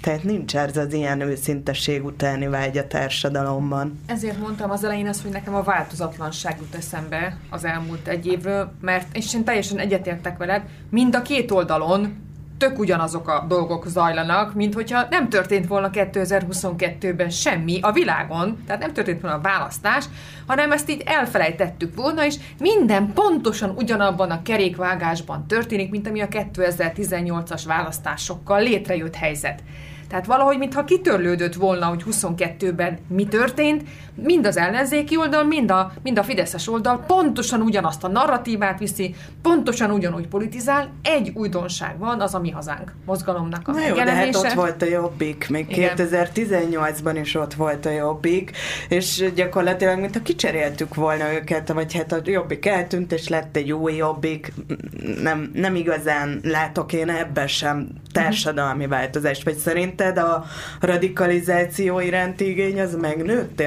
tehát 0.00 0.24
nincs 0.24 0.56
ez 0.56 0.76
az 0.76 0.92
ilyen 0.92 1.20
őszinteség 1.20 2.04
utáni 2.04 2.46
vágy 2.46 2.78
a 2.78 2.86
társadalomban. 2.86 4.00
Ezért 4.06 4.38
mondtam 4.38 4.70
az 4.70 4.84
elején 4.84 5.06
azt, 5.06 5.22
hogy 5.22 5.30
nekem 5.30 5.54
a 5.54 5.62
változatlanság 5.62 6.56
jut 6.58 6.74
eszembe 6.74 7.36
az 7.50 7.64
elmúlt 7.64 8.08
egy 8.08 8.26
évről, 8.26 8.72
mert 8.80 9.16
és 9.16 9.34
én 9.34 9.44
teljesen 9.44 9.78
egyetértek 9.78 10.38
veled, 10.38 10.62
mind 10.90 11.14
a 11.14 11.22
két 11.22 11.50
oldalon 11.50 12.29
tök 12.60 12.78
ugyanazok 12.78 13.28
a 13.28 13.44
dolgok 13.48 13.86
zajlanak, 13.86 14.54
mint 14.54 14.74
hogyha 14.74 15.06
nem 15.10 15.28
történt 15.28 15.66
volna 15.66 15.90
2022-ben 15.92 17.30
semmi 17.30 17.78
a 17.80 17.92
világon, 17.92 18.62
tehát 18.66 18.80
nem 18.80 18.92
történt 18.92 19.20
volna 19.20 19.36
a 19.36 19.40
választás, 19.40 20.04
hanem 20.46 20.72
ezt 20.72 20.90
így 20.90 21.02
elfelejtettük 21.06 21.94
volna, 21.94 22.24
és 22.24 22.36
minden 22.58 23.12
pontosan 23.12 23.70
ugyanabban 23.76 24.30
a 24.30 24.42
kerékvágásban 24.42 25.46
történik, 25.46 25.90
mint 25.90 26.08
ami 26.08 26.20
a 26.20 26.28
2018-as 26.28 27.62
választásokkal 27.66 28.62
létrejött 28.62 29.14
helyzet. 29.14 29.62
Tehát 30.08 30.26
valahogy, 30.26 30.58
mintha 30.58 30.84
kitörlődött 30.84 31.54
volna, 31.54 31.86
hogy 31.86 32.04
22-ben 32.10 32.98
mi 33.08 33.24
történt, 33.24 33.82
mind 34.22 34.46
az 34.46 34.56
ellenzéki 34.56 35.16
oldal, 35.16 35.44
mind 35.44 35.70
a, 35.70 35.92
mind 36.02 36.18
a 36.18 36.22
Fideszes 36.22 36.68
oldal 36.68 37.04
pontosan 37.06 37.60
ugyanazt 37.60 38.04
a 38.04 38.08
narratívát 38.08 38.78
viszi, 38.78 39.14
pontosan 39.42 39.90
ugyanúgy 39.90 40.26
politizál. 40.26 40.88
Egy 41.02 41.32
újdonság 41.34 41.98
van, 41.98 42.20
az 42.20 42.34
a 42.34 42.38
mi 42.38 42.50
hazánk 42.50 42.92
mozgalomnak 43.04 43.68
a 43.68 43.72
Na 43.72 43.86
jó, 43.86 43.94
de 43.94 44.12
hát 44.12 44.36
ott 44.36 44.52
volt 44.52 44.82
a 44.82 44.86
Jobbik, 44.86 45.46
még 45.48 45.66
Igen. 45.68 45.96
2018-ban 45.96 47.18
is 47.20 47.34
ott 47.34 47.54
volt 47.54 47.86
a 47.86 47.90
Jobbik, 47.90 48.56
és 48.88 49.32
gyakorlatilag, 49.34 49.98
mint 49.98 50.14
ha 50.14 50.22
kicseréltük 50.22 50.94
volna 50.94 51.32
őket, 51.32 51.72
vagy 51.72 51.94
hát 51.94 52.12
a 52.12 52.20
Jobbik 52.24 52.66
eltűnt, 52.66 53.12
és 53.12 53.28
lett 53.28 53.56
egy 53.56 53.72
új 53.72 53.94
Jobbik, 53.94 54.52
nem, 55.22 55.50
nem 55.54 55.74
igazán 55.74 56.40
látok 56.42 56.92
én 56.92 57.08
ebben 57.08 57.46
sem 57.46 57.88
társadalmi 58.12 58.86
változást, 58.86 59.44
vagy 59.44 59.56
szerinted 59.56 60.18
a 60.18 60.44
radikalizáció 60.80 62.00
iránti 62.00 62.48
igény 62.48 62.80
az 62.80 62.94
megnőtt 62.94 63.60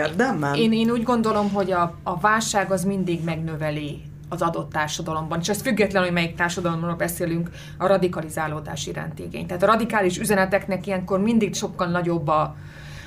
érdemben? 0.45 0.71
Én, 0.71 0.87
én 0.87 0.91
úgy 0.91 1.03
gondolom, 1.03 1.51
hogy 1.51 1.71
a, 1.71 1.97
a 2.03 2.19
válság 2.19 2.71
az 2.71 2.83
mindig 2.83 3.23
megnöveli 3.23 4.01
az 4.29 4.41
adott 4.41 4.71
társadalomban, 4.71 5.39
és 5.39 5.49
ez 5.49 5.61
függetlenül, 5.61 6.07
hogy 6.07 6.17
melyik 6.17 6.35
társadalomról 6.35 6.95
beszélünk, 6.95 7.49
a 7.77 7.87
radikalizálódás 7.87 8.87
iránti 8.87 9.23
igény. 9.23 9.45
Tehát 9.45 9.63
a 9.63 9.65
radikális 9.65 10.17
üzeneteknek 10.17 10.87
ilyenkor 10.87 11.19
mindig 11.19 11.55
sokkal 11.55 11.87
nagyobb 11.87 12.27
a, 12.27 12.55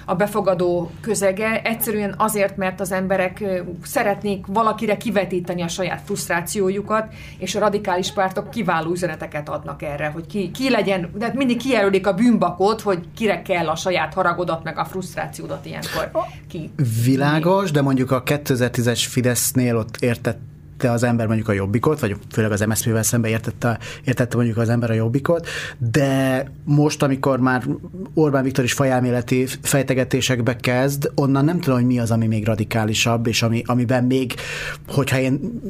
a 0.08 0.14
befogadó 0.14 0.90
közege, 1.00 1.62
egyszerűen 1.62 2.14
azért, 2.18 2.56
mert 2.56 2.80
az 2.80 2.92
emberek 2.92 3.44
szeretnék 3.82 4.46
valakire 4.46 4.96
kivetíteni 4.96 5.62
a 5.62 5.68
saját 5.68 6.02
frusztrációjukat, 6.04 7.14
és 7.38 7.54
a 7.54 7.58
radikális 7.58 8.12
pártok 8.12 8.50
kiváló 8.50 8.90
üzeneteket 8.90 9.48
adnak 9.48 9.82
erre, 9.82 10.06
hogy 10.06 10.26
ki, 10.26 10.50
ki 10.50 10.70
legyen, 10.70 11.10
de 11.14 11.32
mindig 11.34 11.56
kijelölik 11.56 12.06
a 12.06 12.14
bűnbakot, 12.14 12.80
hogy 12.80 12.98
kire 13.16 13.42
kell 13.42 13.68
a 13.68 13.76
saját 13.76 14.14
haragodat, 14.14 14.64
meg 14.64 14.78
a 14.78 14.84
frusztrációdat 14.84 15.66
ilyenkor 15.66 16.10
ki. 16.48 16.70
Világos, 17.04 17.70
de 17.70 17.82
mondjuk 17.82 18.10
a 18.10 18.22
2010-es 18.22 19.04
Fidesznél 19.08 19.76
ott 19.76 19.96
értett 20.00 20.38
értette 20.76 20.92
az 20.92 21.02
ember 21.02 21.26
mondjuk 21.26 21.48
a 21.48 21.52
jobbikot, 21.52 22.00
vagy 22.00 22.16
főleg 22.30 22.52
az 22.52 22.60
MSZP-vel 22.60 23.02
szemben 23.02 23.30
értette, 23.30 23.78
értette 24.04 24.36
mondjuk 24.36 24.56
az 24.56 24.68
ember 24.68 24.90
a 24.90 24.94
jobbikot, 24.94 25.48
de 25.78 26.44
most, 26.64 27.02
amikor 27.02 27.40
már 27.40 27.64
Orbán 28.14 28.42
Viktor 28.42 28.64
is 28.64 28.72
fajelméleti 28.72 29.46
fejtegetésekbe 29.62 30.56
kezd, 30.56 31.10
onnan 31.14 31.44
nem 31.44 31.60
tudom, 31.60 31.78
hogy 31.78 31.86
mi 31.86 31.98
az, 31.98 32.10
ami 32.10 32.26
még 32.26 32.46
radikálisabb, 32.46 33.26
és 33.26 33.42
ami, 33.42 33.62
amiben 33.66 34.04
még, 34.04 34.34
hogyha 34.88 35.18
én 35.18 35.60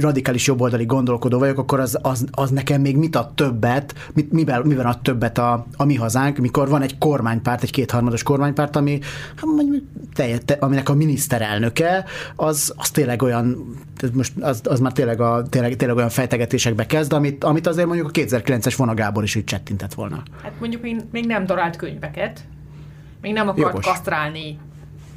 radikális 0.00 0.46
jobboldali 0.46 0.84
gondolkodó 0.84 1.38
vagyok, 1.38 1.58
akkor 1.58 1.80
az, 1.80 1.98
az, 2.02 2.24
az 2.30 2.50
nekem 2.50 2.80
még 2.80 2.96
mit 2.96 3.16
ad 3.16 3.34
többet, 3.34 3.94
mit, 4.14 4.32
miben, 4.32 4.62
miben 4.66 4.86
ad 4.86 5.00
többet 5.00 5.38
a, 5.38 5.66
a 5.76 5.84
mi 5.84 5.94
hazánk, 5.94 6.38
mikor 6.38 6.68
van 6.68 6.82
egy 6.82 6.98
kormánypárt, 6.98 7.62
egy 7.62 7.70
kétharmados 7.70 8.22
kormánypárt, 8.22 8.76
ami, 8.76 8.98
hát 9.36 9.44
mondjuk, 9.44 9.84
te, 10.14 10.56
aminek 10.58 10.88
a 10.88 10.94
miniszterelnöke, 10.94 12.04
az, 12.36 12.72
az 12.76 12.90
tényleg 12.90 13.22
olyan, 13.22 13.74
most 14.12 14.32
az 14.40 14.53
az, 14.54 14.72
az 14.72 14.80
már 14.80 14.92
tényleg, 14.92 15.20
a, 15.20 15.42
tényleg, 15.42 15.76
tényleg 15.76 15.96
olyan 15.96 16.08
fejtegetésekbe 16.08 16.86
kezd, 16.86 17.12
amit, 17.12 17.44
amit 17.44 17.66
azért 17.66 17.86
mondjuk 17.86 18.08
a 18.08 18.10
2009-es 18.10 18.74
Vona 18.76 18.94
Gábor 18.94 19.22
is 19.22 19.36
úgy 19.36 19.44
csettintett 19.44 19.94
volna. 19.94 20.22
Hát 20.42 20.52
mondjuk 20.58 20.82
még, 20.82 21.00
még 21.12 21.26
nem 21.26 21.46
darált 21.46 21.76
könyveket, 21.76 22.40
még 23.20 23.32
nem 23.32 23.48
akart 23.48 23.66
Jogos. 23.66 23.86
kasztrálni 23.86 24.58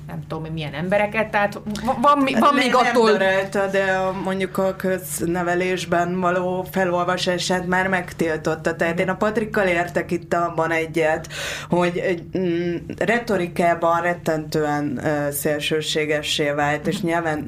nem 0.08 0.24
tudom, 0.28 0.54
milyen 0.54 0.74
embereket, 0.74 1.32
tehát 1.32 1.54
van, 1.54 1.98
van, 2.02 2.26
van 2.40 2.54
még 2.54 2.70
nem 2.70 2.80
attól... 2.88 3.12
Nem 3.12 3.72
de 3.72 4.00
mondjuk 4.24 4.58
a 4.58 4.76
köznevelésben 4.76 6.20
való 6.20 6.68
felolvasását 6.72 7.68
már 7.68 7.88
megtiltotta. 7.88 8.76
Tehát 8.76 9.00
én 9.00 9.10
a 9.10 9.16
Patrikkal 9.16 9.68
értek 9.68 10.12
itt 10.12 10.34
abban 10.34 10.72
egyet, 10.72 11.28
hogy 11.70 12.24
mm, 12.38 12.76
retorikában 12.98 14.02
rettentően 14.02 15.02
szélsőségessé 15.32 16.50
vált, 16.50 16.88
és 16.88 17.02
nyilván 17.02 17.48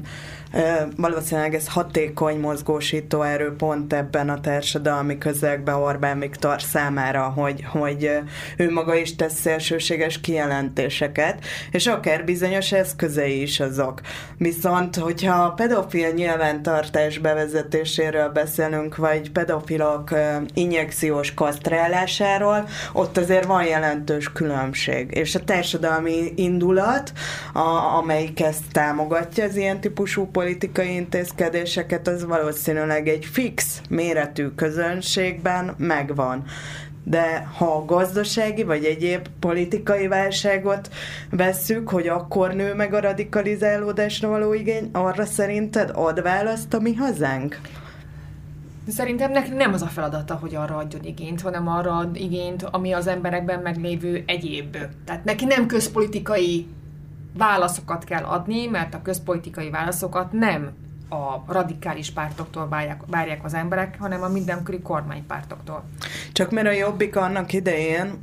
valószínűleg 0.96 1.54
ez 1.54 1.68
hatékony 1.68 2.40
mozgósító 2.40 3.22
erő 3.22 3.56
pont 3.56 3.92
ebben 3.92 4.28
a 4.28 4.40
társadalmi 4.40 5.18
közegben 5.18 5.74
Orbán 5.74 6.18
Viktor 6.18 6.62
számára, 6.62 7.22
hogy, 7.22 7.64
hogy 7.68 8.10
ő 8.56 8.70
maga 8.70 8.94
is 8.94 9.16
tesz 9.16 9.40
szélsőséges 9.40 10.20
kijelentéseket, 10.20 11.44
és 11.70 11.86
akár 11.86 12.24
bizonyos 12.24 12.72
eszközei 12.72 13.42
is 13.42 13.60
azok. 13.60 14.00
Viszont, 14.36 14.96
hogyha 14.96 15.44
a 15.44 15.50
pedofil 15.50 16.10
nyilvántartás 16.10 17.18
bevezetéséről 17.18 18.28
beszélünk, 18.28 18.96
vagy 18.96 19.30
pedofilok 19.30 20.10
injekciós 20.54 21.34
kasztrálásáról, 21.34 22.68
ott 22.92 23.16
azért 23.16 23.44
van 23.44 23.64
jelentős 23.64 24.32
különbség. 24.32 25.10
És 25.10 25.34
a 25.34 25.44
társadalmi 25.44 26.32
indulat, 26.36 27.12
a, 27.52 27.96
amelyik 27.96 28.40
ezt 28.40 28.62
támogatja, 28.72 29.44
az 29.44 29.56
ilyen 29.56 29.80
típusú 29.80 30.28
politikai 30.40 30.94
intézkedéseket, 30.94 32.08
az 32.08 32.24
valószínűleg 32.24 33.08
egy 33.08 33.24
fix 33.24 33.80
méretű 33.88 34.46
közönségben 34.46 35.74
megvan 35.76 36.44
de 37.04 37.48
ha 37.56 37.64
a 37.64 37.84
gazdasági 37.84 38.62
vagy 38.62 38.84
egyéb 38.84 39.28
politikai 39.40 40.06
válságot 40.06 40.88
vesszük, 41.30 41.88
hogy 41.88 42.08
akkor 42.08 42.54
nő 42.54 42.74
meg 42.74 42.94
a 42.94 43.00
radikalizálódásra 43.00 44.28
való 44.28 44.52
igény, 44.52 44.88
arra 44.92 45.24
szerinted 45.24 45.90
ad 45.94 46.22
választ 46.22 46.74
a 46.74 46.80
mi 46.80 46.94
hazánk? 46.94 47.60
Szerintem 48.88 49.32
neki 49.32 49.50
nem 49.50 49.72
az 49.72 49.82
a 49.82 49.86
feladata, 49.86 50.34
hogy 50.34 50.54
arra 50.54 50.76
adjon 50.76 51.04
igényt, 51.04 51.40
hanem 51.40 51.68
arra 51.68 51.96
ad 51.96 52.16
igényt, 52.16 52.62
ami 52.62 52.92
az 52.92 53.06
emberekben 53.06 53.60
meglévő 53.60 54.22
egyéb. 54.26 54.76
Tehát 55.04 55.24
neki 55.24 55.44
nem 55.44 55.66
közpolitikai 55.66 56.66
válaszokat 57.32 58.04
kell 58.04 58.24
adni, 58.24 58.66
mert 58.66 58.94
a 58.94 59.02
közpolitikai 59.02 59.70
válaszokat 59.70 60.32
nem 60.32 60.70
a 61.10 61.44
radikális 61.52 62.10
pártoktól 62.10 62.68
várják, 62.68 63.00
várják 63.06 63.44
az 63.44 63.54
emberek, 63.54 63.96
hanem 63.98 64.22
a 64.22 64.28
mindenkori 64.28 64.80
kormánypártoktól. 64.80 65.84
Csak 66.32 66.50
mert 66.50 66.66
a 66.66 66.70
Jobbik 66.70 67.16
annak 67.16 67.52
idején, 67.52 68.20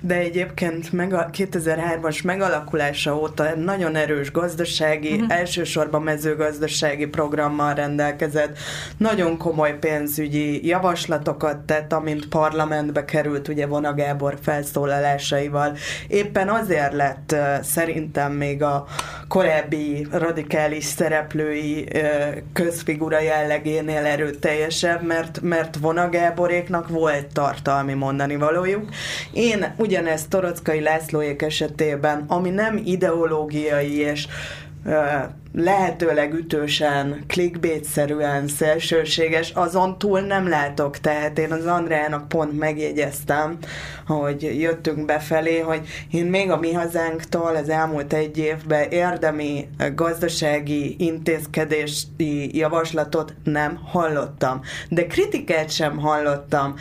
de 0.00 0.14
egyébként 0.14 0.92
meg 0.92 1.12
a 1.12 1.30
2003-as 1.32 2.24
megalakulása 2.24 3.16
óta 3.16 3.54
nagyon 3.54 3.96
erős 3.96 4.32
gazdasági, 4.32 5.12
uh-huh. 5.12 5.38
elsősorban 5.38 6.02
mezőgazdasági 6.02 7.06
programmal 7.06 7.74
rendelkezett, 7.74 8.58
nagyon 8.96 9.36
komoly 9.36 9.78
pénzügyi 9.78 10.66
javaslatokat 10.66 11.56
tett, 11.56 11.92
amint 11.92 12.28
parlamentbe 12.28 13.04
került 13.04 13.48
ugye 13.48 13.66
Vona 13.66 13.94
Gábor 13.94 14.38
felszólalásaival. 14.42 15.76
Éppen 16.08 16.48
azért 16.48 16.92
lett 16.92 17.36
szerintem 17.62 18.32
még 18.32 18.62
a 18.62 18.86
korábbi 19.28 20.06
radikális 20.10 20.84
szereplői 20.84 21.88
közfigura 22.52 23.20
jellegénél 23.20 24.04
erőteljesebb, 24.04 25.02
mert, 25.02 25.40
mert 25.40 25.76
Vona 25.76 26.08
Gáboréknak 26.08 26.88
volt 26.88 27.26
tartalmi 27.32 27.94
mondani 27.94 28.36
valójuk. 28.36 28.88
Én 29.32 29.74
ugyanezt 29.76 30.28
Torockai 30.28 30.80
Lászlóék 30.80 31.42
esetében, 31.42 32.24
ami 32.28 32.50
nem 32.50 32.80
ideológiai 32.84 33.98
és 33.98 34.26
lehetőleg 35.52 36.34
ütősen, 36.34 37.24
clickbait-szerűen 37.26 38.48
szélsőséges, 38.48 39.50
azon 39.54 39.98
túl 39.98 40.20
nem 40.20 40.48
látok, 40.48 40.98
tehát 40.98 41.38
én 41.38 41.52
az 41.52 41.66
Andrának 41.66 42.28
pont 42.28 42.58
megjegyeztem, 42.58 43.58
hogy 44.06 44.60
jöttünk 44.60 45.04
befelé, 45.04 45.58
hogy 45.58 45.88
én 46.10 46.26
még 46.26 46.50
a 46.50 46.56
mi 46.56 46.72
hazánktól 46.72 47.56
az 47.56 47.68
elmúlt 47.68 48.12
egy 48.12 48.38
évben 48.38 48.90
érdemi 48.90 49.68
gazdasági 49.94 50.96
intézkedési 50.98 52.56
javaslatot 52.58 53.34
nem 53.44 53.80
hallottam. 53.84 54.60
De 54.88 55.06
kritikát 55.06 55.70
sem 55.70 55.98
hallottam. 55.98 56.74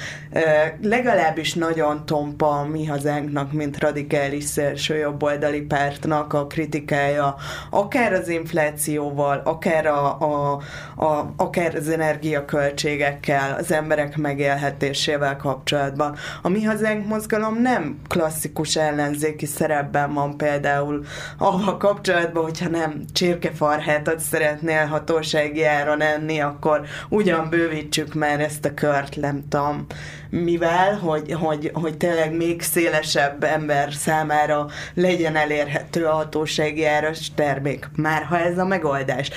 Legalábbis 0.82 1.54
nagyon 1.54 2.06
tompa 2.06 2.60
a 2.60 2.66
mi 2.66 2.86
hazánknak, 2.86 3.52
mint 3.52 3.80
radikális 3.80 4.44
szélső 4.44 4.98
jobboldali 4.98 5.62
pártnak 5.62 6.34
a 6.34 6.48
kritikája, 6.48 7.36
akár 7.70 8.14
az 8.14 8.28
infláció 8.28 8.58
inflációval, 8.60 9.41
akár, 9.43 9.86
a, 9.86 10.20
a, 10.20 10.62
a, 10.95 11.34
akár 11.38 11.76
az 11.76 11.89
energiaköltségekkel, 11.89 13.55
az 13.57 13.72
emberek 13.72 14.18
megélhetésével 14.18 15.38
kapcsolatban. 15.38 16.16
A 16.41 16.49
Mi 16.49 16.64
Hazánk 16.64 17.07
mozgalom 17.07 17.62
nem 17.62 17.99
klasszikus 18.07 18.76
ellenzéki 18.76 19.45
szerepben 19.45 20.14
van 20.14 20.38
például 20.38 21.05
a 21.38 21.78
kapcsolatban, 21.78 22.43
hogyha 22.43 22.70
nem 22.70 23.05
csirkefarhátat 23.14 24.20
szeretnél 24.20 24.86
hatósági 24.86 25.64
áron 25.64 26.01
enni, 26.01 26.39
akkor 26.39 26.82
ugyan 27.10 27.49
bővítsük 27.49 28.14
már 28.14 28.39
ezt 28.39 28.66
a 28.66 28.74
kört, 28.74 29.16
nem 29.16 29.43
tudom 29.49 29.86
mivel, 30.30 30.98
hogy, 30.98 31.32
hogy, 31.32 31.72
hogy 31.74 31.98
tényleg 31.98 32.36
még 32.36 32.62
szélesebb 32.62 33.44
ember 33.44 33.94
számára 33.94 34.68
legyen 34.94 35.36
elérhető 35.36 36.06
a 36.06 36.14
hatósági 36.14 36.86
áras 36.86 37.32
termék. 37.36 37.90
Már 37.96 38.24
ha 38.24 38.40
ez 38.40 38.58
a 38.58 38.66
megoldás. 38.66 39.30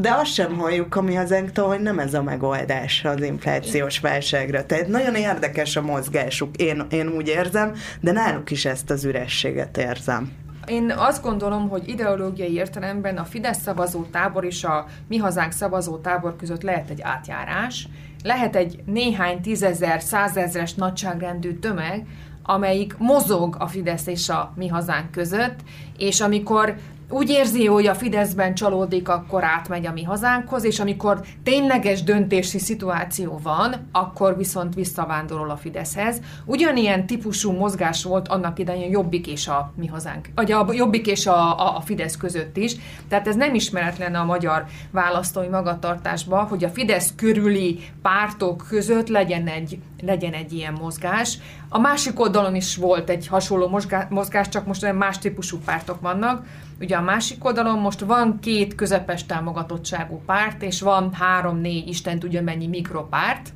De 0.00 0.10
azt 0.12 0.32
sem 0.32 0.56
halljuk 0.56 0.96
ami 0.96 1.16
az 1.16 1.26
hazántól, 1.26 1.66
hogy 1.68 1.80
nem 1.80 1.98
ez 1.98 2.14
a 2.14 2.22
megoldás 2.22 3.04
az 3.04 3.22
inflációs 3.22 4.00
válságra. 4.00 4.66
Tehát 4.66 4.88
nagyon 4.88 5.14
érdekes 5.14 5.76
a 5.76 5.82
mozgásuk, 5.82 6.56
én, 6.56 6.86
én 6.90 7.08
úgy 7.08 7.28
érzem, 7.28 7.72
de 8.00 8.12
náluk 8.12 8.50
is 8.50 8.64
ezt 8.64 8.90
az 8.90 9.04
ürességet 9.04 9.76
érzem. 9.76 10.32
Én 10.66 10.92
azt 10.96 11.22
gondolom, 11.22 11.68
hogy 11.68 11.88
ideológiai 11.88 12.52
értelemben 12.52 13.16
a 13.16 13.24
Fidesz 13.24 13.60
szavazó 13.60 14.02
tábor 14.02 14.44
és 14.44 14.64
a 14.64 14.86
mi 15.08 15.16
hazánk 15.16 15.52
szavazó 15.52 15.96
tábor 15.96 16.36
között 16.36 16.62
lehet 16.62 16.90
egy 16.90 17.00
átjárás, 17.02 17.88
lehet 18.26 18.56
egy 18.56 18.82
néhány 18.86 19.40
tízezer, 19.40 20.02
százezres 20.02 20.74
nagyságrendű 20.74 21.52
tömeg, 21.52 22.06
amelyik 22.42 22.96
mozog 22.98 23.56
a 23.58 23.66
Fidesz 23.66 24.06
és 24.06 24.28
a 24.28 24.52
mi 24.56 24.68
hazánk 24.68 25.10
között, 25.10 25.60
és 25.98 26.20
amikor 26.20 26.74
úgy 27.08 27.30
érzi, 27.30 27.66
hogy 27.66 27.86
a 27.86 27.94
Fideszben 27.94 28.54
csalódik, 28.54 29.08
akkor 29.08 29.44
átmegy 29.44 29.86
a 29.86 29.92
mi 29.92 30.02
hazánkhoz, 30.02 30.64
és 30.64 30.80
amikor 30.80 31.20
tényleges 31.42 32.02
döntési 32.02 32.58
szituáció 32.58 33.40
van, 33.42 33.88
akkor 33.92 34.36
viszont 34.36 34.74
visszavándorol 34.74 35.50
a 35.50 35.56
Fideszhez. 35.56 36.20
Ugyanilyen 36.44 37.06
típusú 37.06 37.52
mozgás 37.52 38.02
volt 38.02 38.28
annak 38.28 38.58
idején 38.58 38.90
Jobbik 38.90 39.26
és 39.26 39.48
a 39.48 39.72
mi 39.76 39.86
hazánk, 39.86 40.28
vagy 40.34 40.52
a 40.52 40.66
Jobbik 40.72 41.06
és 41.06 41.26
a, 41.26 41.58
a, 41.58 41.76
a 41.76 41.80
Fidesz 41.80 42.16
között 42.16 42.56
is. 42.56 42.76
Tehát 43.08 43.28
ez 43.28 43.36
nem 43.36 43.54
ismeretlen 43.54 44.14
a 44.14 44.24
magyar 44.24 44.64
választói 44.90 45.48
magatartásban, 45.48 46.46
hogy 46.46 46.64
a 46.64 46.68
Fidesz 46.68 47.12
körüli 47.16 47.78
pártok 48.02 48.66
között 48.68 49.08
legyen 49.08 49.46
egy, 49.46 49.78
legyen 50.02 50.32
egy 50.32 50.52
ilyen 50.52 50.76
mozgás. 50.80 51.38
A 51.68 51.78
másik 51.78 52.20
oldalon 52.20 52.54
is 52.54 52.76
volt 52.76 53.08
egy 53.08 53.26
hasonló 53.26 53.80
mozgás, 54.08 54.48
csak 54.48 54.66
most 54.66 54.92
más 54.92 55.18
típusú 55.18 55.58
pártok 55.64 56.00
vannak, 56.00 56.46
Ugye 56.80 56.96
a 56.96 57.02
másik 57.02 57.44
oldalon 57.44 57.78
most 57.78 58.00
van 58.00 58.38
két 58.40 58.74
közepes 58.74 59.26
támogatottságú 59.26 60.22
párt, 60.26 60.62
és 60.62 60.80
van 60.80 61.12
három-négy, 61.12 61.88
Isten 61.88 62.18
tudja 62.18 62.42
mennyi 62.42 62.66
mikropárt. 62.66 63.52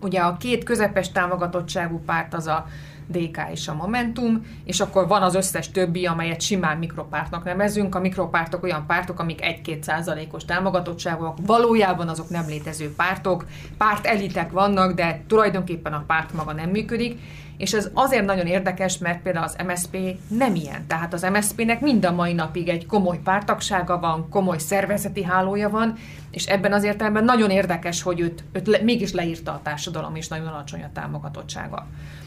Ugye 0.00 0.20
a 0.20 0.36
két 0.36 0.64
közepes 0.64 1.12
támogatottságú 1.12 2.00
párt 2.06 2.34
az 2.34 2.46
a 2.46 2.66
DK 3.06 3.38
és 3.52 3.68
a 3.68 3.74
Momentum, 3.74 4.46
és 4.64 4.80
akkor 4.80 5.08
van 5.08 5.22
az 5.22 5.34
összes 5.34 5.70
többi, 5.70 6.06
amelyet 6.06 6.40
simán 6.40 6.78
mikropártnak 6.78 7.44
nevezünk. 7.44 7.94
A 7.94 8.00
mikropártok 8.00 8.62
olyan 8.62 8.86
pártok, 8.86 9.18
amik 9.18 9.40
1-2 9.64 9.82
százalékos 9.82 10.44
támogatottságúak, 10.44 11.38
valójában 11.46 12.08
azok 12.08 12.28
nem 12.28 12.46
létező 12.46 12.94
pártok, 12.94 13.46
párt 13.78 14.06
elitek 14.06 14.50
vannak, 14.50 14.94
de 14.94 15.22
tulajdonképpen 15.26 15.92
a 15.92 16.04
párt 16.06 16.32
maga 16.32 16.52
nem 16.52 16.70
működik, 16.70 17.20
és 17.56 17.72
ez 17.72 17.90
azért 17.92 18.24
nagyon 18.24 18.46
érdekes, 18.46 18.98
mert 18.98 19.22
például 19.22 19.44
az 19.44 19.56
MSP 19.66 19.96
nem 20.28 20.54
ilyen. 20.54 20.86
Tehát 20.86 21.12
az 21.12 21.26
MSP-nek 21.32 21.80
mind 21.80 22.04
a 22.04 22.12
mai 22.12 22.32
napig 22.32 22.68
egy 22.68 22.86
komoly 22.86 23.18
pártagsága 23.24 23.98
van, 23.98 24.28
komoly 24.28 24.58
szervezeti 24.58 25.22
hálója 25.22 25.70
van, 25.70 25.94
és 26.30 26.46
ebben 26.46 26.72
az 26.72 26.84
értelemben 26.84 27.24
nagyon 27.24 27.50
érdekes, 27.50 28.02
hogy 28.02 28.20
őt, 28.20 28.44
őt 28.52 28.66
le, 28.66 28.78
mégis 28.82 29.12
leírta 29.12 29.52
a 29.52 29.60
társadalom, 29.62 30.14
és 30.14 30.28
nagyon 30.28 30.46
alacsony 30.46 30.82
a 30.82 30.90
támogatottsága. 30.92 31.86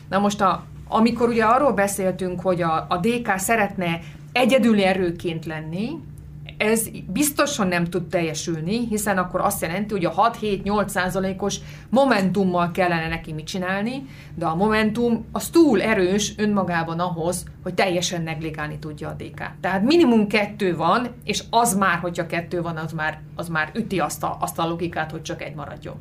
Na 0.09 0.19
most, 0.19 0.41
a, 0.41 0.63
amikor 0.87 1.29
ugye 1.29 1.43
arról 1.43 1.73
beszéltünk, 1.73 2.41
hogy 2.41 2.61
a, 2.61 2.85
a 2.89 2.97
DK 2.97 3.37
szeretne 3.37 3.99
egyedüli 4.31 4.83
erőként 4.83 5.45
lenni, 5.45 5.89
ez 6.57 6.87
biztosan 7.07 7.67
nem 7.67 7.85
tud 7.85 8.07
teljesülni, 8.07 8.87
hiszen 8.87 9.17
akkor 9.17 9.41
azt 9.41 9.61
jelenti, 9.61 9.93
hogy 9.93 10.05
a 10.05 10.13
6-7-8 10.13 10.87
százalékos 10.87 11.57
momentummal 11.89 12.71
kellene 12.71 13.07
neki 13.07 13.33
mit 13.33 13.45
csinálni, 13.45 14.05
de 14.35 14.45
a 14.45 14.55
momentum 14.55 15.25
az 15.31 15.49
túl 15.49 15.81
erős 15.81 16.33
önmagában 16.37 16.99
ahhoz, 16.99 17.45
hogy 17.63 17.73
teljesen 17.73 18.21
negligálni 18.21 18.79
tudja 18.79 19.09
a 19.09 19.13
DK. 19.13 19.51
Tehát 19.61 19.83
minimum 19.83 20.27
kettő 20.27 20.75
van, 20.75 21.07
és 21.23 21.43
az 21.49 21.75
már, 21.75 21.99
hogyha 21.99 22.25
kettő 22.25 22.61
van, 22.61 22.77
az 22.77 22.91
már, 22.91 23.21
az 23.35 23.47
már 23.47 23.71
üti 23.73 23.99
azt 23.99 24.23
a, 24.23 24.37
azt 24.39 24.59
a 24.59 24.67
logikát, 24.67 25.11
hogy 25.11 25.21
csak 25.21 25.41
egy 25.41 25.55
maradjon. 25.55 25.95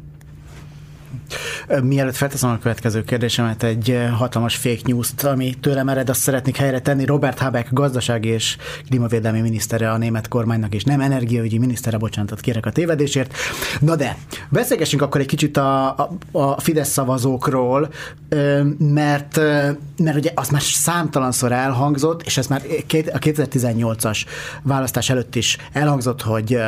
Mielőtt 1.82 2.16
felteszem 2.16 2.50
a 2.50 2.58
következő 2.58 3.02
kérdésemet, 3.02 3.62
egy 3.62 4.08
hatalmas 4.16 4.56
fake 4.56 4.80
news-t, 4.84 5.22
ami 5.22 5.54
tőlem 5.60 5.88
ered, 5.88 6.08
azt 6.08 6.20
szeretnék 6.20 6.56
helyre 6.56 6.80
tenni. 6.80 7.04
Robert 7.04 7.38
Habeck 7.38 7.72
gazdasági 7.72 8.28
és 8.28 8.56
klímavédelmi 8.88 9.40
minisztere 9.40 9.90
a 9.90 9.96
német 9.96 10.28
kormánynak, 10.28 10.74
és 10.74 10.84
nem 10.84 11.00
energiaügyi 11.00 11.58
minisztere, 11.58 11.96
bocsánatot 11.96 12.40
kérek 12.40 12.66
a 12.66 12.70
tévedésért. 12.70 13.34
Na 13.80 13.96
de, 13.96 14.16
beszélgessünk 14.48 15.02
akkor 15.02 15.20
egy 15.20 15.26
kicsit 15.26 15.56
a, 15.56 15.88
a, 15.88 16.10
a 16.32 16.60
Fidesz 16.60 16.88
szavazókról, 16.88 17.92
mert, 18.78 19.36
mert 19.96 20.16
ugye 20.16 20.30
az 20.34 20.48
már 20.48 20.62
számtalanszor 20.62 21.52
elhangzott, 21.52 22.22
és 22.22 22.36
ez 22.36 22.46
már 22.46 22.62
a 23.12 23.18
2018-as 23.18 24.24
választás 24.62 25.10
előtt 25.10 25.34
is 25.34 25.56
elhangzott, 25.72 26.22
hogy 26.22 26.58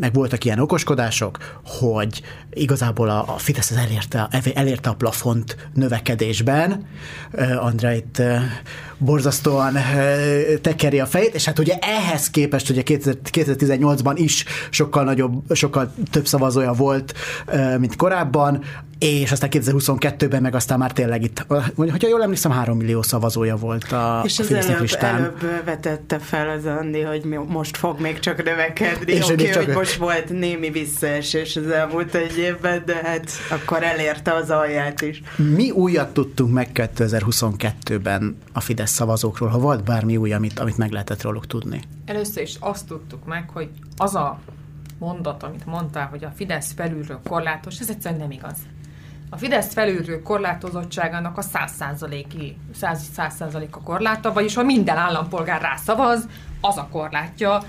meg 0.00 0.12
voltak 0.12 0.44
ilyen 0.44 0.58
okoskodások, 0.58 1.38
hogy 1.64 2.22
igazából 2.52 3.08
a, 3.08 3.24
a 3.34 3.38
Fidesz 3.38 3.69
az 3.70 3.76
elérte, 3.76 4.28
elérte 4.54 4.90
a 4.90 4.94
plafont 4.94 5.56
növekedésben. 5.74 6.86
Andrá 7.58 7.94
itt 7.94 8.22
borzasztóan 9.00 9.76
tekeri 10.60 11.00
a 11.00 11.06
fejét, 11.06 11.34
és 11.34 11.44
hát 11.44 11.58
ugye 11.58 11.74
ehhez 11.80 12.30
képest 12.30 12.70
ugye 12.70 12.82
2018-ban 12.86 14.12
is 14.14 14.44
sokkal 14.70 15.04
nagyobb, 15.04 15.42
sokkal 15.50 15.94
több 16.10 16.26
szavazója 16.26 16.72
volt, 16.72 17.14
mint 17.78 17.96
korábban, 17.96 18.64
és 19.00 19.32
aztán 19.32 19.50
2022-ben 19.52 20.42
meg 20.42 20.54
aztán 20.54 20.78
már 20.78 20.92
tényleg 20.92 21.22
itt, 21.22 21.46
hogyha 21.76 22.08
jól 22.08 22.22
emlékszem, 22.22 22.50
három 22.50 22.76
millió 22.76 23.02
szavazója 23.02 23.56
volt 23.56 23.92
a 23.92 24.22
És 24.24 24.38
az 24.38 24.52
előbb, 24.52 24.80
listán. 24.80 25.14
előbb 25.14 25.64
vetette 25.64 26.18
fel 26.18 26.48
az 26.48 26.66
Andi, 26.66 27.00
hogy 27.00 27.24
most 27.46 27.76
fog 27.76 28.00
még 28.00 28.18
csak 28.18 28.44
növekedni. 28.44 29.12
És 29.12 29.24
Oké, 29.24 29.32
okay, 29.32 29.50
csak... 29.50 29.64
hogy 29.64 29.74
most 29.74 29.94
volt 29.94 30.28
némi 30.28 30.70
visszaesés 30.70 31.56
az 31.56 31.66
elmúlt 31.66 32.14
egy 32.14 32.38
évben, 32.38 32.82
de 32.86 33.00
hát 33.04 33.30
akkor 33.50 33.82
elérte 33.82 34.34
az 34.34 34.50
alját 34.50 35.00
is. 35.00 35.22
Mi 35.36 35.70
újat 35.70 36.12
tudtunk 36.12 36.52
meg 36.52 36.68
2022-ben 36.74 38.36
a 38.52 38.60
Fidesz 38.60 38.89
szavazókról, 38.90 39.48
ha 39.48 39.58
volt 39.58 39.84
bármi 39.84 40.16
új, 40.16 40.32
amit, 40.32 40.58
amit 40.58 40.76
meg 40.76 40.90
lehetett 40.90 41.22
róluk 41.22 41.46
tudni? 41.46 41.80
Először 42.04 42.42
is 42.42 42.56
azt 42.60 42.86
tudtuk 42.86 43.24
meg, 43.24 43.50
hogy 43.50 43.70
az 43.96 44.14
a 44.14 44.38
mondat, 44.98 45.42
amit 45.42 45.66
mondtál, 45.66 46.06
hogy 46.06 46.24
a 46.24 46.32
Fidesz 46.34 46.72
felülről 46.72 47.20
korlátos, 47.28 47.78
ez 47.80 47.90
egyszerűen 47.90 48.20
nem 48.20 48.30
igaz. 48.30 48.56
A 49.30 49.36
Fidesz 49.36 49.72
felülről 49.72 50.22
korlátozottságának 50.22 51.38
a 51.38 51.42
100%-i, 51.42 52.56
100%-a 52.80 53.82
korláta, 53.82 54.32
vagyis 54.32 54.54
ha 54.54 54.62
minden 54.62 54.96
állampolgár 54.96 55.60
rászavaz, 55.60 56.28
az 56.60 56.76
a 56.76 56.88
korlátja. 56.90 57.62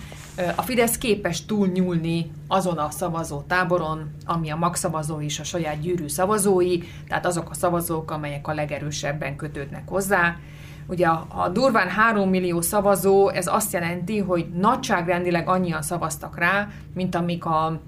A 0.55 0.61
Fidesz 0.61 0.97
képes 0.97 1.45
túlnyúlni 1.45 2.31
azon 2.47 2.77
a 2.77 2.89
szavazó 2.89 3.41
táboron, 3.41 4.15
ami 4.25 4.49
a 4.49 4.55
magszavazó 4.55 5.21
és 5.21 5.39
a 5.39 5.43
saját 5.43 5.79
gyűrű 5.79 6.07
szavazói, 6.07 6.77
tehát 7.07 7.25
azok 7.25 7.49
a 7.49 7.53
szavazók, 7.53 8.11
amelyek 8.11 8.47
a 8.47 8.53
legerősebben 8.53 9.35
kötődnek 9.35 9.89
hozzá. 9.89 10.35
Ugye 10.87 11.07
a, 11.07 11.49
durván 11.53 11.89
3 11.89 12.29
millió 12.29 12.61
szavazó, 12.61 13.29
ez 13.29 13.47
azt 13.47 13.73
jelenti, 13.73 14.19
hogy 14.19 14.49
nagyságrendileg 14.49 15.47
annyian 15.47 15.81
szavaztak 15.81 16.37
rá, 16.37 16.67
mint 16.93 17.15
amik 17.15 17.45
a 17.45 17.81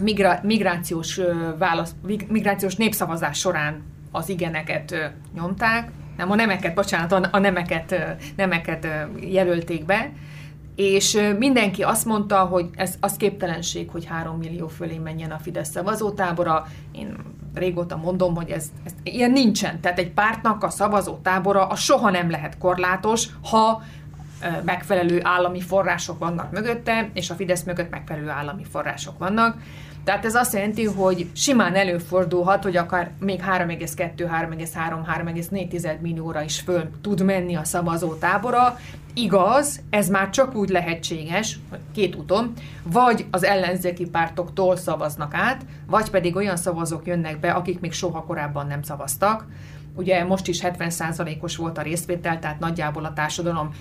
migra, 0.00 0.38
migrációs, 0.42 1.20
válasz, 1.58 1.94
migrációs 2.28 2.76
népszavazás 2.76 3.38
során 3.38 3.82
az 4.12 4.28
igeneket 4.28 5.12
nyomták, 5.34 5.90
nem 6.16 6.30
a 6.30 6.34
nemeket, 6.34 6.74
bocsánat, 6.74 7.28
a 7.32 7.38
nemeket, 7.38 8.16
nemeket 8.36 8.88
jelölték 9.20 9.84
be, 9.84 10.10
és 10.74 11.20
mindenki 11.38 11.82
azt 11.82 12.04
mondta, 12.04 12.38
hogy 12.38 12.68
ez 12.76 12.94
az 13.00 13.16
képtelenség, 13.16 13.90
hogy 13.90 14.04
három 14.04 14.38
millió 14.38 14.68
fölé 14.68 14.98
menjen 14.98 15.30
a 15.30 15.38
Fidesz 15.38 15.70
szavazótábora. 15.70 16.66
Én 16.92 17.16
régóta 17.54 17.96
mondom, 17.96 18.34
hogy 18.34 18.50
ez, 18.50 18.72
ez 18.84 18.92
ilyen 19.02 19.30
nincsen. 19.30 19.80
Tehát 19.80 19.98
egy 19.98 20.10
pártnak 20.10 20.62
a 20.62 20.70
szavazótábora 20.70 21.66
a 21.66 21.76
soha 21.76 22.10
nem 22.10 22.30
lehet 22.30 22.58
korlátos, 22.58 23.28
ha 23.50 23.82
megfelelő 24.64 25.20
állami 25.22 25.60
források 25.60 26.18
vannak 26.18 26.50
mögötte, 26.50 27.10
és 27.12 27.30
a 27.30 27.34
Fidesz 27.34 27.62
mögött 27.62 27.90
megfelelő 27.90 28.28
állami 28.28 28.64
források 28.64 29.18
vannak. 29.18 29.56
Tehát 30.04 30.24
ez 30.24 30.34
azt 30.34 30.52
jelenti, 30.52 30.84
hogy 30.84 31.30
simán 31.32 31.74
előfordulhat, 31.74 32.62
hogy 32.62 32.76
akár 32.76 33.10
még 33.18 33.40
3,2, 33.40 34.12
3,3, 34.16 35.34
3,4 35.46 36.00
millióra 36.00 36.42
is 36.42 36.60
föl 36.60 36.90
tud 37.00 37.24
menni 37.24 37.54
a 37.54 37.64
szavazó 37.64 38.14
tábora. 38.14 38.78
Igaz, 39.14 39.80
ez 39.90 40.08
már 40.08 40.30
csak 40.30 40.54
úgy 40.54 40.68
lehetséges, 40.68 41.58
két 41.92 42.14
úton, 42.16 42.52
vagy 42.82 43.26
az 43.30 43.44
ellenzéki 43.44 44.06
pártoktól 44.06 44.76
szavaznak 44.76 45.34
át, 45.34 45.64
vagy 45.86 46.10
pedig 46.10 46.36
olyan 46.36 46.56
szavazók 46.56 47.06
jönnek 47.06 47.40
be, 47.40 47.50
akik 47.50 47.80
még 47.80 47.92
soha 47.92 48.24
korábban 48.24 48.66
nem 48.66 48.82
szavaztak. 48.82 49.46
Ugye 49.96 50.24
most 50.24 50.48
is 50.48 50.60
70%-os 50.62 51.56
volt 51.56 51.78
a 51.78 51.82
részvétel, 51.82 52.38
tehát 52.38 52.58
nagyjából 52.58 53.04
a 53.04 53.12
társadalom 53.12 53.74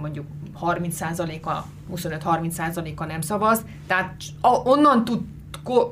mondjuk 0.00 0.26
30%-a, 0.60 1.52
25-30%-a 1.94 3.04
nem 3.04 3.20
szavaz, 3.20 3.64
tehát 3.86 4.14
onnan 4.64 5.04
tud 5.04 5.20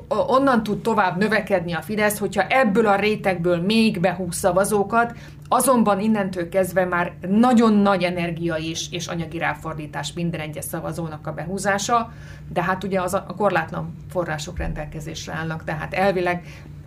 onnan 0.07 0.63
tud 0.63 0.81
tovább 0.81 1.17
növekedni 1.17 1.73
a 1.73 1.81
Fidesz, 1.81 2.17
hogyha 2.19 2.47
ebből 2.47 2.87
a 2.87 2.95
rétegből 2.95 3.61
még 3.61 3.99
behúz 3.99 4.35
szavazókat, 4.35 5.13
azonban 5.47 5.99
innentől 5.99 6.49
kezdve 6.49 6.85
már 6.85 7.13
nagyon 7.27 7.73
nagy 7.73 8.03
energia 8.03 8.55
is 8.55 8.91
és 8.91 9.07
anyagi 9.07 9.37
ráfordítás 9.37 10.13
minden 10.13 10.39
egyes 10.39 10.65
szavazónak 10.65 11.27
a 11.27 11.33
behúzása, 11.33 12.11
de 12.53 12.63
hát 12.63 12.83
ugye 12.83 13.01
az 13.01 13.13
a 13.13 13.25
korlátlan 13.37 13.95
források 14.09 14.57
rendelkezésre 14.57 15.33
állnak, 15.33 15.63
tehát 15.63 15.93
elvileg 15.93 16.43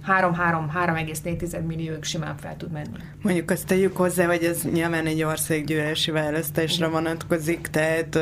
3-3-3,4 0.08 1.66
millióig 1.66 2.04
simán 2.04 2.36
fel 2.36 2.56
tud 2.56 2.70
menni. 2.70 2.98
Mondjuk 3.22 3.50
azt 3.50 3.66
tegyük 3.66 3.96
hozzá, 3.96 4.26
hogy 4.26 4.44
ez 4.44 4.62
nyilván 4.62 5.06
egy 5.06 5.22
országgyűlési 5.22 6.10
választásra 6.10 6.90
vonatkozik, 6.90 7.66
tehát 7.66 8.18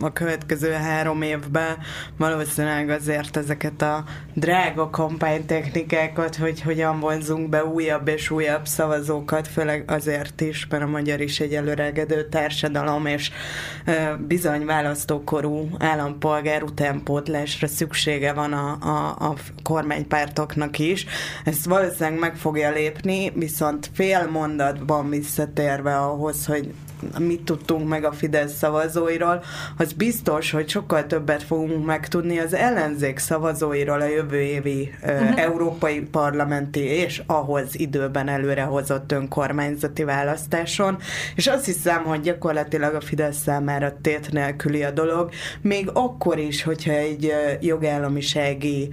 a 0.00 0.12
következő 0.12 0.70
három 0.70 1.22
évben 1.22 1.76
valószínűleg 2.16 2.90
azért 2.90 3.36
ezeket 3.36 3.82
a 3.82 4.04
drága 4.34 4.90
kampánytechnikákat, 4.90 6.36
hogy 6.36 6.62
hogyan 6.62 7.00
vonzunk 7.00 7.48
be 7.48 7.64
újabb 7.64 8.08
és 8.08 8.30
újabb 8.30 8.66
szavazókat, 8.66 9.48
főleg 9.48 9.84
azért 9.86 10.40
is, 10.40 10.66
mert 10.66 10.82
a 10.82 10.86
magyar 10.86 11.20
is 11.20 11.40
egy 11.40 11.54
előregedő 11.54 12.28
társadalom, 12.28 13.06
és 13.06 13.30
bizony 14.18 14.64
választókorú 14.64 15.68
állampolgár 15.78 16.62
utánpótlásra 16.62 17.66
szüksége 17.66 18.32
van 18.32 18.52
a, 18.52 18.78
a, 18.80 19.28
a 19.30 19.34
kormánypártoknak 19.62 20.78
is, 20.78 21.06
ezt 21.44 21.64
valószínűleg 21.64 22.18
meg 22.18 22.36
fogja 22.36 22.70
lépni, 22.70 23.30
viszont 23.34 23.90
fél 23.92 24.26
mondatban 24.30 25.10
visszatérve 25.10 25.98
ahhoz, 25.98 26.46
hogy 26.46 26.74
mit 27.18 27.42
tudtunk 27.42 27.88
meg 27.88 28.04
a 28.04 28.12
Fidesz 28.12 28.56
szavazóiról, 28.56 29.42
az 29.76 29.92
biztos, 29.92 30.50
hogy 30.50 30.68
sokkal 30.68 31.06
többet 31.06 31.42
fogunk 31.42 31.86
megtudni 31.86 32.38
az 32.38 32.54
ellenzék 32.54 33.18
szavazóiról 33.18 34.00
a 34.00 34.06
jövő 34.06 34.40
évi 34.40 34.92
uh-huh. 35.02 35.40
európai 35.40 36.00
parlamenti 36.00 36.80
és 36.80 37.22
ahhoz 37.26 37.66
időben 37.72 38.28
előrehozott 38.28 39.12
önkormányzati 39.12 40.04
választáson, 40.04 40.98
és 41.34 41.46
azt 41.46 41.64
hiszem, 41.64 42.02
hogy 42.02 42.20
gyakorlatilag 42.20 42.94
a 42.94 43.00
Fidesz 43.00 43.42
számára 43.42 43.96
tét 44.02 44.32
nélküli 44.32 44.82
a 44.84 44.90
dolog, 44.90 45.30
még 45.60 45.90
akkor 45.92 46.38
is, 46.38 46.62
hogyha 46.62 46.92
egy 46.92 47.32
jogállamisági 47.60 48.88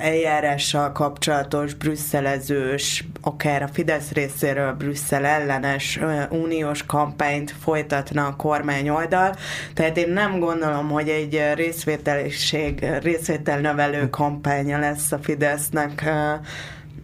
eljárással 0.00 0.92
kapcsolatos, 0.92 1.74
brüsszelezős, 1.74 3.04
akár 3.20 3.62
a 3.62 3.68
Fidesz 3.68 4.12
részéről 4.12 4.72
Brüsszel 4.72 5.24
ellenes 5.24 6.00
uniós 6.30 6.86
kamp 6.86 7.17
kampányt 7.18 7.54
folytatna 7.60 8.26
a 8.26 8.36
kormány 8.36 8.88
oldal, 8.88 9.34
tehát 9.74 9.96
én 9.96 10.08
nem 10.08 10.38
gondolom, 10.38 10.88
hogy 10.88 11.08
egy 11.08 11.42
részvételiség, 11.54 12.86
részvételnövelő 13.02 14.10
kampánya 14.10 14.78
lesz 14.78 15.12
a 15.12 15.18
Fidesznek 15.18 16.10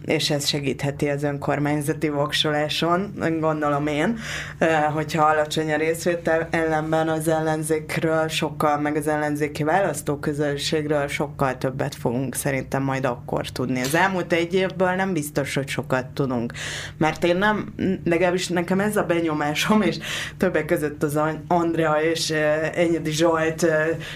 és 0.05 0.29
ez 0.29 0.47
segítheti 0.47 1.09
az 1.09 1.23
önkormányzati 1.23 2.09
voksoláson, 2.09 3.13
gondolom 3.39 3.87
én, 3.87 4.17
hogyha 4.93 5.25
alacsony 5.25 5.73
a 5.73 5.77
részvétel, 5.77 6.47
ellenben 6.51 7.07
az 7.07 7.27
ellenzékről 7.27 8.27
sokkal, 8.27 8.79
meg 8.79 8.95
az 8.95 9.07
ellenzéki 9.07 9.63
választóközönségről 9.63 11.07
sokkal 11.07 11.57
többet 11.57 11.95
fogunk 11.95 12.35
szerintem 12.35 12.83
majd 12.83 13.05
akkor 13.05 13.49
tudni. 13.49 13.81
Az 13.81 13.95
elmúlt 13.95 14.33
egy 14.33 14.53
évből 14.53 14.91
nem 14.91 15.13
biztos, 15.13 15.55
hogy 15.55 15.67
sokat 15.67 16.05
tudunk, 16.05 16.53
mert 16.97 17.23
én 17.23 17.35
nem, 17.35 17.73
legalábbis 18.03 18.47
nekem 18.47 18.79
ez 18.79 18.97
a 18.97 19.03
benyomásom, 19.03 19.81
és 19.81 19.97
többek 20.37 20.65
között 20.65 21.03
az 21.03 21.19
Andrea 21.47 22.01
és 22.01 22.29
Enyedi 22.75 23.11
Zsolt 23.11 23.65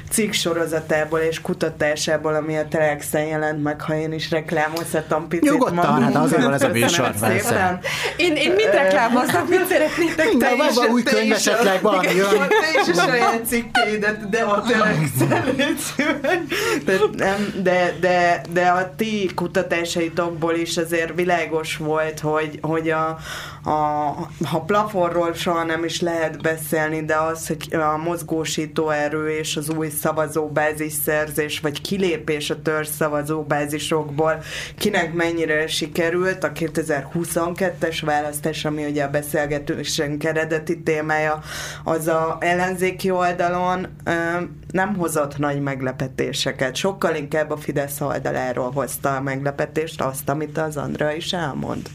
cikk 0.10 0.32
sorozatából 0.32 1.20
és 1.20 1.42
kutatásából, 1.42 2.36
ami 2.36 2.58
a 2.58 2.68
Telexen 2.68 3.26
jelent 3.26 3.64
meg, 3.64 3.82
ha 3.82 3.96
én 3.96 4.14
is 4.14 4.32
reklámozhatom 4.32 5.28
picit 5.28 5.78
hát 5.86 6.16
azért 6.16 6.44
van 6.44 6.54
ez 6.54 6.62
a 6.62 6.68
műsor, 6.68 7.12
persze. 7.20 7.80
Én, 8.18 8.36
én 8.36 8.52
mit 8.52 8.70
reklámoztam, 8.72 9.46
mit 9.48 9.68
szeretnétek 9.70 10.30
te 10.30 10.38
de 10.38 10.54
is? 10.70 10.78
új 10.92 11.04
könyv 11.04 11.32
esetleg 11.32 11.82
valami 11.82 12.08
jön. 12.16 12.48
Te 12.48 12.82
is 12.82 12.98
a 12.98 13.02
saját 13.02 13.46
cikkeidet, 13.46 14.30
de 14.30 14.40
a 14.40 14.64
de, 17.64 17.96
de, 18.00 18.42
de 18.54 18.68
a 18.68 18.94
ti 18.96 19.30
kutatásaitokból 19.36 20.54
is 20.54 20.78
azért 20.78 21.16
világos 21.16 21.78
volt, 21.78 22.20
hogy, 22.20 22.60
hogy 22.62 22.90
a, 22.90 23.18
a, 23.64 23.70
ha 24.46 24.62
plafonról 24.66 25.34
soha 25.34 25.64
nem 25.64 25.84
is 25.84 26.02
lehet 26.02 26.42
beszélni, 26.42 27.06
de 27.06 27.16
az, 27.16 27.48
hogy 27.48 27.74
a 27.74 27.98
mozgósító 27.98 28.90
erő 28.90 29.30
és 29.30 29.56
az 29.56 29.70
új 29.70 29.90
szavazóbázis 29.90 30.94
szerzés, 30.94 31.60
vagy 31.60 31.82
kilépés 31.82 32.50
a 32.50 32.62
törzs 32.62 32.88
szavazóbázisokból 32.88 34.44
kinek 34.78 35.14
mennyire 35.14 35.68
sikerült, 35.68 36.44
a 36.44 36.52
2022-es 36.52 38.02
választás, 38.06 38.66
ami 38.66 38.86
ugye 38.86 39.04
a 39.04 39.10
beszélgetésünk 39.10 40.24
eredeti 40.24 40.82
témája, 40.82 41.40
az 41.84 42.08
a 42.08 42.38
ellenzéki 42.40 43.12
oldalon 43.12 43.88
nem 44.72 44.96
hozott 44.96 45.38
nagy 45.38 45.62
meglepetéseket. 45.62 46.76
Sokkal 46.76 47.16
inkább 47.16 47.52
a 47.52 47.58
Fidesz 47.58 48.02
oldaláról 48.02 48.72
hozta 48.72 49.16
a 49.16 49.22
meglepetést, 49.22 50.02
azt, 50.02 50.30
amit 50.30 50.58
az 50.58 50.78
Andra 50.78 51.12
is 51.12 51.34
elmond. 51.34 51.90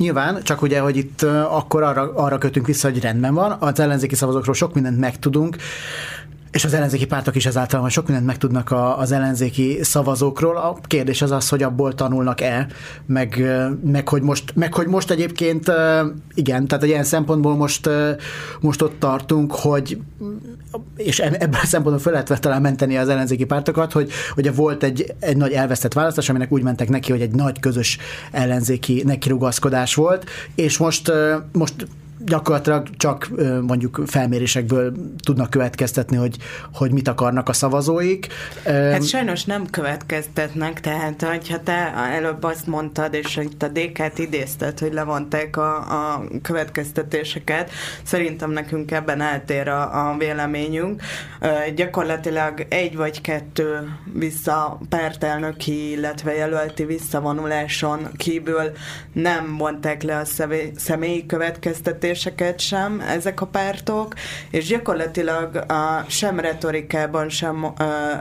Nyilván, 0.00 0.42
csak 0.42 0.62
ugye, 0.62 0.80
hogy 0.80 0.96
itt 0.96 1.22
akkor 1.48 1.82
arra, 1.82 2.12
arra 2.14 2.38
kötünk 2.38 2.66
vissza, 2.66 2.90
hogy 2.90 3.00
rendben 3.00 3.34
van, 3.34 3.56
az 3.60 3.80
ellenzéki 3.80 4.14
szavazókról 4.14 4.54
sok 4.54 4.74
mindent 4.74 4.98
megtudunk, 4.98 5.56
és 6.50 6.64
az 6.64 6.74
ellenzéki 6.74 7.06
pártok 7.06 7.36
is 7.36 7.46
ezáltal 7.46 7.88
sok 7.88 8.06
mindent 8.06 8.26
megtudnak 8.26 8.70
a, 8.70 8.98
az 8.98 9.12
ellenzéki 9.12 9.78
szavazókról. 9.82 10.56
A 10.56 10.78
kérdés 10.86 11.22
az 11.22 11.30
az, 11.30 11.48
hogy 11.48 11.62
abból 11.62 11.94
tanulnak-e, 11.94 12.66
meg, 13.06 13.44
meg, 13.84 14.08
hogy, 14.08 14.22
most, 14.22 14.52
meg 14.54 14.74
hogy 14.74 14.86
most 14.86 15.10
egyébként 15.10 15.72
igen, 16.34 16.66
tehát 16.66 16.84
egy 16.84 16.90
ilyen 16.90 17.04
szempontból 17.04 17.56
most, 17.56 17.88
most 18.60 18.82
ott 18.82 18.98
tartunk, 18.98 19.52
hogy 19.52 19.98
és 20.96 21.18
ebben 21.18 21.60
a 21.62 21.66
szempontból 21.66 21.98
fel 21.98 22.12
lehet 22.12 22.40
talán 22.40 22.60
menteni 22.60 22.96
az 22.96 23.08
ellenzéki 23.08 23.44
pártokat, 23.44 23.92
hogy 23.92 24.10
ugye 24.36 24.50
volt 24.50 24.82
egy, 24.82 25.14
egy 25.18 25.36
nagy 25.36 25.52
elvesztett 25.52 25.92
választás, 25.92 26.28
aminek 26.28 26.52
úgy 26.52 26.62
mentek 26.62 26.88
neki, 26.88 27.10
hogy 27.10 27.20
egy 27.20 27.34
nagy 27.34 27.60
közös 27.60 27.98
ellenzéki 28.30 29.02
nekirugaszkodás 29.06 29.94
volt, 29.94 30.24
és 30.54 30.78
most, 30.78 31.12
most 31.52 31.86
gyakorlatilag 32.24 32.88
csak 32.96 33.30
mondjuk 33.66 34.02
felmérésekből 34.06 34.92
tudnak 35.24 35.50
következtetni, 35.50 36.16
hogy, 36.16 36.36
hogy 36.72 36.92
mit 36.92 37.08
akarnak 37.08 37.48
a 37.48 37.52
szavazóik. 37.52 38.26
Hát 38.64 39.06
sajnos 39.06 39.44
nem 39.44 39.66
következtetnek, 39.70 40.80
tehát 40.80 41.22
ha 41.48 41.62
te 41.62 41.92
előbb 41.94 42.42
azt 42.42 42.66
mondtad, 42.66 43.14
és 43.14 43.36
itt 43.36 43.62
a 43.62 43.68
DK-t 43.68 44.18
idézted, 44.18 44.78
hogy 44.78 44.92
levonták 44.92 45.56
a, 45.56 45.76
a 45.76 46.24
következtetéseket, 46.42 47.70
szerintem 48.02 48.50
nekünk 48.50 48.90
ebben 48.90 49.20
eltér 49.20 49.68
a, 49.68 50.08
a 50.10 50.16
véleményünk. 50.18 51.02
Gyakorlatilag 51.74 52.66
egy 52.68 52.96
vagy 52.96 53.20
kettő 53.20 53.96
vissza 54.12 54.80
pártelnöki, 54.88 55.90
illetve 55.90 56.34
jelölti 56.34 56.84
visszavonuláson 56.84 58.08
kívül 58.16 58.72
nem 59.12 59.56
vonták 59.56 60.02
le 60.02 60.16
a 60.16 60.24
személyi 60.76 61.26
következtetést, 61.26 62.09
döntéseket 62.10 62.60
sem 62.60 63.00
ezek 63.00 63.40
a 63.40 63.46
pártok, 63.46 64.14
és 64.50 64.66
gyakorlatilag 64.66 65.56
a, 65.56 66.04
sem 66.08 66.40
retorikában, 66.40 67.28
sem 67.28 67.64
a, 67.64 67.82
a, 67.82 68.18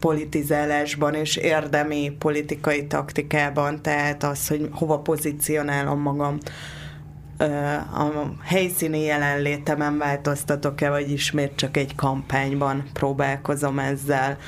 politizálásban 0.00 1.14
és 1.14 1.36
érdemi 1.36 2.16
politikai 2.18 2.86
taktikában, 2.86 3.82
tehát 3.82 4.22
az, 4.22 4.48
hogy 4.48 4.68
hova 4.72 4.98
pozícionálom 4.98 6.00
magam. 6.00 6.38
A 7.94 8.10
helyszíni 8.44 9.00
jelenlétemen 9.00 9.98
változtatok-e, 9.98 10.90
vagy 10.90 11.10
ismét 11.10 11.52
csak 11.56 11.76
egy 11.76 11.94
kampányban 11.94 12.84
próbálkozom 12.92 13.78
ezzel 13.78 14.38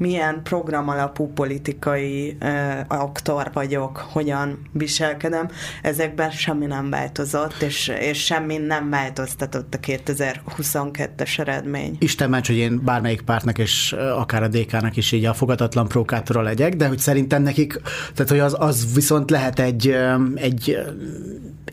milyen 0.00 0.40
programalapú 0.42 1.32
politikai 1.32 2.36
uh, 2.40 2.78
aktor 2.88 3.50
vagyok, 3.52 3.96
hogyan 3.96 4.58
viselkedem, 4.72 5.48
ezekben 5.82 6.30
semmi 6.30 6.66
nem 6.66 6.90
változott, 6.90 7.62
és, 7.62 7.92
és 8.00 8.24
semmi 8.24 8.56
nem 8.56 8.90
változtatott 8.90 9.74
a 9.74 9.78
2022-es 9.78 11.38
eredmény. 11.38 11.96
Isten 11.98 12.30
ments, 12.30 12.46
hogy 12.46 12.56
én 12.56 12.80
bármelyik 12.84 13.20
pártnak, 13.20 13.58
és 13.58 13.92
akár 14.16 14.42
a 14.42 14.48
DK-nak 14.48 14.96
is 14.96 15.12
így 15.12 15.24
a 15.24 15.34
fogadatlan 15.34 15.88
prókátora 15.88 16.42
legyek, 16.42 16.76
de 16.76 16.88
hogy 16.88 16.98
szerintem 16.98 17.42
nekik, 17.42 17.80
tehát 18.14 18.30
hogy 18.30 18.38
az, 18.38 18.56
az 18.58 18.94
viszont 18.94 19.30
lehet 19.30 19.58
egy, 19.58 19.96
egy 20.34 20.78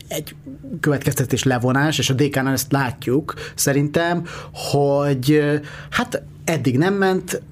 egy 0.08 0.34
következtetés 0.80 1.42
levonás, 1.42 1.98
és 1.98 2.10
a 2.10 2.14
DK-nál 2.14 2.52
ezt 2.52 2.72
látjuk 2.72 3.34
szerintem, 3.54 4.24
hogy 4.52 5.42
hát 5.90 6.22
eddig 6.44 6.78
nem 6.78 6.94
ment, 6.94 7.42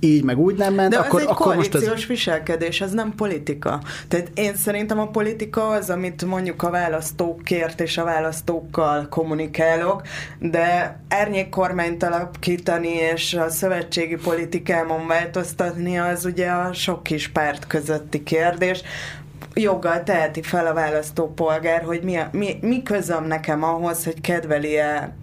így 0.00 0.24
meg 0.24 0.38
úgy 0.38 0.56
nem 0.56 0.74
ment, 0.74 0.90
De 0.90 0.98
akkor, 0.98 1.20
ez 1.20 1.26
egy 1.26 1.32
akkor 1.32 1.56
most 1.56 1.74
ez... 1.74 2.06
viselkedés, 2.06 2.80
ez 2.80 2.92
nem 2.92 3.14
politika. 3.14 3.80
Tehát 4.08 4.30
én 4.34 4.54
szerintem 4.56 4.98
a 4.98 5.08
politika 5.08 5.68
az, 5.68 5.90
amit 5.90 6.24
mondjuk 6.24 6.62
a 6.62 6.70
választókért 6.70 7.80
és 7.80 7.98
a 7.98 8.04
választókkal 8.04 9.06
kommunikálok, 9.08 10.02
de 10.38 11.00
árnyék 11.08 11.48
kormányt 11.48 12.02
alakítani 12.02 12.88
és 12.88 13.34
a 13.34 13.48
szövetségi 13.48 14.16
politikámon 14.16 15.06
változtatni, 15.06 15.98
az 15.98 16.24
ugye 16.24 16.48
a 16.50 16.72
sok 16.72 17.02
kis 17.02 17.28
párt 17.28 17.66
közötti 17.66 18.22
kérdés 18.22 18.82
joggal 19.54 20.02
teheti 20.02 20.42
fel 20.42 20.66
a 20.66 20.74
választópolgár, 20.74 21.82
hogy 21.82 22.02
mi, 22.02 22.16
a, 22.16 22.28
mi, 22.32 22.58
mi 22.60 22.82
közöm 22.82 23.24
nekem 23.24 23.62
ahhoz, 23.62 24.04
hogy 24.04 24.20
kedveli-e 24.20 25.14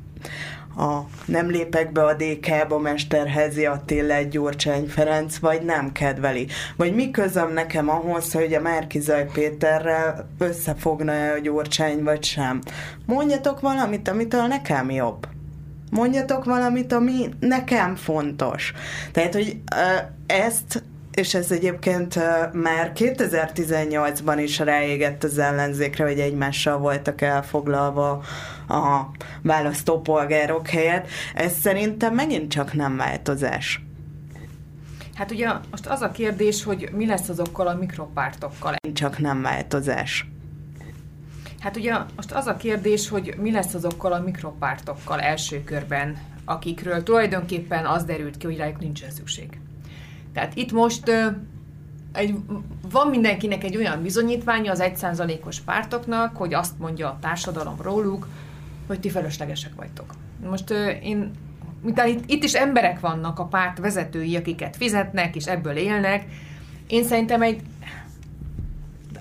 a 0.78 1.00
nem 1.26 1.50
lépek 1.50 1.92
be 1.92 2.04
a 2.04 2.14
DK-ba 2.14 2.80
Mesterházi 2.80 3.66
Attila 3.66 4.14
egy 4.14 4.30
Gyurcsány 4.30 4.88
Ferenc, 4.88 5.38
vagy 5.38 5.62
nem 5.62 5.92
kedveli. 5.92 6.48
Vagy 6.76 6.96
mi 6.96 7.12
közöm 7.12 7.54
nekem 7.54 7.90
ahhoz, 7.90 8.32
hogy 8.32 8.54
a 8.54 8.62
Márkizaj 8.62 9.30
Péterrel 9.34 10.30
összefogna-e 10.38 11.32
a 11.32 11.40
Gyurcsány, 11.40 12.04
vagy 12.04 12.24
sem. 12.24 12.62
Mondjatok 13.06 13.60
valamit, 13.60 14.08
amitől 14.08 14.46
nekem 14.46 14.92
jobb. 14.92 15.28
Mondjatok 15.92 16.46
valamit, 16.46 16.94
ami 16.94 17.30
nekem 17.40 17.96
fontos. 17.96 18.74
Tehát, 19.12 19.34
hogy 19.34 19.58
ezt 20.26 20.84
és 21.16 21.34
ez 21.34 21.52
egyébként 21.52 22.16
már 22.54 22.92
2018-ban 22.96 24.40
is 24.44 24.60
ráégett 24.60 25.24
az 25.24 25.38
ellenzékre, 25.38 26.04
hogy 26.04 26.20
egymással 26.20 26.78
voltak 26.78 27.22
elfoglalva 27.22 28.24
a 28.68 29.02
választópolgárok 29.42 30.68
helyett. 30.68 31.08
Ez 31.34 31.54
szerintem 31.60 32.14
megint 32.14 32.52
csak 32.52 32.74
nem 32.74 32.98
változás. 32.98 33.84
Hát 35.16 35.32
ugye 35.32 35.50
most 35.72 35.86
az 35.86 36.02
a 36.02 36.12
kérdés, 36.12 36.64
hogy 36.64 36.90
mi 36.94 37.06
lesz 37.06 37.30
azokkal 37.30 37.68
a 37.68 37.76
mikropártokkal. 37.76 38.76
Csak 38.94 39.18
nem 39.18 39.42
változás. 39.42 40.28
Hát 41.60 41.78
ugye 41.78 41.94
most 42.16 42.32
az 42.32 42.48
a 42.48 42.56
kérdés, 42.56 43.10
hogy 43.10 43.34
mi 43.38 43.52
lesz 43.52 43.74
azokkal 43.74 44.14
a 44.14 44.20
mikropártokkal 44.20 45.20
első 45.20 45.64
körben, 45.64 46.18
akikről 46.46 47.04
tulajdonképpen 47.04 47.86
az 47.86 48.04
derült 48.04 48.38
ki, 48.38 48.46
hogy 48.46 48.58
rájuk 48.58 48.80
nincsen 48.80 49.12
szükség. 49.12 49.60
Tehát 50.36 50.56
itt 50.56 50.72
most 50.72 51.12
egy, 52.14 52.36
van 52.92 53.08
mindenkinek 53.08 53.64
egy 53.64 53.78
olyan 53.78 54.02
bizonyítványa 54.02 54.72
az 54.72 54.80
egyszázalékos 54.80 55.60
pártoknak, 55.60 56.38
hogy 56.38 56.54
azt 56.54 56.80
mondja 56.80 57.08
a 57.08 57.18
társadalom 57.22 57.82
róluk, 57.82 58.28
hogy 58.88 59.00
ti 59.00 59.10
feleslegesek 59.10 59.76
vagytok. 59.76 60.14
Most 60.50 60.70
én, 61.04 61.32
miután 61.82 62.08
itt, 62.08 62.30
itt 62.30 62.44
is 62.44 62.54
emberek 62.54 63.00
vannak 63.00 63.40
a 63.40 63.46
párt 63.46 63.80
vezetői, 63.80 64.36
akiket 64.36 64.76
fizetnek, 64.76 65.36
és 65.36 65.46
ebből 65.46 65.76
élnek, 65.76 66.26
én 66.88 67.04
szerintem 67.04 67.42
egy 67.42 67.62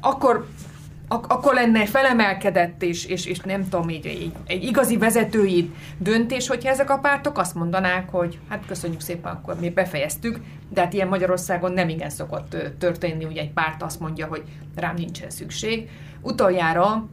akkor 0.00 0.48
ak- 1.14 1.32
akkor 1.32 1.54
lenne 1.54 1.86
felemelkedett, 1.86 2.82
és, 2.82 3.04
és, 3.06 3.26
és 3.26 3.38
nem 3.38 3.68
tudom, 3.68 3.88
így, 3.88 4.06
így, 4.06 4.32
egy 4.46 4.64
igazi 4.64 4.96
vezetői 4.96 5.70
döntés, 5.98 6.48
hogyha 6.48 6.68
ezek 6.68 6.90
a 6.90 6.98
pártok 6.98 7.38
azt 7.38 7.54
mondanák, 7.54 8.10
hogy 8.10 8.38
hát 8.48 8.66
köszönjük 8.66 9.00
szépen, 9.00 9.32
akkor 9.32 9.60
mi 9.60 9.70
befejeztük, 9.70 10.40
de 10.68 10.80
hát 10.80 10.92
ilyen 10.92 11.08
Magyarországon 11.08 11.72
nem 11.72 11.88
igen 11.88 12.10
szokott 12.10 12.56
történni, 12.78 13.24
hogy 13.24 13.36
egy 13.36 13.52
párt 13.52 13.82
azt 13.82 14.00
mondja, 14.00 14.26
hogy 14.26 14.42
rám 14.76 14.94
nincsen 14.94 15.30
szükség. 15.30 15.88
Utoljára 16.20 17.08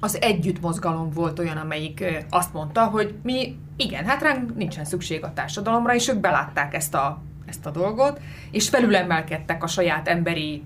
az 0.00 0.20
együtt 0.20 0.60
mozgalom 0.60 1.10
volt 1.10 1.38
olyan, 1.38 1.56
amelyik 1.56 2.04
azt 2.30 2.52
mondta, 2.52 2.84
hogy 2.84 3.14
mi 3.22 3.56
igen, 3.76 4.04
hát 4.04 4.22
ránk 4.22 4.56
nincsen 4.56 4.84
szükség 4.84 5.24
a 5.24 5.32
társadalomra, 5.32 5.94
és 5.94 6.08
ők 6.08 6.18
belátták 6.18 6.74
ezt 6.74 6.94
a, 6.94 7.22
ezt 7.46 7.66
a 7.66 7.70
dolgot, 7.70 8.20
és 8.50 8.68
felülemelkedtek 8.68 9.62
a 9.62 9.66
saját 9.66 10.08
emberi 10.08 10.62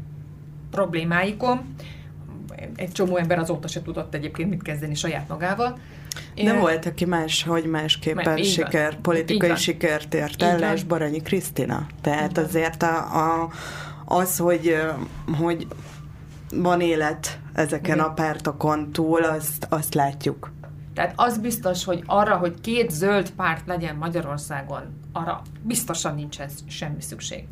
problémáikon. 0.71 1.75
Egy 2.77 2.93
csomó 2.93 3.17
ember 3.17 3.39
azóta 3.39 3.69
se 3.69 3.83
tudott 3.83 4.15
egyébként 4.15 4.51
mit 4.51 4.63
kezdeni 4.63 4.95
saját 4.95 5.29
magával. 5.29 5.79
Nem 6.35 6.59
volt, 6.59 6.87
aki 6.87 7.05
más, 7.05 7.43
hogy 7.43 7.65
másképpen 7.65 8.33
Mert, 8.33 8.45
siker, 8.45 8.97
politikai 8.97 9.57
sikert 9.57 10.15
ért 10.15 10.43
el, 10.43 10.75
és 10.75 10.85
Baranyi 10.85 11.23
Krisztina. 11.23 11.87
Tehát 12.01 12.39
azért 12.39 12.83
a, 12.83 12.97
a, 12.97 13.51
az, 14.05 14.39
hogy, 14.39 14.77
hogy 15.39 15.67
van 16.55 16.81
élet 16.81 17.39
ezeken 17.53 17.95
Igen. 17.95 18.07
a 18.07 18.13
pártokon 18.13 18.93
túl, 18.93 19.23
azt, 19.23 19.67
azt 19.69 19.95
látjuk. 19.95 20.53
Tehát 20.95 21.13
az 21.17 21.39
biztos, 21.39 21.85
hogy 21.85 22.03
arra, 22.07 22.37
hogy 22.37 22.61
két 22.61 22.91
zöld 22.91 23.31
párt 23.31 23.67
legyen 23.67 23.97
Magyarországon, 23.97 24.83
arra 25.13 25.43
biztosan 25.63 26.15
nincsen 26.15 26.49
semmi 26.69 27.01
szükség. 27.01 27.45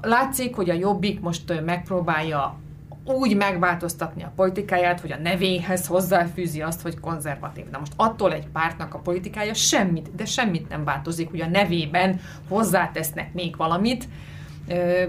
Látszik, 0.00 0.54
hogy 0.54 0.70
a 0.70 0.74
Jobbik 0.74 1.20
most 1.20 1.62
megpróbálja 1.64 2.58
úgy 3.06 3.36
megváltoztatni 3.36 4.22
a 4.22 4.32
politikáját, 4.36 5.00
hogy 5.00 5.12
a 5.12 5.18
nevéhez 5.18 5.86
hozzáfűzi 5.86 6.62
azt, 6.62 6.82
hogy 6.82 7.00
konzervatív. 7.00 7.64
Na 7.70 7.78
most 7.78 7.92
attól 7.96 8.32
egy 8.32 8.46
pártnak 8.46 8.94
a 8.94 8.98
politikája 8.98 9.54
semmit, 9.54 10.14
de 10.14 10.24
semmit 10.24 10.68
nem 10.68 10.84
változik, 10.84 11.30
hogy 11.30 11.40
a 11.40 11.48
nevében 11.48 12.20
hozzátesznek 12.48 13.34
még 13.34 13.56
valamit, 13.56 14.08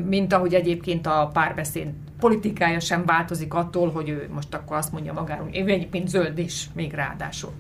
mint 0.06 0.34
ahogy 0.34 0.54
egyébként 0.54 1.08
a 1.08 1.30
párbeszéd 1.34 1.88
politikája 2.20 2.80
sem 2.80 3.06
változik 3.06 3.54
attól, 3.54 3.92
hogy 3.92 4.10
ő 4.10 4.30
most 4.34 4.54
akkor 4.54 4.78
azt 4.78 4.92
mondja 4.92 5.14
magáról, 5.14 5.46
hogy 5.46 5.56
egyébként 5.56 6.08
zöld 6.08 6.38
is 6.38 6.70
még 6.74 6.94
ráadásul. 6.94 7.52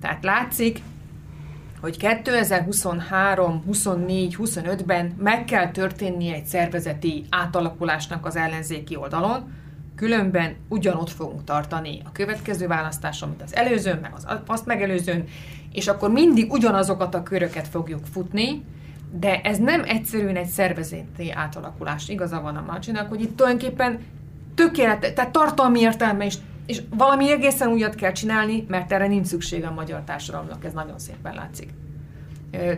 Tehát 0.00 0.24
látszik, 0.24 0.82
hogy 1.80 1.96
2023, 1.96 3.62
24, 3.66 4.36
25-ben 4.38 5.14
meg 5.18 5.44
kell 5.44 5.70
történnie 5.70 6.34
egy 6.34 6.46
szervezeti 6.46 7.24
átalakulásnak 7.30 8.26
az 8.26 8.36
ellenzéki 8.36 8.96
oldalon, 8.96 9.52
különben 10.00 10.56
ugyanott 10.68 11.10
fogunk 11.10 11.44
tartani 11.44 12.00
a 12.04 12.12
következő 12.12 12.66
választáson, 12.66 13.28
mint 13.28 13.42
az 13.42 13.54
előzőn, 13.54 13.98
meg 14.02 14.12
az 14.14 14.26
azt 14.46 14.66
megelőzőn, 14.66 15.24
és 15.72 15.88
akkor 15.88 16.10
mindig 16.10 16.52
ugyanazokat 16.52 17.14
a 17.14 17.22
köröket 17.22 17.68
fogjuk 17.68 18.06
futni, 18.12 18.64
de 19.12 19.40
ez 19.40 19.58
nem 19.58 19.82
egyszerűen 19.84 20.36
egy 20.36 20.46
szervezeti 20.46 21.30
átalakulás. 21.32 22.08
Igaza 22.08 22.40
van 22.40 22.56
a 22.56 22.64
Marcsinak, 22.66 23.08
hogy 23.08 23.20
itt 23.20 23.36
tulajdonképpen 23.36 23.98
tökéletes, 24.54 25.12
tehát 25.12 25.30
tartalmi 25.30 25.80
értelme 25.80 26.24
is, 26.24 26.34
és 26.66 26.82
valami 26.90 27.30
egészen 27.30 27.68
újat 27.68 27.94
kell 27.94 28.12
csinálni, 28.12 28.64
mert 28.68 28.92
erre 28.92 29.06
nincs 29.06 29.26
szüksége 29.26 29.66
a 29.66 29.72
magyar 29.72 30.00
társadalomnak, 30.00 30.64
ez 30.64 30.72
nagyon 30.72 30.98
szépen 30.98 31.34
látszik. 31.34 31.70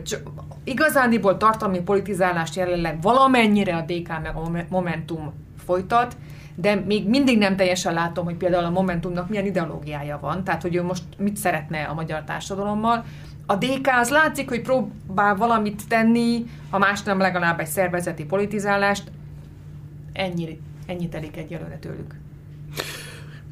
Csak 0.03 0.23
igazándiból 0.65 1.37
tartalmi 1.37 1.81
politizálást 1.81 2.57
jelenleg 2.57 3.03
valamennyire 3.03 3.77
a 3.77 3.81
DK 3.81 4.09
meg 4.09 4.37
a 4.37 4.65
Momentum 4.69 5.33
folytat, 5.65 6.17
de 6.55 6.75
még 6.75 7.09
mindig 7.09 7.39
nem 7.39 7.57
teljesen 7.57 7.95
látom, 7.95 8.25
hogy 8.25 8.37
például 8.37 8.65
a 8.65 8.71
Momentumnak 8.71 9.29
milyen 9.29 9.47
ideológiája 9.47 10.19
van, 10.21 10.45
tehát 10.45 10.63
hogy 10.63 10.75
ő 10.75 10.83
most 10.83 11.03
mit 11.19 11.37
szeretne 11.37 11.83
a 11.83 11.95
magyar 11.95 12.23
társadalommal, 12.25 13.05
a 13.47 13.57
DK 13.57 13.89
az 14.01 14.09
látszik, 14.09 14.49
hogy 14.49 14.63
próbál 14.63 15.37
valamit 15.37 15.83
tenni, 15.89 16.45
ha 16.71 16.79
más 16.79 17.03
nem 17.03 17.19
legalább 17.19 17.61
egy 17.61 17.67
szervezeti 17.67 18.25
politizálást, 18.25 19.11
ennyi, 20.13 20.61
ennyi 20.87 21.09
telik 21.09 21.37
egyelőre 21.37 21.79
tőlük. 21.81 22.15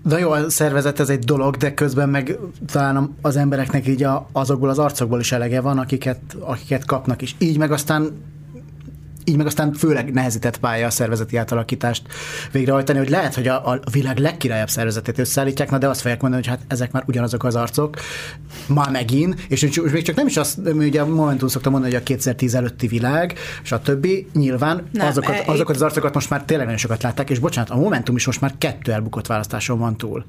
De 0.02 0.18
jó, 0.18 0.30
a 0.30 0.50
szervezet 0.50 1.00
ez 1.00 1.08
egy 1.08 1.24
dolog, 1.24 1.56
de 1.56 1.74
közben 1.74 2.08
meg 2.08 2.38
talán 2.72 3.16
az 3.20 3.36
embereknek 3.36 3.86
így 3.86 4.02
a, 4.02 4.28
azokból 4.32 4.68
az 4.68 4.78
arcokból 4.78 5.20
is 5.20 5.32
elege 5.32 5.60
van, 5.60 5.78
akiket, 5.78 6.20
akiket 6.38 6.84
kapnak, 6.84 7.22
és 7.22 7.34
így 7.38 7.58
meg 7.58 7.72
aztán 7.72 8.22
így 9.24 9.36
meg 9.36 9.46
aztán 9.46 9.72
főleg 9.72 10.12
nehezített 10.12 10.58
pálya 10.58 10.86
a 10.86 10.90
szervezeti 10.90 11.36
átalakítást 11.36 12.02
végrehajtani, 12.52 12.98
hogy 12.98 13.10
lehet, 13.10 13.34
hogy 13.34 13.48
a, 13.48 13.66
a 13.66 13.80
világ 13.92 14.18
legkirályabb 14.18 14.68
szervezetét 14.68 15.18
összeállítják, 15.18 15.70
na 15.70 15.78
de 15.78 15.88
azt 15.88 16.00
fogják 16.00 16.20
mondani, 16.20 16.42
hogy 16.42 16.52
hát 16.52 16.64
ezek 16.68 16.92
már 16.92 17.02
ugyanazok 17.06 17.44
az 17.44 17.54
arcok, 17.54 17.96
már 18.66 18.90
megint, 18.90 19.40
és 19.48 19.80
még 19.92 20.02
csak 20.02 20.16
nem 20.16 20.26
is 20.26 20.36
azt, 20.36 20.58
ugye 20.64 21.00
a 21.00 21.06
Momentum 21.06 21.48
szokta 21.48 21.70
mondani, 21.70 21.92
hogy 21.92 22.02
a 22.02 22.04
2010 22.04 22.54
előtti 22.54 22.86
világ, 22.86 23.38
és 23.62 23.72
a 23.72 23.80
többi, 23.80 24.26
nyilván 24.32 24.88
nem, 24.92 25.06
azokat, 25.06 25.34
e, 25.34 25.42
azokat 25.46 25.74
az 25.74 25.82
arcokat 25.82 26.14
most 26.14 26.30
már 26.30 26.42
tényleg 26.44 26.64
nagyon 26.66 26.80
sokat 26.80 27.02
látták, 27.02 27.30
és 27.30 27.38
bocsánat, 27.38 27.70
a 27.70 27.76
Momentum 27.76 28.16
is 28.16 28.26
most 28.26 28.40
már 28.40 28.54
kettő 28.58 28.92
elbukott 28.92 29.26
választáson 29.26 29.78
van 29.78 29.96
túl. 29.96 30.24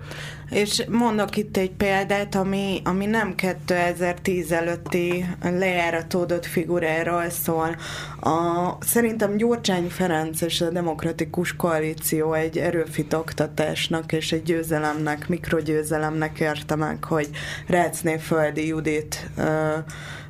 És 0.50 0.84
mondok 0.90 1.38
itt 1.38 1.58
egy 1.58 1.72
példát, 1.72 2.36
ami, 2.36 2.82
ami 2.84 3.06
nem 3.06 3.36
2010 3.36 4.52
előtti 4.52 5.26
lejáratódott 5.42 6.46
figuráról 6.46 7.30
szól. 7.30 7.76
A, 8.20 8.78
szerintem 8.82 9.38
Gyurcsány 9.38 9.90
Ferenc 9.90 10.42
és 10.42 10.62
a 10.62 10.70
Demokratikus 10.70 11.56
Koalíció 11.56 12.34
egy 12.34 12.58
erőfitoktatásnak 12.58 14.12
és 14.12 14.32
egy 14.32 14.44
győzelemnek, 14.44 15.28
mikrogyőzelemnek 15.28 16.40
érte 16.40 16.76
meg, 16.76 17.04
hogy 17.04 17.30
Rácné 17.68 18.18
Földi 18.18 18.68
Judit 18.68 19.30
ö, 19.38 19.78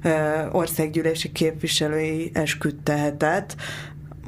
ö, 0.04 0.10
országgyűlési 0.52 1.32
képviselői 1.32 2.32
esküdtehetett, 2.34 3.56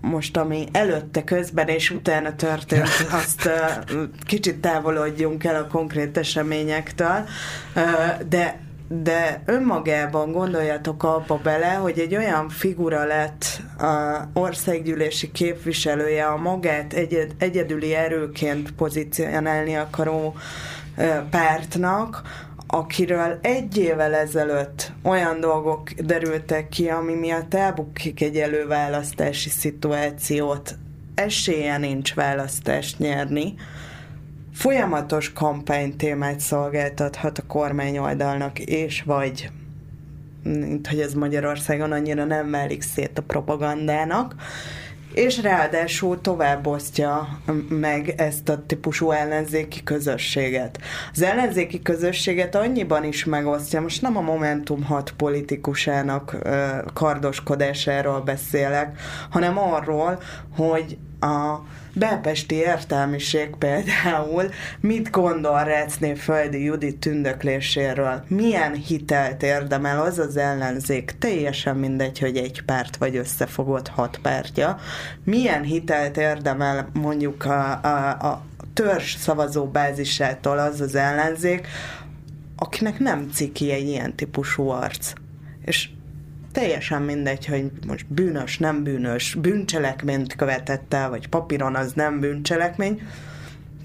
most, 0.02 0.38
ami 0.38 0.68
előtte, 0.72 1.24
közben 1.24 1.68
és 1.68 1.90
utána 1.90 2.36
történt, 2.36 3.08
azt 3.24 3.46
uh, 3.46 4.04
kicsit 4.26 4.60
távolodjunk 4.60 5.44
el 5.44 5.64
a 5.64 5.68
konkrét 5.68 6.18
eseményektől, 6.18 7.26
uh, 7.76 8.28
de 8.30 8.60
de 9.02 9.42
önmagában 9.46 10.32
gondoljatok 10.32 11.04
abba 11.04 11.40
bele, 11.44 11.74
hogy 11.74 12.00
egy 12.00 12.16
olyan 12.16 12.50
figura 12.50 13.06
lett 13.06 13.62
a 13.78 14.20
országgyűlési 14.34 15.32
képviselője 15.32 16.26
a 16.26 16.38
magát 16.38 16.94
egyed, 16.94 17.32
egyedüli 17.38 17.94
erőként 17.94 18.72
pozícionálni 18.72 19.76
akaró 19.76 20.36
pártnak, 21.30 22.22
akiről 22.68 23.40
egy 23.42 23.78
évvel 23.78 24.14
ezelőtt 24.14 24.92
olyan 25.04 25.40
dolgok 25.40 25.90
derültek 25.92 26.70
ki, 26.70 26.90
ami 26.90 27.14
miatt 27.14 27.54
elbukik 27.54 28.22
egy 28.22 28.38
előválasztási 28.38 29.50
szituációt, 29.50 30.76
esélye 31.16 31.78
nincs 31.78 32.14
választást 32.14 33.00
nyerni, 33.00 33.54
folyamatos 34.54 35.34
kampánytémát 35.34 36.40
szolgáltathat 36.40 37.38
a 37.38 37.44
kormány 37.48 37.98
oldalnak, 37.98 38.60
és 38.60 39.02
vagy 39.02 39.50
mint 40.44 40.88
hogy 40.88 41.00
ez 41.00 41.14
Magyarországon 41.14 41.92
annyira 41.92 42.26
nem 42.26 42.52
válik 42.52 42.82
szét 42.82 43.18
a 43.18 43.22
propagandának, 43.22 44.36
és 45.14 45.42
ráadásul 45.42 46.22
tovább 46.22 46.68
osztja 46.68 47.40
meg 47.70 48.14
ezt 48.18 48.50
a 48.50 48.66
típusú 48.66 49.12
ellenzéki 49.12 49.84
közösséget. 49.84 50.80
Az 51.14 51.22
ellenzéki 51.22 51.82
közösséget 51.82 52.56
annyiban 52.56 53.04
is 53.04 53.26
megosztja, 53.26 53.82
most 53.82 54.02
nem 54.02 54.18
a 54.18 54.22
Momentum 54.22 54.84
6 54.84 55.14
politikusának 55.18 56.38
kardoskodásáról 56.94 58.22
beszélek, 58.22 59.00
hanem 59.30 59.58
arról, 59.58 60.22
hogy 60.56 60.98
a 61.24 61.66
belpesti 61.94 62.56
értelmiség 62.56 63.56
például 63.56 64.50
mit 64.80 65.10
gondol 65.10 65.64
Recné 65.64 66.14
Földi 66.14 66.64
Judit 66.64 66.98
tündökléséről? 66.98 68.24
Milyen 68.28 68.74
hitelt 68.74 69.44
érdemel 69.44 70.02
az 70.02 70.20
az 70.20 70.38
ellenzék? 70.38 71.16
Teljesen 71.20 71.76
mindegy, 71.76 72.20
hogy 72.20 72.38
egy 72.38 72.62
párt 72.66 72.98
vagy 72.98 73.16
összefogott 73.16 73.88
hat 73.88 74.20
pártja. 74.22 74.78
Milyen 75.24 75.64
hitelt 75.64 76.18
érdemel 76.18 76.90
mondjuk 76.94 77.46
a, 77.46 77.80
a, 77.84 78.10
a 78.10 78.42
törzs 78.74 79.16
szavazó 79.16 79.66
bázisától 79.66 80.58
az 80.58 80.82
az 80.82 80.96
ellenzék, 80.96 81.68
akinek 82.56 83.00
nem 83.00 83.30
ciki 83.34 83.72
egy 83.72 83.88
ilyen 83.88 84.16
típusú 84.16 84.68
arc. 84.68 85.14
És 85.66 85.90
teljesen 86.54 87.02
mindegy, 87.02 87.46
hogy 87.46 87.72
most 87.88 88.06
bűnös, 88.08 88.58
nem 88.58 88.84
bűnös, 88.84 89.36
bűncselekményt 89.36 90.36
követett 90.36 90.94
el, 90.94 91.10
vagy 91.10 91.28
papíron 91.28 91.76
az 91.76 91.94
nem 91.94 92.20
bűncselekmény. 92.20 93.02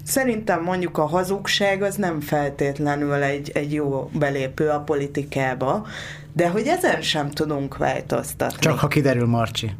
Szerintem 0.03 0.63
mondjuk 0.63 0.97
a 0.97 1.05
hazugság 1.05 1.81
az 1.81 1.95
nem 1.95 2.19
feltétlenül 2.19 3.13
egy, 3.13 3.51
egy 3.53 3.73
jó 3.73 4.09
belépő 4.13 4.69
a 4.69 4.79
politikába, 4.79 5.85
de 6.33 6.49
hogy 6.49 6.67
ezen 6.67 7.01
sem 7.01 7.29
tudunk 7.29 7.77
változtatni. 7.77 8.59
Csak 8.59 8.79
ha 8.79 8.87
kiderül 8.87 9.27
Marcsi. 9.27 9.71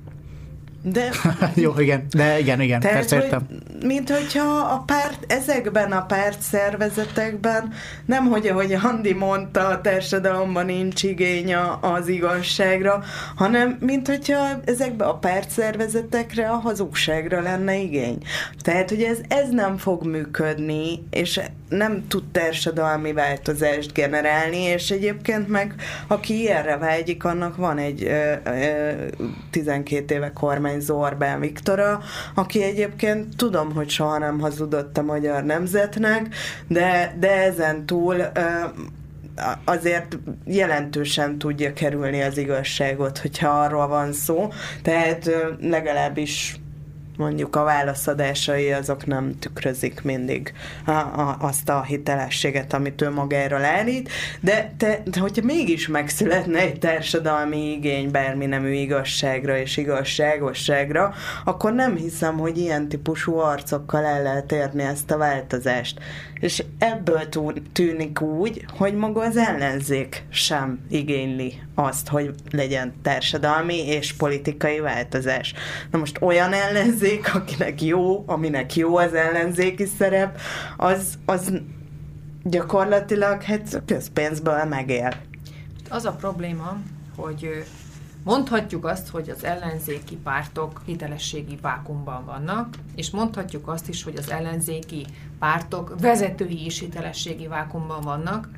De, 0.91 1.09
Jó, 1.55 1.73
igen, 1.77 2.05
de 2.09 2.39
igen, 2.39 2.61
igen, 2.61 2.79
tehát, 2.79 2.97
persze 2.97 3.15
értem. 3.15 3.45
Hogy, 3.47 3.85
mint 3.87 4.09
hogyha 4.09 4.57
a 4.57 4.83
párt, 4.85 5.31
ezekben 5.31 5.91
a 5.91 6.05
párt 6.05 6.41
szervezetekben 6.41 7.73
nem, 8.05 8.25
hogy 8.25 8.47
ahogy 8.47 8.73
Andi 8.83 9.13
mondta, 9.13 9.67
a 9.67 9.81
társadalomban 9.81 10.65
nincs 10.65 11.03
igény 11.03 11.55
az 11.81 12.07
igazságra, 12.07 13.03
hanem 13.35 13.77
mint 13.79 14.07
hogyha 14.07 14.47
ezekben 14.65 15.07
a 15.07 15.17
párt 15.17 15.49
szervezetekre 15.49 16.49
a 16.49 16.55
hazugságra 16.55 17.41
lenne 17.41 17.77
igény. 17.77 18.17
Tehát, 18.61 18.89
hogy 18.89 19.01
ez, 19.01 19.17
ez 19.27 19.49
nem 19.49 19.77
fog 19.77 20.05
működni, 20.05 21.07
és 21.09 21.39
nem 21.69 22.07
tud 22.07 22.23
társadalmi 22.31 23.13
változást 23.13 23.93
generálni, 23.93 24.57
és 24.57 24.91
egyébként 24.91 25.47
meg 25.47 25.75
aki 26.07 26.39
ilyenre 26.39 26.77
vágyik, 26.77 27.23
annak 27.23 27.55
van 27.55 27.77
egy 27.77 28.03
ö, 28.03 28.33
ö, 28.43 28.91
12 29.49 30.15
éve 30.15 30.31
kormányzó 30.33 30.99
Orbán 30.99 31.39
Viktora, 31.39 31.99
aki 32.35 32.63
egyébként 32.63 33.35
tudom, 33.35 33.73
hogy 33.73 33.89
soha 33.89 34.17
nem 34.17 34.39
hazudott 34.39 34.97
a 34.97 35.01
magyar 35.01 35.43
nemzetnek, 35.43 36.35
de, 36.67 37.15
de 37.19 37.31
ezen 37.31 37.85
túl 37.85 38.15
ö, 38.15 38.29
azért 39.63 40.17
jelentősen 40.45 41.37
tudja 41.37 41.73
kerülni 41.73 42.21
az 42.21 42.37
igazságot, 42.37 43.17
hogyha 43.17 43.49
arról 43.49 43.87
van 43.87 44.13
szó. 44.13 44.51
Tehát 44.81 45.29
legalábbis 45.61 46.59
mondjuk 47.19 47.55
a 47.55 47.63
válaszadásai 47.63 48.71
azok 48.71 49.05
nem 49.05 49.39
tükrözik 49.39 50.01
mindig 50.01 50.53
a, 50.85 50.91
a, 50.91 51.37
azt 51.39 51.69
a 51.69 51.83
hitelességet, 51.83 52.73
amit 52.73 53.01
ő 53.01 53.09
magáról 53.09 53.63
állít, 53.63 54.09
de 54.41 54.73
te, 54.77 55.01
de 55.05 55.19
hogyha 55.19 55.45
mégis 55.45 55.87
megszületne 55.87 56.59
egy 56.59 56.79
társadalmi 56.79 57.71
igény 57.71 58.11
bármi 58.11 58.45
nemű 58.45 58.71
igazságra 58.71 59.57
és 59.57 59.77
igazságosságra, 59.77 61.13
akkor 61.45 61.73
nem 61.73 61.95
hiszem, 61.95 62.37
hogy 62.37 62.57
ilyen 62.57 62.87
típusú 62.87 63.37
arcokkal 63.37 64.05
el 64.05 64.23
lehet 64.23 64.51
érni 64.51 64.83
ezt 64.83 65.11
a 65.11 65.17
változást. 65.17 65.99
És 66.39 66.63
ebből 66.77 67.29
tűnik 67.73 68.21
úgy, 68.21 68.65
hogy 68.77 68.93
maga 68.93 69.21
az 69.21 69.37
ellenzék 69.37 70.25
sem 70.29 70.79
igényli 70.89 71.61
azt, 71.75 72.07
hogy 72.07 72.33
legyen 72.51 72.93
társadalmi 73.01 73.87
és 73.87 74.13
politikai 74.13 74.79
változás. 74.79 75.53
Na 75.91 75.97
most 75.97 76.21
olyan 76.21 76.53
ellenzék, 76.53 77.35
akinek 77.35 77.81
jó, 77.81 78.23
aminek 78.27 78.75
jó 78.75 78.97
az 78.97 79.13
ellenzéki 79.13 79.85
szerep, 79.85 80.39
az, 80.77 81.17
az 81.25 81.53
gyakorlatilag 82.43 83.41
hát 83.41 83.81
közpénzből 83.85 84.63
megél. 84.63 85.13
Az 85.89 86.05
a 86.05 86.11
probléma, 86.11 86.77
hogy 87.15 87.63
Mondhatjuk 88.23 88.85
azt, 88.85 89.09
hogy 89.09 89.29
az 89.29 89.43
ellenzéki 89.43 90.15
pártok 90.15 90.81
hitelességi 90.85 91.57
vákumban 91.61 92.25
vannak, 92.25 92.75
és 92.95 93.09
mondhatjuk 93.09 93.67
azt 93.67 93.89
is, 93.89 94.03
hogy 94.03 94.15
az 94.15 94.31
ellenzéki 94.31 95.05
pártok 95.39 95.95
vezetői 95.99 96.65
is 96.65 96.79
hitelességi 96.79 97.47
vákumban 97.47 98.01
vannak. 98.01 98.49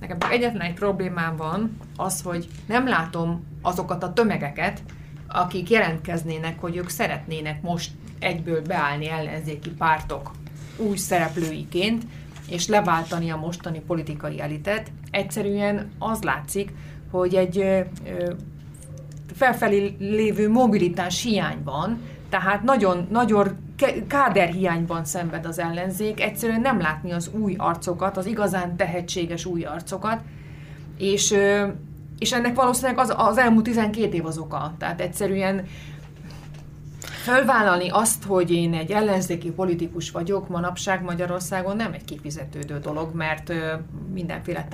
Nekem 0.00 0.18
egyetlen 0.30 0.60
egy 0.60 0.74
problémám 0.74 1.36
van, 1.36 1.76
az, 1.96 2.22
hogy 2.22 2.48
nem 2.66 2.88
látom 2.88 3.44
azokat 3.62 4.02
a 4.02 4.12
tömegeket, 4.12 4.82
akik 5.28 5.70
jelentkeznének, 5.70 6.60
hogy 6.60 6.76
ők 6.76 6.88
szeretnének 6.88 7.62
most 7.62 7.90
egyből 8.18 8.62
beállni 8.62 9.08
ellenzéki 9.08 9.70
pártok 9.70 10.30
új 10.76 10.96
szereplőiként, 10.96 12.04
és 12.48 12.66
leváltani 12.66 13.30
a 13.30 13.36
mostani 13.36 13.80
politikai 13.80 14.40
elitet. 14.40 14.90
Egyszerűen 15.10 15.90
az 15.98 16.22
látszik, 16.22 16.72
hogy 17.10 17.34
egy 17.34 17.84
felfelé 19.36 19.96
lévő 19.98 20.50
mobilitás 20.50 21.22
hiány 21.22 21.58
van, 21.64 22.00
tehát 22.28 22.62
nagyon, 22.62 23.06
nagyon 23.10 23.48
káderhiányban 24.06 25.04
szenved 25.04 25.46
az 25.46 25.58
ellenzék, 25.58 26.20
egyszerűen 26.20 26.60
nem 26.60 26.80
látni 26.80 27.12
az 27.12 27.30
új 27.32 27.54
arcokat, 27.58 28.16
az 28.16 28.26
igazán 28.26 28.76
tehetséges 28.76 29.44
új 29.44 29.64
arcokat, 29.64 30.20
és, 30.98 31.34
és 32.18 32.32
ennek 32.32 32.54
valószínűleg 32.54 32.98
az, 32.98 33.14
az 33.16 33.38
elmúlt 33.38 33.64
12 33.64 34.14
év 34.14 34.26
az 34.26 34.38
oka. 34.38 34.74
Tehát 34.78 35.00
egyszerűen 35.00 35.64
Fölvállalni 37.26 37.88
azt, 37.88 38.24
hogy 38.24 38.50
én 38.50 38.74
egy 38.74 38.90
ellenzéki 38.90 39.50
politikus 39.50 40.10
vagyok 40.10 40.48
manapság 40.48 41.02
Magyarországon 41.02 41.76
nem 41.76 41.92
egy 41.92 42.04
kifizetődő 42.04 42.78
dolog, 42.78 43.14
mert 43.14 43.52
mindenféle 44.12 44.68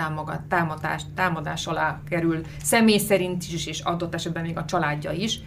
támadás, 0.49 1.03
támadás 1.15 1.67
alá 1.67 2.01
kerül 2.09 2.41
személy 2.63 2.99
szerint 2.99 3.45
is, 3.53 3.67
és 3.67 3.81
adott 3.81 4.15
esetben 4.15 4.43
még 4.43 4.57
a 4.57 4.65
családja 4.65 5.11
is. 5.11 5.41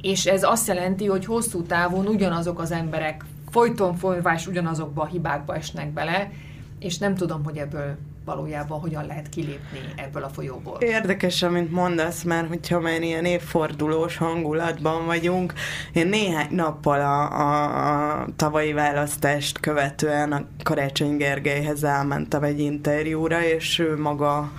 És 0.00 0.26
ez 0.26 0.42
azt 0.42 0.68
jelenti, 0.68 1.06
hogy 1.06 1.24
hosszú 1.24 1.62
távon 1.62 2.06
ugyanazok 2.06 2.58
az 2.58 2.70
emberek 2.70 3.24
folyton 3.50 3.96
folyvás 3.96 4.46
ugyanazokba 4.46 5.02
a 5.02 5.06
hibákba 5.06 5.54
esnek 5.54 5.92
bele, 5.92 6.30
és 6.78 6.98
nem 6.98 7.14
tudom, 7.14 7.44
hogy 7.44 7.56
ebből 7.56 7.96
valójában 8.24 8.80
hogyan 8.80 9.06
lehet 9.06 9.28
kilépni 9.28 9.80
ebből 9.96 10.22
a 10.22 10.28
folyóból. 10.28 10.78
Érdekes, 10.80 11.42
amit 11.42 11.70
mondasz, 11.70 12.22
mert 12.22 12.48
hogyha 12.48 12.80
már 12.80 13.02
ilyen 13.02 13.24
évfordulós 13.24 14.16
hangulatban 14.16 15.06
vagyunk, 15.06 15.52
én 15.92 16.06
néhány 16.06 16.54
nappal 16.54 17.00
a, 17.00 17.40
a, 17.40 18.20
a 18.20 18.26
tavalyi 18.36 18.72
választást 18.72 19.60
követően 19.60 20.32
a 20.32 20.44
Karácsony 20.62 21.16
Gergelyhez 21.16 21.84
elmentem 21.84 22.42
egy 22.42 22.60
interjúra, 22.60 23.44
és 23.44 23.78
ő 23.78 23.96
maga 23.98 24.50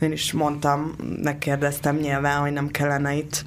én 0.00 0.12
is 0.12 0.32
mondtam, 0.32 0.94
megkérdeztem 1.22 1.96
nyilván, 1.96 2.40
hogy 2.40 2.52
nem 2.52 2.68
kellene 2.68 3.14
itt 3.14 3.44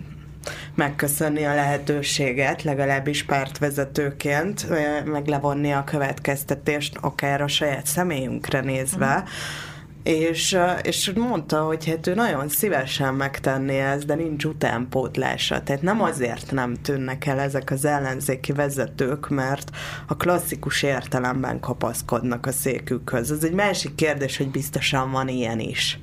megköszönni 0.75 1.45
a 1.45 1.55
lehetőséget, 1.55 2.63
legalábbis 2.63 3.23
pártvezetőként, 3.23 4.67
meg 5.05 5.27
levonni 5.27 5.71
a 5.71 5.83
következtetést 5.83 6.97
akár 7.01 7.41
a 7.41 7.47
saját 7.47 7.85
személyünkre 7.85 8.59
nézve, 8.59 9.15
mm. 9.21 9.25
És, 10.03 10.57
és 10.81 11.11
mondta, 11.15 11.61
hogy 11.61 11.89
hát 11.89 12.07
ő 12.07 12.13
nagyon 12.13 12.49
szívesen 12.49 13.13
megtenné 13.13 13.79
ezt, 13.79 14.05
de 14.05 14.15
nincs 14.15 14.43
utánpótlása. 14.43 15.63
Tehát 15.63 15.81
nem 15.81 16.01
azért 16.01 16.51
nem 16.51 16.73
tűnnek 16.81 17.25
el 17.25 17.39
ezek 17.39 17.71
az 17.71 17.85
ellenzéki 17.85 18.51
vezetők, 18.51 19.29
mert 19.29 19.69
a 20.07 20.17
klasszikus 20.17 20.83
értelemben 20.83 21.59
kapaszkodnak 21.59 22.45
a 22.45 22.51
székükhöz. 22.51 23.31
Ez 23.31 23.43
egy 23.43 23.53
másik 23.53 23.95
kérdés, 23.95 24.37
hogy 24.37 24.51
biztosan 24.51 25.11
van 25.11 25.27
ilyen 25.27 25.59
is 25.59 25.99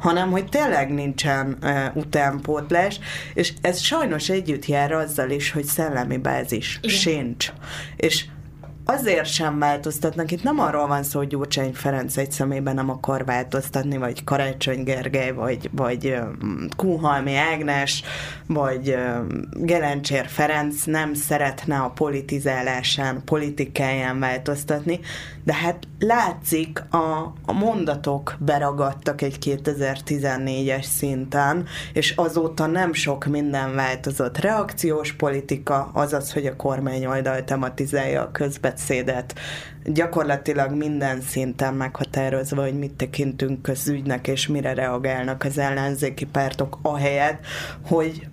hanem 0.00 0.30
hogy 0.30 0.48
tényleg 0.48 0.92
nincsen 0.94 1.58
uh, 1.62 1.96
utánpótlás, 1.96 3.00
és 3.34 3.52
ez 3.60 3.80
sajnos 3.80 4.28
együtt 4.28 4.66
jár 4.66 4.92
azzal 4.92 5.30
is, 5.30 5.50
hogy 5.50 5.64
szellemi 5.64 6.16
bázis 6.16 6.78
Igen. 6.82 6.96
sincs. 6.96 7.52
És 7.96 8.24
azért 8.84 9.26
sem 9.26 9.58
változtatnak. 9.58 10.30
Itt 10.30 10.42
nem 10.42 10.58
arról 10.58 10.86
van 10.86 11.02
szó, 11.02 11.18
hogy 11.18 11.28
Gyurcsány 11.28 11.72
Ferenc 11.72 12.16
egy 12.16 12.30
szemében 12.30 12.74
nem 12.74 12.90
akar 12.90 13.24
változtatni, 13.24 13.96
vagy 13.96 14.24
Karácsony 14.24 14.82
Gergely, 14.82 15.32
vagy, 15.32 15.70
vagy 15.72 16.16
Kuhalmi 16.76 17.34
Ágnes, 17.36 18.02
vagy 18.46 18.96
Gelencsér 19.50 20.26
Ferenc 20.26 20.84
nem 20.84 21.14
szeretne 21.14 21.78
a 21.78 21.90
politizálásán, 21.90 23.22
politikáján 23.24 24.18
változtatni, 24.18 25.00
de 25.44 25.54
hát 25.54 25.88
látszik, 25.98 26.82
a, 26.90 27.32
a 27.44 27.52
mondatok 27.52 28.36
beragadtak 28.38 29.22
egy 29.22 29.36
2014-es 29.40 30.82
szinten, 30.82 31.66
és 31.92 32.10
azóta 32.16 32.66
nem 32.66 32.92
sok 32.92 33.24
minden 33.24 33.74
változott. 33.74 34.38
Reakciós 34.38 35.12
politika, 35.12 35.90
azaz, 35.92 36.32
hogy 36.32 36.46
a 36.46 36.56
kormány 36.56 37.06
oldal 37.06 37.44
tematizálja 37.44 38.22
a 38.22 38.30
közbeszédet, 38.30 39.34
gyakorlatilag 39.84 40.74
minden 40.74 41.20
szinten 41.20 41.74
meghatározva, 41.74 42.62
hogy 42.62 42.78
mit 42.78 42.92
tekintünk 42.92 43.62
közügynek, 43.62 44.28
és 44.28 44.46
mire 44.46 44.74
reagálnak 44.74 45.44
az 45.44 45.58
ellenzéki 45.58 46.26
pártok, 46.26 46.78
ahelyett, 46.82 47.46
hogy 47.86 48.26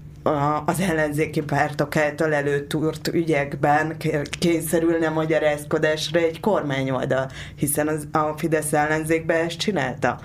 az 0.65 0.79
ellenzéki 0.79 1.41
pártok 1.41 1.95
által 1.95 2.33
előtúrt 2.33 3.07
ügyekben 3.07 3.97
kényszerülne 4.39 5.09
magyarázkodásra 5.09 6.19
egy 6.19 6.39
kormányoldal, 6.39 7.29
hiszen 7.55 7.87
az, 7.87 8.07
a 8.11 8.37
Fidesz 8.37 8.73
ellenzékbe 8.73 9.33
ezt 9.33 9.57
csinálta. 9.57 10.19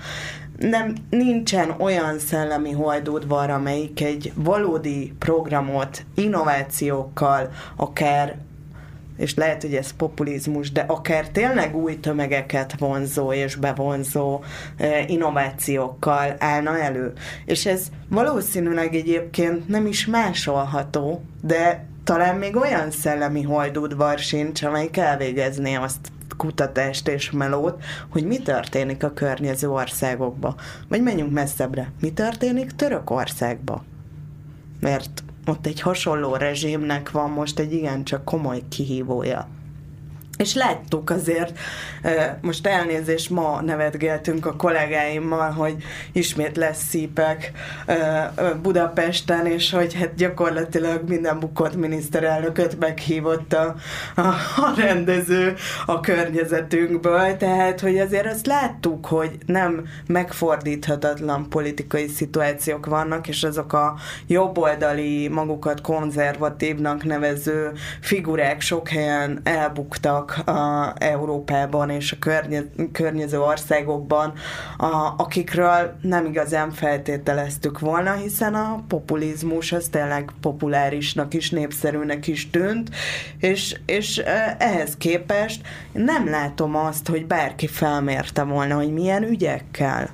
Nem, 0.57 0.95
nincsen 1.09 1.75
olyan 1.79 2.19
szellemi 2.19 2.71
holdudvar, 2.71 3.49
amelyik 3.49 4.01
egy 4.01 4.31
valódi 4.35 5.13
programot 5.19 6.05
innovációkkal, 6.15 7.51
akár 7.75 8.37
és 9.23 9.35
lehet, 9.35 9.61
hogy 9.61 9.75
ez 9.75 9.91
populizmus, 9.91 10.71
de 10.71 10.81
akár 10.87 11.29
tényleg 11.29 11.75
új 11.75 11.99
tömegeket 11.99 12.75
vonzó 12.77 13.33
és 13.33 13.55
bevonzó 13.55 14.43
innovációkkal 15.07 16.35
állna 16.39 16.79
elő. 16.79 17.13
És 17.45 17.65
ez 17.65 17.87
valószínűleg 18.09 18.95
egyébként 18.95 19.67
nem 19.67 19.85
is 19.85 20.05
másolható, 20.05 21.23
de 21.41 21.85
talán 22.03 22.35
még 22.35 22.55
olyan 22.55 22.91
szellemi 22.91 23.41
holdudvar 23.41 24.19
sincs, 24.19 24.63
amelyik 24.63 24.97
elvégezné 24.97 25.75
azt 25.75 26.11
kutatást 26.37 27.07
és 27.07 27.31
melót, 27.31 27.83
hogy 28.09 28.25
mi 28.25 28.37
történik 28.37 29.03
a 29.03 29.13
környező 29.13 29.69
országokba. 29.69 30.55
Vagy 30.87 31.01
menjünk 31.01 31.31
messzebbre, 31.31 31.91
mi 31.99 32.11
történik 32.11 32.71
Törökországba. 32.71 33.83
Mert 34.79 35.23
ott 35.45 35.65
egy 35.65 35.81
hasonló 35.81 36.35
rezsimnek 36.35 37.11
van 37.11 37.29
most 37.29 37.59
egy 37.59 37.73
igencsak 37.73 38.23
komoly 38.23 38.61
kihívója. 38.69 39.52
És 40.37 40.53
láttuk 40.53 41.09
azért, 41.09 41.57
most 42.41 42.67
elnézést, 42.67 43.29
ma 43.29 43.61
nevetgéltünk 43.61 44.45
a 44.45 44.55
kollégáimmal, 44.55 45.51
hogy 45.51 45.75
ismét 46.11 46.57
lesz 46.57 46.83
szípek 46.87 47.51
Budapesten, 48.61 49.45
és 49.45 49.71
hogy 49.71 49.93
hát 49.93 50.15
gyakorlatilag 50.15 51.09
minden 51.09 51.39
bukott 51.39 51.75
miniszterelnököt 51.75 52.79
meghívott 52.79 53.53
a, 53.53 53.75
a, 54.15 54.21
a 54.55 54.73
rendező 54.75 55.53
a 55.85 55.99
környezetünkből, 55.99 57.37
tehát 57.37 57.79
hogy 57.79 57.99
azért 57.99 58.31
azt 58.33 58.45
láttuk, 58.45 59.05
hogy 59.05 59.37
nem 59.45 59.85
megfordíthatatlan 60.07 61.49
politikai 61.49 62.07
szituációk 62.07 62.85
vannak, 62.85 63.27
és 63.27 63.43
azok 63.43 63.73
a 63.73 63.95
jobboldali, 64.27 65.27
magukat 65.27 65.81
konzervatívnak 65.81 67.03
nevező 67.03 67.71
figurák 68.01 68.61
sok 68.61 68.89
helyen 68.89 69.39
elbuktak 69.43 70.32
a 70.37 70.93
Európában 70.97 71.89
és 71.89 72.11
a 72.11 72.15
környe, 72.19 72.61
környező 72.91 73.39
országokban, 73.41 74.33
a, 74.77 75.13
akikről 75.17 75.95
nem 76.01 76.25
igazán 76.25 76.71
feltételeztük 76.71 77.79
volna, 77.79 78.13
hiszen 78.13 78.53
a 78.55 78.83
populizmus 78.87 79.71
az 79.71 79.87
tényleg 79.91 80.31
populárisnak 80.41 81.33
is, 81.33 81.49
népszerűnek 81.49 82.27
is 82.27 82.49
tűnt, 82.49 82.89
és, 83.39 83.79
és 83.85 84.17
ehhez 84.57 84.97
képest 84.97 85.61
nem 85.91 86.29
látom 86.29 86.75
azt, 86.75 87.07
hogy 87.07 87.25
bárki 87.25 87.67
felmérte 87.67 88.43
volna, 88.43 88.75
hogy 88.75 88.93
milyen 88.93 89.23
ügyekkel 89.23 90.09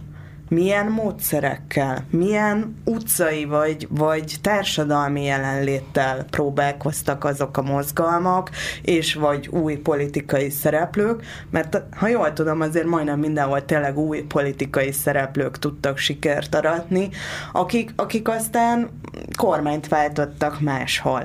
milyen 0.50 0.88
módszerekkel, 0.88 2.06
milyen 2.10 2.76
utcai 2.86 3.46
vagy, 3.46 3.88
vagy 3.90 4.36
társadalmi 4.42 5.24
jelenléttel 5.24 6.26
próbálkoztak 6.30 7.24
azok 7.24 7.58
a 7.58 7.62
mozgalmak, 7.62 8.50
és 8.82 9.14
vagy 9.14 9.48
új 9.48 9.76
politikai 9.76 10.50
szereplők, 10.50 11.24
mert 11.50 11.82
ha 11.96 12.08
jól 12.08 12.34
tudom, 12.34 12.62
azért 12.62 12.86
majdnem 12.86 13.20
mindenhol 13.20 13.66
tényleg 13.66 13.98
új 13.98 14.22
politikai 14.22 14.92
szereplők 14.92 15.60
tudtak 15.60 15.98
sikert 15.98 16.56
aratni, 16.56 17.10
akik, 17.52 17.94
akik 17.96 18.28
aztán 18.28 18.90
kormányt 19.38 19.88
váltottak 19.88 20.60
máshol. 20.60 21.24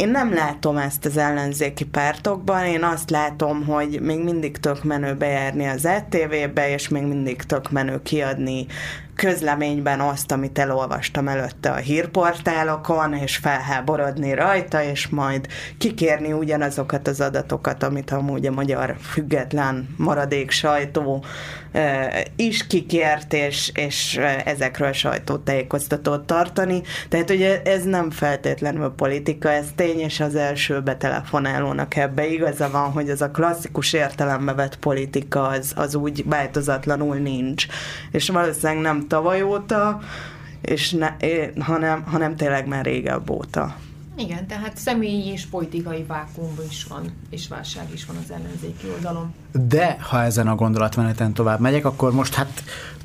Én 0.00 0.08
nem 0.08 0.34
látom 0.34 0.76
ezt 0.76 1.04
az 1.04 1.16
ellenzéki 1.16 1.84
pártokban, 1.84 2.64
én 2.64 2.82
azt 2.82 3.10
látom, 3.10 3.66
hogy 3.66 4.00
még 4.00 4.24
mindig 4.24 4.56
tök 4.56 4.84
menő 4.84 5.14
bejárni 5.14 5.66
az 5.66 5.84
ETV-be, 5.84 6.72
és 6.72 6.88
még 6.88 7.02
mindig 7.02 7.42
tök 7.42 7.70
menő 7.70 8.02
kiadni 8.02 8.66
közleményben 9.20 10.00
azt, 10.00 10.32
amit 10.32 10.58
elolvastam 10.58 11.28
előtte 11.28 11.70
a 11.70 11.76
hírportálokon, 11.76 13.14
és 13.14 13.36
felháborodni 13.36 14.34
rajta, 14.34 14.82
és 14.82 15.08
majd 15.08 15.46
kikérni 15.78 16.32
ugyanazokat 16.32 17.08
az 17.08 17.20
adatokat, 17.20 17.82
amit 17.82 18.10
amúgy 18.10 18.46
a 18.46 18.50
magyar 18.50 18.96
független 19.00 19.94
maradék 19.96 20.50
sajtó 20.50 21.24
is 22.36 22.66
kikért, 22.66 23.32
és, 23.32 23.72
és 23.74 24.20
ezekről 24.44 24.92
sajtótájékoztatót 24.92 26.24
tartani. 26.24 26.82
Tehát 27.08 27.30
ugye 27.30 27.62
ez 27.62 27.84
nem 27.84 28.10
feltétlenül 28.10 28.88
politika, 28.96 29.50
ez 29.50 29.66
tény, 29.74 29.98
és 29.98 30.20
az 30.20 30.34
első 30.34 30.80
betelefonálónak 30.80 31.96
ebbe 31.96 32.26
igaza 32.26 32.70
van, 32.70 32.90
hogy 32.90 33.08
ez 33.08 33.20
a 33.20 33.30
klasszikus 33.30 33.92
értelembe 33.92 34.52
vett 34.52 34.76
politika 34.76 35.46
az, 35.46 35.72
az 35.76 35.94
úgy 35.94 36.24
változatlanul 36.26 37.16
nincs. 37.16 37.66
És 38.10 38.28
valószínűleg 38.28 38.82
nem 38.82 39.08
tavaly 39.10 39.42
óta, 39.42 40.00
és 40.60 40.90
ne, 40.90 41.14
hanem, 41.58 42.02
hanem 42.02 42.36
tényleg 42.36 42.66
már 42.66 42.84
régebb 42.84 43.30
óta. 43.30 43.76
Igen, 44.16 44.46
tehát 44.46 44.76
személyi 44.76 45.26
és 45.26 45.46
politikai 45.46 46.04
vákum 46.08 46.54
is 46.70 46.84
van, 46.84 47.04
és 47.30 47.48
válság 47.48 47.84
is 47.92 48.06
van 48.06 48.16
az 48.16 48.30
ellenzéki 48.30 48.86
oldalon. 48.94 49.34
De 49.68 49.96
ha 50.00 50.22
ezen 50.22 50.48
a 50.48 50.54
gondolatmeneten 50.54 51.32
tovább 51.32 51.60
megyek, 51.60 51.84
akkor 51.84 52.12
most 52.12 52.34
hát 52.34 52.62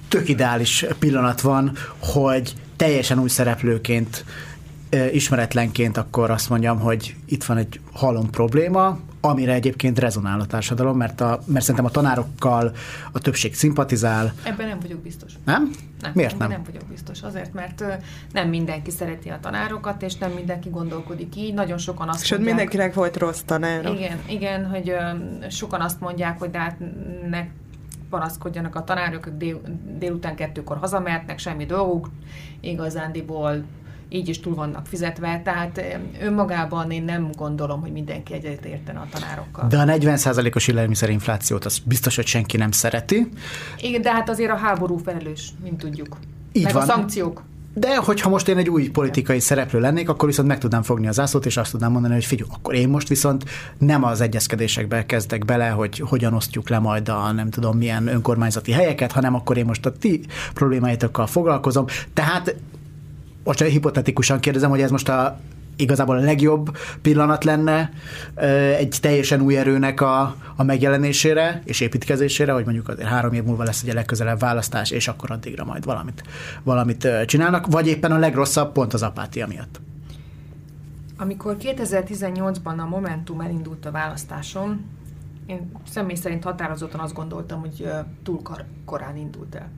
tök 0.07 0.29
ideális 0.29 0.85
pillanat 0.99 1.41
van, 1.41 1.71
hogy 1.99 2.53
teljesen 2.75 3.19
új 3.19 3.29
szereplőként 3.29 4.25
ismeretlenként 5.11 5.97
akkor 5.97 6.31
azt 6.31 6.49
mondjam, 6.49 6.79
hogy 6.79 7.15
itt 7.25 7.43
van 7.43 7.57
egy 7.57 7.79
halom 7.93 8.29
probléma, 8.29 8.99
amire 9.25 9.53
egyébként 9.53 9.99
rezonál 9.99 10.39
a 10.39 10.45
társadalom, 10.45 10.97
mert, 10.97 11.21
a, 11.21 11.39
mert 11.45 11.61
szerintem 11.61 11.85
a 11.85 11.89
tanárokkal 11.89 12.71
a 13.11 13.19
többség 13.19 13.55
szimpatizál. 13.55 14.33
Ebben 14.43 14.67
nem 14.67 14.79
vagyok 14.79 14.99
biztos. 14.99 15.33
Nem? 15.45 15.71
nem 16.01 16.11
Miért 16.15 16.37
nem? 16.37 16.49
Nem 16.49 16.63
vagyok 16.65 16.83
biztos. 16.89 17.21
Azért, 17.21 17.53
mert 17.53 17.83
nem 18.31 18.49
mindenki 18.49 18.91
szereti 18.91 19.29
a 19.29 19.39
tanárokat, 19.41 20.01
és 20.01 20.15
nem 20.15 20.31
mindenki 20.31 20.69
gondolkodik 20.69 21.35
így. 21.35 21.53
Nagyon 21.53 21.77
sokan 21.77 22.09
azt 22.09 22.23
Sőt, 22.25 22.37
mondják... 22.37 22.55
mindenkinek 22.55 22.93
volt 22.93 23.17
rossz 23.17 23.41
tanára. 23.45 23.93
Igen, 23.93 24.19
igen, 24.29 24.65
hogy 24.65 24.95
sokan 25.49 25.81
azt 25.81 25.99
mondják, 25.99 26.39
hogy 26.39 26.49
de 26.49 26.59
hát 26.59 26.77
ne 27.29 27.45
panaszkodjanak 28.09 28.75
a 28.75 28.83
tanárok, 28.83 29.29
dél, 29.29 29.61
délután 29.97 30.35
kettőkor 30.35 30.77
hazamehetnek, 30.77 31.39
semmi 31.39 31.65
dolguk, 31.65 32.09
igazándiból 32.59 33.63
így 34.09 34.29
is 34.29 34.39
túl 34.39 34.55
vannak 34.55 34.85
fizetve, 34.85 35.41
tehát 35.43 35.81
önmagában 36.21 36.91
én 36.91 37.03
nem 37.03 37.29
gondolom, 37.37 37.81
hogy 37.81 37.91
mindenki 37.91 38.33
egyet 38.33 38.65
értene 38.65 38.99
a 38.99 39.07
tanárokkal. 39.11 39.67
De 39.67 39.77
a 39.77 39.83
40%-os 39.83 40.67
élelmiszerinflációt 40.67 41.65
az 41.65 41.77
biztos, 41.77 42.15
hogy 42.15 42.25
senki 42.25 42.57
nem 42.57 42.71
szereti. 42.71 43.29
Igen, 43.79 44.01
de 44.01 44.11
hát 44.11 44.29
azért 44.29 44.51
a 44.51 44.55
háború 44.55 44.97
felelős, 44.97 45.53
mint 45.63 45.77
tudjuk. 45.77 46.17
Így 46.51 46.63
Meg 46.63 46.73
van. 46.73 46.81
a 46.81 46.85
szankciók. 46.85 47.43
De 47.77 47.97
hogyha 47.97 48.29
most 48.29 48.47
én 48.47 48.57
egy 48.57 48.69
új 48.69 48.89
politikai 48.89 49.39
szereplő 49.39 49.79
lennék, 49.79 50.09
akkor 50.09 50.27
viszont 50.27 50.47
meg 50.47 50.57
tudnám 50.57 50.83
fogni 50.83 51.07
az 51.07 51.19
ászlót, 51.19 51.45
és 51.45 51.57
azt 51.57 51.71
tudnám 51.71 51.91
mondani, 51.91 52.13
hogy 52.13 52.25
figyelj, 52.25 52.49
akkor 52.53 52.73
én 52.73 52.89
most 52.89 53.07
viszont 53.07 53.43
nem 53.77 54.03
az 54.03 54.21
egyezkedésekbe 54.21 55.05
kezdek 55.05 55.45
bele, 55.45 55.69
hogy 55.69 55.99
hogyan 55.99 56.33
osztjuk 56.33 56.69
le 56.69 56.79
majd 56.79 57.09
a 57.09 57.31
nem 57.31 57.49
tudom 57.49 57.77
milyen 57.77 58.07
önkormányzati 58.07 58.71
helyeket, 58.71 59.11
hanem 59.11 59.35
akkor 59.35 59.57
én 59.57 59.65
most 59.65 59.85
a 59.85 59.91
ti 59.91 60.21
problémáitokkal 60.53 61.27
foglalkozom. 61.27 61.85
Tehát 62.13 62.55
most 63.45 63.63
hipotetikusan 63.63 64.39
kérdezem, 64.39 64.69
hogy 64.69 64.81
ez 64.81 64.91
most 64.91 65.09
a 65.09 65.39
igazából 65.75 66.17
a 66.17 66.21
legjobb 66.21 66.77
pillanat 67.01 67.43
lenne 67.43 67.91
egy 68.77 68.97
teljesen 69.01 69.41
új 69.41 69.57
erőnek 69.57 70.01
a, 70.01 70.35
a 70.55 70.63
megjelenésére 70.63 71.61
és 71.65 71.79
építkezésére, 71.79 72.51
hogy 72.51 72.63
mondjuk 72.63 72.87
azért 72.87 73.07
három 73.07 73.33
év 73.33 73.43
múlva 73.43 73.63
lesz 73.63 73.83
egy 73.83 73.93
legközelebb 73.93 74.39
választás, 74.39 74.91
és 74.91 75.07
akkor 75.07 75.31
addigra 75.31 75.65
majd 75.65 75.85
valamit, 75.85 76.23
valamit 76.63 77.07
csinálnak, 77.25 77.67
vagy 77.67 77.87
éppen 77.87 78.11
a 78.11 78.17
legrosszabb 78.17 78.71
pont 78.71 78.93
az 78.93 79.03
apátia 79.03 79.47
miatt. 79.47 79.79
Amikor 81.17 81.57
2018-ban 81.59 82.77
a 82.77 82.85
Momentum 82.85 83.41
elindult 83.41 83.85
a 83.85 83.91
választáson, 83.91 84.85
én 85.45 85.71
személy 85.91 86.15
szerint 86.15 86.43
határozottan 86.43 86.99
azt 86.99 87.13
gondoltam, 87.13 87.59
hogy 87.59 87.89
túl 88.23 88.41
korán 88.85 89.17
indult 89.17 89.55
el 89.55 89.69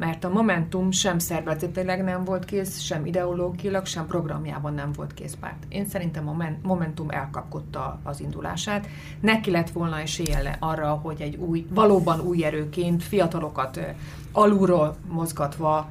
mert 0.00 0.24
a 0.24 0.28
Momentum 0.28 0.90
sem 0.90 1.18
szervezetileg 1.18 2.04
nem 2.04 2.24
volt 2.24 2.44
kész, 2.44 2.78
sem 2.78 3.06
ideológilag, 3.06 3.86
sem 3.86 4.06
programjában 4.06 4.74
nem 4.74 4.92
volt 4.92 5.14
kész 5.14 5.36
párt. 5.40 5.64
Én 5.68 5.86
szerintem 5.86 6.28
a 6.28 6.36
Momentum 6.62 7.10
elkapkodta 7.10 8.00
az 8.02 8.20
indulását. 8.20 8.86
Neki 9.20 9.50
lett 9.50 9.70
volna 9.70 9.98
esélye 9.98 10.56
arra, 10.60 10.88
hogy 10.88 11.20
egy 11.20 11.36
új, 11.36 11.66
valóban 11.70 12.20
új 12.20 12.44
erőként 12.44 13.02
fiatalokat 13.02 13.80
alulról 14.32 14.96
mozgatva 15.08 15.90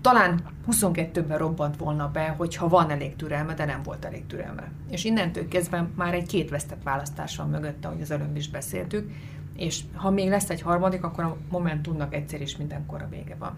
talán 0.00 0.42
22-ben 0.70 1.38
robbant 1.38 1.76
volna 1.76 2.10
be, 2.10 2.34
hogyha 2.38 2.68
van 2.68 2.90
elég 2.90 3.16
türelme, 3.16 3.54
de 3.54 3.64
nem 3.64 3.82
volt 3.82 4.04
elég 4.04 4.26
türelme. 4.26 4.70
És 4.90 5.04
innentől 5.04 5.48
kezdve 5.48 5.88
már 5.96 6.14
egy 6.14 6.26
két 6.26 6.50
vesztett 6.50 6.82
választás 6.82 7.36
van 7.36 7.48
mögötte, 7.48 7.88
ahogy 7.88 8.00
az 8.00 8.10
előbb 8.10 8.36
is 8.36 8.50
beszéltük, 8.50 9.10
és 9.56 9.82
ha 9.94 10.10
még 10.10 10.28
lesz 10.28 10.50
egy 10.50 10.62
harmadik, 10.62 11.04
akkor 11.04 11.24
a 11.24 11.36
Momentumnak 11.50 12.14
egyszer 12.14 12.40
is 12.40 12.56
mindenkor 12.56 13.02
a 13.02 13.08
vége 13.08 13.36
van. 13.38 13.56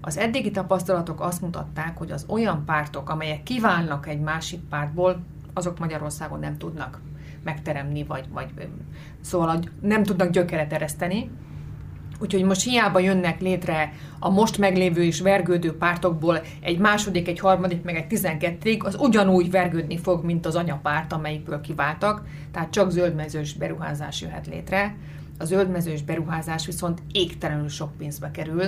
Az 0.00 0.16
eddigi 0.16 0.50
tapasztalatok 0.50 1.20
azt 1.20 1.40
mutatták, 1.40 1.98
hogy 1.98 2.10
az 2.10 2.24
olyan 2.28 2.64
pártok, 2.64 3.10
amelyek 3.10 3.42
kiválnak 3.42 4.08
egy 4.08 4.20
másik 4.20 4.60
pártból, 4.60 5.24
azok 5.54 5.78
Magyarországon 5.78 6.38
nem 6.38 6.58
tudnak 6.58 7.00
megteremni, 7.44 8.04
vagy, 8.04 8.28
vagy 8.32 8.68
szóval 9.20 9.58
nem 9.80 10.02
tudnak 10.02 10.30
gyökeret 10.30 10.72
ereszteni. 10.72 11.30
Úgyhogy 12.20 12.42
most 12.42 12.62
hiába 12.62 12.98
jönnek 12.98 13.40
létre 13.40 13.92
a 14.18 14.30
most 14.30 14.58
meglévő 14.58 15.04
és 15.04 15.20
vergődő 15.20 15.76
pártokból 15.76 16.40
egy 16.60 16.78
második, 16.78 17.28
egy 17.28 17.38
harmadik, 17.38 17.82
meg 17.82 17.96
egy 17.96 18.06
tizenkettőig, 18.06 18.84
az 18.84 18.96
ugyanúgy 18.98 19.50
vergődni 19.50 19.98
fog, 19.98 20.24
mint 20.24 20.46
az 20.46 20.54
anyapárt, 20.54 21.12
amelyikből 21.12 21.60
kiváltak, 21.60 22.22
tehát 22.52 22.70
csak 22.70 22.90
zöldmezős 22.90 23.54
beruházás 23.54 24.20
jöhet 24.20 24.46
létre. 24.46 24.96
A 25.38 25.44
zöldmezős 25.44 26.02
beruházás 26.02 26.66
viszont 26.66 27.02
égtelenül 27.12 27.68
sok 27.68 27.96
pénzbe 27.96 28.30
kerül, 28.30 28.64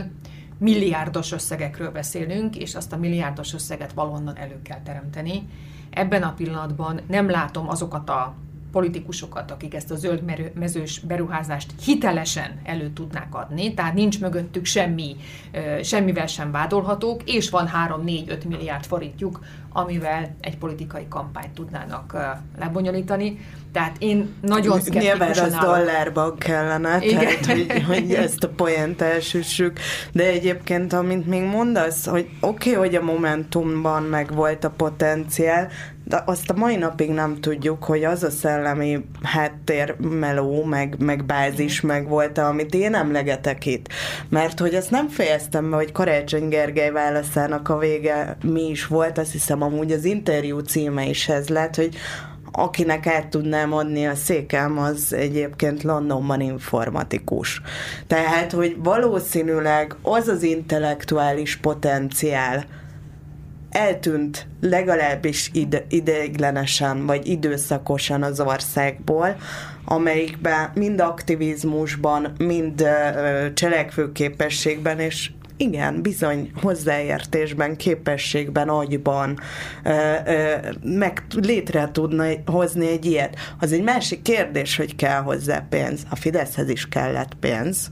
milliárdos 0.59 1.33
összegekről 1.33 1.91
beszélünk, 1.91 2.57
és 2.57 2.75
azt 2.75 2.93
a 2.93 2.97
milliárdos 2.97 3.55
összeget 3.55 3.93
valonnan 3.93 4.37
elő 4.37 4.63
kell 4.63 4.81
teremteni. 4.83 5.49
Ebben 5.91 6.23
a 6.23 6.35
pillanatban 6.35 7.01
nem 7.07 7.31
látom 7.31 7.69
azokat 7.69 8.09
a 8.09 8.35
politikusokat, 8.73 9.51
akik 9.51 9.75
ezt 9.75 9.91
a 9.91 9.97
zöld 9.97 10.23
mezős 10.55 10.99
beruházást 10.99 11.73
hitelesen 11.83 12.61
elő 12.65 12.91
tudnák 12.91 13.35
adni, 13.35 13.75
tehát 13.75 13.95
nincs 13.95 14.21
mögöttük 14.21 14.65
semmi, 14.65 15.17
semmivel 15.83 16.27
sem 16.27 16.51
vádolhatók, 16.51 17.23
és 17.25 17.51
van 17.51 17.71
3-4-5 18.05 18.49
milliárd 18.49 18.85
forintjuk, 18.85 19.41
amivel 19.73 20.37
egy 20.41 20.59
politikai 20.59 21.07
kampányt 21.09 21.51
tudnának 21.51 22.17
lebonyolítani. 22.59 23.39
Tehát 23.73 23.97
én 23.99 24.35
nagyon 24.41 24.81
szkeptikusan 24.81 25.27
Nyilván 25.27 25.45
az 25.45 25.55
dollárban 25.55 26.39
kellene, 26.39 26.99
Igen. 27.01 27.19
tehát 27.19 27.47
hogy, 27.47 27.85
hogy 27.87 28.15
ezt 28.15 28.45
a 28.45 28.49
poént 28.49 29.03
elsüssük, 29.03 29.79
de 30.13 30.25
egyébként, 30.25 30.93
amint 30.93 31.27
még 31.27 31.43
mondasz, 31.43 32.07
hogy 32.07 32.29
oké, 32.41 32.71
okay, 32.71 32.87
hogy 32.87 32.95
a 32.95 33.03
Momentumban 33.03 34.03
meg 34.03 34.35
volt 34.35 34.65
a 34.65 34.71
potenciál, 34.71 35.69
de 36.09 36.23
azt 36.27 36.51
a 36.51 36.55
mai 36.57 36.77
napig 36.77 37.11
nem 37.11 37.41
tudjuk, 37.41 37.85
hogy 37.85 38.05
az 38.05 38.23
a 38.23 38.31
szellemi 38.31 39.05
háttér 39.23 39.97
meló, 39.99 40.65
meg, 40.65 40.95
meg 40.99 41.25
bázis 41.25 41.81
meg 41.81 42.09
volt, 42.09 42.39
amit 42.39 42.75
én 42.75 42.95
emlegetek 42.95 43.67
itt. 43.67 43.89
Mert 44.29 44.59
hogy 44.59 44.75
azt 44.75 44.91
nem 44.91 45.09
fejeztem 45.09 45.71
be, 45.71 45.77
hogy 45.77 45.93
Karácsony 45.93 46.49
Gergely 46.49 46.91
válaszának 46.91 47.69
a 47.69 47.79
vége 47.79 48.37
mi 48.43 48.69
is 48.69 48.87
volt, 48.87 49.19
azt 49.19 49.33
hiszem 49.33 49.63
amúgy 49.63 49.93
az 49.93 50.05
interjú 50.05 50.59
címe 50.59 51.07
is 51.07 51.29
ez 51.29 51.49
lett, 51.49 51.75
hogy 51.75 51.97
akinek 52.53 53.07
át 53.07 53.27
tudnám 53.27 53.73
adni 53.73 54.07
a 54.07 54.15
székem, 54.15 54.79
az 54.79 55.13
egyébként 55.13 55.83
Londonban 55.83 56.41
informatikus. 56.41 57.63
Tehát, 58.07 58.53
hogy 58.53 58.77
valószínűleg 58.79 59.97
az 60.03 60.29
az 60.29 60.43
intellektuális 60.43 61.57
potenciál, 61.57 62.65
eltűnt 63.71 64.47
legalábbis 64.61 65.51
ide, 65.53 65.85
ideiglenesen 65.89 67.07
vagy 67.07 67.27
időszakosan 67.27 68.23
az 68.23 68.41
országból, 68.41 69.37
amelyikben 69.85 70.71
mind 70.75 71.01
aktivizmusban, 71.01 72.33
mind 72.39 72.85
cselekvőképességben 73.55 74.99
és 74.99 75.31
igen, 75.61 76.03
bizony 76.03 76.51
hozzáértésben, 76.63 77.77
képességben, 77.77 78.69
agyban 78.69 79.39
ö, 79.85 80.15
ö, 80.27 80.55
meg 80.83 81.23
létre 81.43 81.89
tudna 81.93 82.25
hozni 82.47 82.89
egy 82.89 83.05
ilyet. 83.05 83.37
Az 83.61 83.73
egy 83.73 83.83
másik 83.83 84.23
kérdés, 84.23 84.77
hogy 84.77 84.97
kell 84.97 85.21
hozzá 85.21 85.67
pénz. 85.69 86.03
A 86.11 86.17
Fideszhez 86.17 86.69
is 86.69 86.89
kellett 86.89 87.35
pénz, 87.41 87.91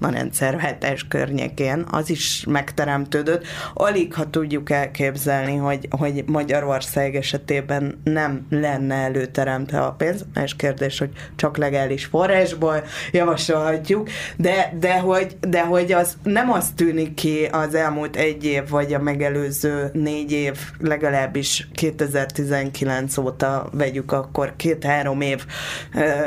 a 0.00 0.10
rendszerváltás 0.10 1.08
környékén, 1.08 1.84
az 1.90 2.10
is 2.10 2.44
megteremtődött. 2.48 3.46
Alig, 3.74 4.14
ha 4.14 4.30
tudjuk 4.30 4.70
elképzelni, 4.70 5.56
hogy, 5.56 5.88
hogy 5.90 6.24
Magyarország 6.26 7.16
esetében 7.16 8.00
nem 8.04 8.46
lenne 8.50 8.94
előteremtve 8.94 9.80
a 9.80 9.92
pénz. 9.92 10.24
Más 10.34 10.56
kérdés, 10.56 10.98
hogy 10.98 11.10
csak 11.36 11.56
legális 11.56 12.04
forrásból 12.04 12.84
javasolhatjuk, 13.12 14.08
de, 14.36 14.72
de, 14.80 14.98
hogy, 14.98 15.36
de 15.40 15.64
hogy 15.64 15.92
az 15.92 16.16
nem 16.22 16.50
az 16.50 16.72
tűnik 16.76 17.14
ki 17.14 17.44
az 17.52 17.74
elmúlt 17.74 18.16
egy 18.16 18.44
év, 18.44 18.68
vagy 18.68 18.94
a 18.94 18.98
megelőző 18.98 19.90
négy 19.92 20.32
év, 20.32 20.58
legalábbis 20.78 21.68
2019 21.74 23.16
óta 23.16 23.68
vegyük 23.72 24.12
akkor 24.12 24.52
két-három 24.56 25.20
év 25.20 25.44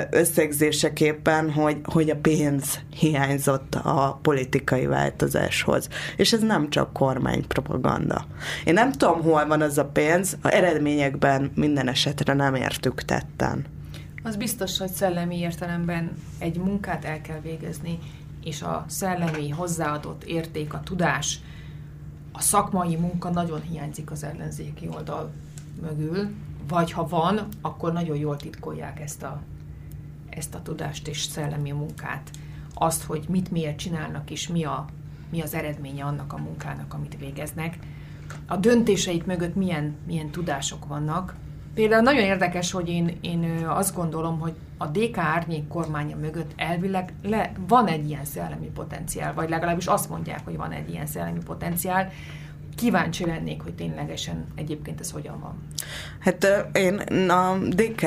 összegzéseképpen, 0.10 1.52
hogy, 1.52 1.78
hogy 1.84 2.10
a 2.10 2.16
pénz 2.16 2.80
hiányzott 3.00 3.62
hozzájárult 3.72 3.76
a 3.76 4.19
politikai 4.22 4.85
változáshoz. 4.85 5.90
És 6.18 6.34
ez 6.34 6.41
nem 6.41 6.69
csak 6.69 6.94
kormánypropaganda. 6.94 8.26
Én 8.65 8.73
nem 8.73 8.91
tudom, 8.91 9.22
hol 9.22 9.45
van 9.48 9.61
az 9.61 9.77
a 9.77 9.85
pénz, 9.85 10.38
a 10.41 10.48
eredményekben 10.48 11.52
minden 11.56 11.88
esetre 11.88 12.34
nem 12.34 12.56
értük 12.56 13.03
tetten. 13.03 13.65
Az 14.23 14.35
biztos, 14.35 14.77
hogy 14.77 14.91
szellemi 14.91 15.38
értelemben 15.38 16.11
egy 16.40 16.57
munkát 16.57 17.06
el 17.06 17.22
kell 17.22 17.40
végezni, 17.40 17.99
és 18.44 18.61
a 18.61 18.85
szellemi 18.88 19.49
hozzáadott 19.49 20.23
érték, 20.23 20.73
a 20.73 20.80
tudás, 20.84 21.40
a 22.31 22.41
szakmai 22.41 22.95
munka 22.95 23.30
nagyon 23.30 23.61
hiányzik 23.61 24.11
az 24.11 24.23
ellenzéki 24.23 24.90
oldal 24.94 25.31
mögül, 25.81 26.30
vagy 26.68 26.91
ha 26.91 27.07
van, 27.07 27.48
akkor 27.61 27.94
nagyon 27.94 28.18
jól 28.18 28.38
titkolják 28.38 28.99
ezt 28.99 29.23
a, 29.23 29.41
ezt 30.30 30.56
a 30.56 30.61
tudást 30.61 31.07
és 31.07 31.22
szellemi 31.22 31.72
munkát 31.72 32.30
azt, 32.84 33.04
hogy 33.04 33.26
mit 33.30 33.52
miért 33.52 33.78
csinálnak, 33.78 34.32
és 34.32 34.48
mi, 34.48 34.64
a, 34.64 34.86
mi 35.32 35.42
az 35.42 35.54
eredménye 35.54 36.04
annak 36.04 36.34
a 36.34 36.38
munkának, 36.38 36.94
amit 36.94 37.18
végeznek. 37.20 37.78
A 38.48 38.58
döntéseik 38.58 39.26
mögött 39.26 39.56
milyen, 39.56 39.96
milyen 40.08 40.30
tudások 40.30 40.86
vannak. 40.88 41.36
Például 41.74 42.02
nagyon 42.02 42.24
érdekes, 42.24 42.72
hogy 42.72 42.90
én, 42.90 43.18
én 43.22 43.66
azt 43.68 43.96
gondolom, 43.96 44.40
hogy 44.40 44.54
a 44.78 44.88
DK 44.88 45.18
árnyék 45.18 45.68
kormánya 45.68 46.16
mögött 46.16 46.52
elvileg 46.56 47.14
le, 47.24 47.52
van 47.68 47.88
egy 47.88 48.10
ilyen 48.10 48.26
szellemi 48.26 48.66
potenciál, 48.66 49.34
vagy 49.34 49.50
legalábbis 49.50 49.86
azt 49.86 50.10
mondják, 50.10 50.42
hogy 50.44 50.58
van 50.58 50.72
egy 50.72 50.90
ilyen 50.90 51.06
szellemi 51.06 51.40
potenciál, 51.46 52.12
kíváncsi 52.76 53.26
lennék, 53.26 53.62
hogy 53.62 53.74
ténylegesen 53.74 54.46
egyébként 54.56 55.00
ez 55.00 55.12
hogyan 55.12 55.40
van. 55.40 55.54
Hát 56.20 56.70
én 56.74 57.30
a 57.30 57.58
DK 57.58 58.04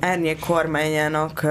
árnyék 0.00 0.38
kormányának, 0.38 1.46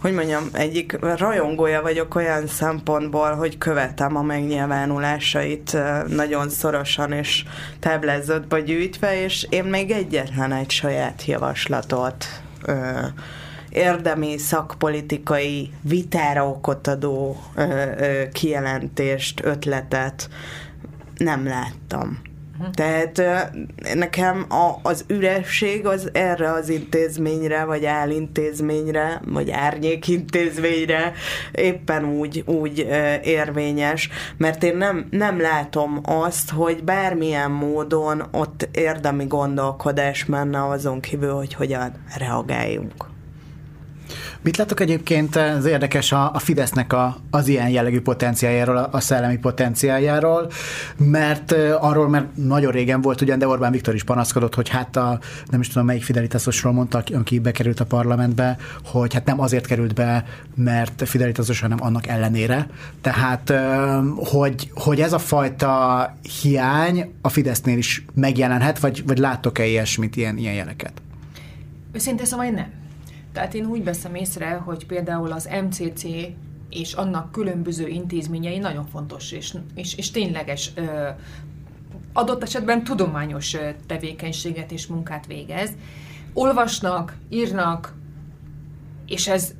hogy 0.00 0.12
mondjam, 0.12 0.48
egyik 0.52 0.98
rajongója 1.00 1.82
vagyok 1.82 2.14
olyan 2.14 2.46
szempontból, 2.46 3.34
hogy 3.34 3.58
követem 3.58 4.16
a 4.16 4.22
megnyilvánulásait 4.22 5.76
nagyon 6.06 6.48
szorosan 6.48 7.12
és 7.12 7.44
táblázatba 7.80 8.58
gyűjtve, 8.58 9.22
és 9.22 9.46
én 9.50 9.64
még 9.64 9.90
egyetlen 9.90 10.52
egy 10.52 10.70
saját 10.70 11.24
javaslatot 11.24 12.26
érdemi 13.68 14.38
szakpolitikai 14.38 15.70
vitára 15.80 16.48
okot 16.48 16.86
adó 16.86 17.36
kijelentést, 18.32 19.44
ötletet 19.44 20.28
nem 21.16 21.46
láttam. 21.46 22.25
Tehát 22.72 23.22
nekem 23.94 24.46
a, 24.48 24.78
az 24.82 25.04
üresség 25.08 25.86
az 25.86 26.10
erre 26.12 26.52
az 26.52 26.68
intézményre, 26.68 27.64
vagy 27.64 27.84
állintézményre, 27.84 29.20
vagy 29.24 29.50
árnyékintézményre 29.50 31.12
éppen 31.52 32.04
úgy, 32.04 32.42
úgy 32.46 32.78
érvényes, 33.22 34.08
mert 34.36 34.62
én 34.62 34.76
nem, 34.76 35.06
nem 35.10 35.40
látom 35.40 36.00
azt, 36.02 36.50
hogy 36.50 36.84
bármilyen 36.84 37.50
módon 37.50 38.22
ott 38.32 38.68
érdemi 38.72 39.24
gondolkodás 39.26 40.24
menne 40.24 40.66
azon 40.66 41.00
kívül, 41.00 41.32
hogy 41.32 41.54
hogyan 41.54 41.92
reagáljunk. 42.18 43.15
Mit 44.40 44.56
látok 44.56 44.80
egyébként, 44.80 45.36
ez 45.36 45.64
érdekes 45.64 46.12
a, 46.12 46.30
a 46.34 46.38
Fidesznek 46.38 46.92
a, 46.92 47.16
az 47.30 47.48
ilyen 47.48 47.68
jellegű 47.68 48.00
potenciáljáról, 48.00 48.76
a, 48.76 48.88
a 48.92 49.00
szellemi 49.00 49.36
potenciáljáról, 49.36 50.50
mert 50.96 51.54
arról, 51.80 52.08
mert 52.08 52.36
nagyon 52.36 52.72
régen 52.72 53.00
volt 53.00 53.20
ugyan, 53.20 53.38
de 53.38 53.48
Orbán 53.48 53.72
Viktor 53.72 53.94
is 53.94 54.04
panaszkodott, 54.04 54.54
hogy 54.54 54.68
hát 54.68 54.96
a, 54.96 55.18
nem 55.50 55.60
is 55.60 55.68
tudom 55.68 55.86
melyik 55.86 56.02
Fidelitásosról 56.02 56.72
mondta, 56.72 57.02
aki 57.14 57.38
bekerült 57.38 57.80
a 57.80 57.86
parlamentbe, 57.86 58.56
hogy 58.84 59.14
hát 59.14 59.24
nem 59.24 59.40
azért 59.40 59.66
került 59.66 59.94
be, 59.94 60.24
mert 60.54 61.02
Fidelitásos, 61.08 61.60
hanem 61.60 61.78
annak 61.80 62.06
ellenére. 62.06 62.66
Tehát, 63.00 63.52
hogy, 64.16 64.70
hogy 64.74 65.00
ez 65.00 65.12
a 65.12 65.18
fajta 65.18 66.16
hiány 66.42 67.12
a 67.20 67.28
Fidesznél 67.28 67.78
is 67.78 68.04
megjelenhet, 68.14 68.78
vagy, 68.78 69.02
vagy 69.06 69.18
láttok-e 69.18 69.66
ilyesmit, 69.66 70.16
ilyen, 70.16 70.36
ilyen 70.36 70.54
jeleket? 70.54 70.92
Őszintén 71.92 72.26
szóval 72.26 72.46
én 72.46 72.52
nem. 72.52 72.85
Tehát 73.36 73.54
én 73.54 73.66
úgy 73.66 73.84
veszem 73.84 74.14
észre, 74.14 74.54
hogy 74.54 74.86
például 74.86 75.32
az 75.32 75.48
MCC 75.68 76.04
és 76.70 76.92
annak 76.92 77.32
különböző 77.32 77.88
intézményei 77.88 78.58
nagyon 78.58 78.86
fontos 78.86 79.32
és, 79.32 79.54
és, 79.74 79.94
és 79.94 80.10
tényleges 80.10 80.72
adott 82.12 82.42
esetben 82.42 82.84
tudományos 82.84 83.56
tevékenységet 83.86 84.72
és 84.72 84.86
munkát 84.86 85.26
végez. 85.26 85.70
Olvasnak, 86.32 87.16
írnak, 87.28 87.94
és 89.06 89.28
ez 89.28 89.54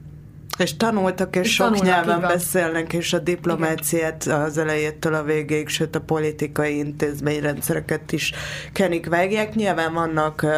és 0.59 0.77
tanultak, 0.77 1.36
és, 1.36 1.47
és 1.47 1.55
sok 1.55 1.66
tanulnak, 1.66 1.86
nyelven 1.86 2.20
beszélnek, 2.20 2.93
és 2.93 3.12
a 3.12 3.18
diplomáciát 3.18 4.24
Igen. 4.24 4.40
az 4.40 4.59
elejétől 4.59 5.14
a 5.14 5.23
végéig, 5.23 5.68
sőt 5.68 5.97
a 5.97 6.01
politikai 6.01 6.78
intézményrendszereket 6.78 8.12
is 8.12 8.32
kenik 8.73 9.09
vágják. 9.09 9.55
Nyilván 9.55 9.93
vannak 9.93 10.43
uh, 10.43 10.52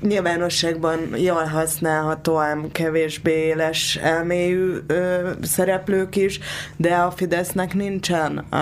nyilvánosságban 0.00 0.98
jól 1.16 1.44
használható, 1.44 2.36
ám 2.38 2.72
kevésbé 2.72 3.32
éles 3.32 3.96
elmélyű 3.96 4.72
uh, 4.88 5.28
szereplők 5.42 6.16
is, 6.16 6.40
de 6.76 6.94
a 6.94 7.10
Fidesznek 7.10 7.74
nincsen 7.74 8.46
uh, 8.52 8.58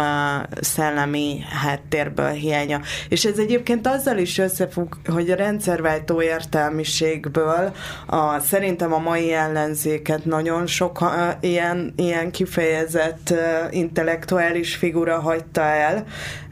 szellemi 0.61 1.41
háttérből 1.63 2.31
hiánya. 2.31 2.81
És 3.09 3.25
ez 3.25 3.39
egyébként 3.39 3.87
azzal 3.87 4.19
is 4.19 4.39
összefügg, 4.39 4.95
hogy 5.07 5.31
a 5.31 5.37
rendszerváltó 5.37 6.23
értelmiségből 6.23 7.75
a, 8.07 8.39
szerintem 8.39 8.93
a 8.93 8.99
mai 8.99 9.33
ellenzéket 9.33 10.25
nagyon 10.29 10.67
sok 10.67 11.05
ilyen, 11.41 11.93
ilyen 11.97 12.31
kifejezett 12.31 13.35
intellektuális 13.71 14.77
figura 14.77 15.21
hagyta 15.21 15.61
el, 15.61 16.05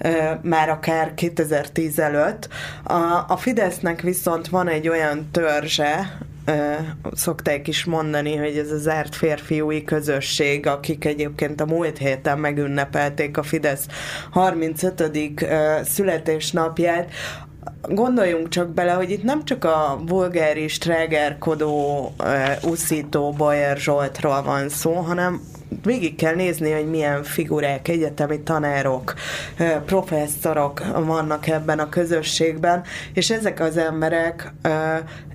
uh, 0.05 0.43
már 0.43 0.69
akár 0.69 1.15
2010 1.15 1.98
előtt. 1.98 2.48
A, 2.85 3.24
a 3.28 3.36
Fidesznek 3.36 4.01
viszont 4.01 4.48
van 4.48 4.69
egy 4.69 4.89
olyan 4.89 5.28
törzse, 5.32 6.19
szokták 7.12 7.69
is 7.69 7.85
mondani, 7.85 8.36
hogy 8.36 8.57
ez 8.59 8.70
az 8.70 8.89
árt 8.89 9.15
férfiúi 9.15 9.85
közösség, 9.85 10.66
akik 10.66 11.05
egyébként 11.05 11.61
a 11.61 11.66
múlt 11.66 11.98
héten 11.98 12.39
megünnepelték 12.39 13.36
a 13.36 13.43
Fidesz 13.43 13.86
35. 14.31 15.44
születésnapját, 15.85 17.11
gondoljunk 17.82 18.48
csak 18.48 18.68
bele, 18.68 18.93
hogy 18.93 19.10
itt 19.10 19.22
nem 19.22 19.44
csak 19.44 19.64
a 19.64 20.01
vulgáris, 20.06 20.78
trágerkodó, 20.78 22.12
uh, 22.18 22.70
uszító 22.70 23.32
Bajer 23.32 23.76
Zsoltról 23.76 24.43
van 24.43 24.68
szó, 24.68 24.93
hanem 24.93 25.40
végig 25.82 26.16
kell 26.16 26.34
nézni, 26.34 26.70
hogy 26.70 26.90
milyen 26.90 27.22
figurák, 27.22 27.88
egyetemi 27.88 28.40
tanárok, 28.40 29.14
professzorok 29.86 30.82
vannak 31.05 31.47
ebben 31.47 31.78
a 31.78 31.88
közösségben, 31.88 32.82
és 33.14 33.30
ezek 33.30 33.60
az 33.60 33.76
emberek 33.76 34.52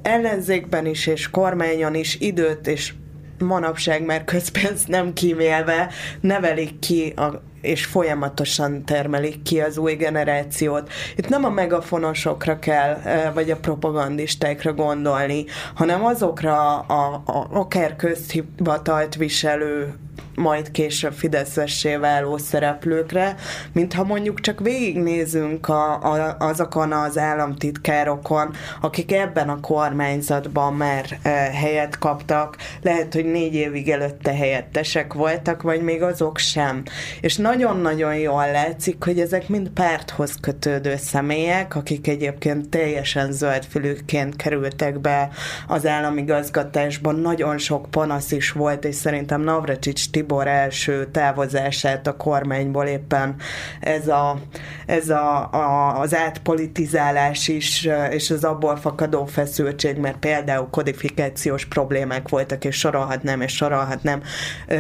ellenzékben 0.01 0.85
is 0.85 1.07
és 1.07 1.29
kormányon 1.29 1.95
is 1.95 2.19
időt 2.19 2.67
és 2.67 2.93
manapság 3.41 4.05
már 4.05 4.23
közpénzt 4.23 4.87
nem 4.97 5.13
kímélve 5.13 5.89
nevelik 6.21 6.79
ki 6.79 7.13
a 7.15 7.41
és 7.61 7.85
folyamatosan 7.85 8.85
termelik 8.85 9.41
ki 9.41 9.59
az 9.59 9.77
új 9.77 9.93
generációt. 9.93 10.91
Itt 11.15 11.29
nem 11.29 11.43
a 11.43 11.49
megafonosokra 11.49 12.59
kell, 12.59 12.97
vagy 13.33 13.51
a 13.51 13.57
propagandistákra 13.57 14.73
gondolni, 14.73 15.45
hanem 15.75 16.05
azokra 16.05 16.79
a, 16.79 17.21
a, 17.25 17.47
akár 17.51 17.95
közhivatalt 17.95 19.15
viselő 19.15 19.93
majd 20.35 20.71
később 20.71 21.13
Fideszessé 21.13 21.95
váló 21.95 22.37
szereplőkre, 22.37 23.35
mintha 23.71 24.03
mondjuk 24.03 24.39
csak 24.39 24.59
végignézünk 24.59 25.69
a, 25.69 26.01
a, 26.03 26.35
azokon 26.39 26.91
az 26.91 27.17
államtitkárokon, 27.17 28.55
akik 28.81 29.11
ebben 29.11 29.49
a 29.49 29.59
kormányzatban 29.59 30.73
már 30.73 31.19
e, 31.21 31.29
helyet 31.29 31.97
kaptak, 31.97 32.55
lehet, 32.81 33.13
hogy 33.13 33.25
négy 33.25 33.53
évig 33.53 33.89
előtte 33.89 34.33
helyettesek 34.33 35.13
voltak, 35.13 35.61
vagy 35.61 35.81
még 35.81 36.01
azok 36.01 36.37
sem. 36.37 36.83
És 37.21 37.35
nagyon-nagyon 37.35 38.15
jól 38.15 38.51
látszik, 38.51 39.03
hogy 39.03 39.19
ezek 39.19 39.47
mind 39.47 39.69
párthoz 39.69 40.35
kötődő 40.41 40.95
személyek, 40.97 41.75
akik 41.75 42.07
egyébként 42.07 42.69
teljesen 42.69 43.31
zöldfülükként 43.31 44.35
kerültek 44.35 44.99
be 44.99 45.29
az 45.67 45.85
államigazgatásban. 45.85 47.15
Nagyon 47.15 47.57
sok 47.57 47.87
panasz 47.89 48.31
is 48.31 48.51
volt, 48.51 48.85
és 48.85 48.95
szerintem 48.95 49.41
Navracsics 49.41 50.09
Tibor 50.21 50.47
első 50.47 51.05
távozását 51.11 52.07
a 52.07 52.17
kormányból 52.17 52.85
éppen. 52.85 53.35
Ez, 53.79 54.07
a, 54.07 54.39
ez 54.85 55.09
a, 55.09 55.51
a, 55.51 55.99
az 55.99 56.15
átpolitizálás 56.15 57.47
is, 57.47 57.89
és 58.09 58.29
az 58.29 58.43
abból 58.43 58.75
fakadó 58.75 59.25
feszültség, 59.25 59.97
mert 59.97 60.17
például 60.17 60.67
kodifikációs 60.71 61.65
problémák 61.65 62.29
voltak, 62.29 62.65
és 62.65 62.75
sorolhatnám, 62.75 63.41
és 63.41 63.55
sorolhatnám 63.55 64.21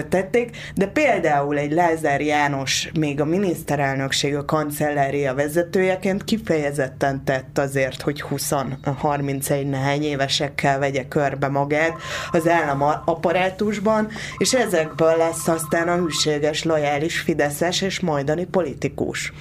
tették, 0.09 0.57
de 0.75 0.87
például 0.87 1.57
egy 1.57 1.71
Lázár 1.71 2.21
János 2.21 2.89
még 2.99 3.21
a 3.21 3.25
miniszterelnökség, 3.25 4.35
a 4.35 4.45
kancellária 4.45 5.33
vezetőjeként 5.33 6.23
kifejezetten 6.23 7.23
tett 7.23 7.57
azért, 7.57 8.01
hogy 8.01 8.23
20-31 8.29 9.69
nehány 9.69 10.03
évesekkel 10.03 10.79
vegye 10.79 11.07
körbe 11.07 11.47
magát 11.47 11.93
az 12.31 12.47
állam 12.47 12.81
apparátusban, 13.05 14.09
és 14.37 14.53
ezekből 14.53 15.17
lesz 15.31 15.47
aztán 15.47 15.87
a 15.87 15.95
hűséges, 15.95 16.63
lojális 16.63 17.19
Fideszes 17.19 17.81
és 17.81 17.99
majdani 17.99 18.45
politikus. 18.45 19.31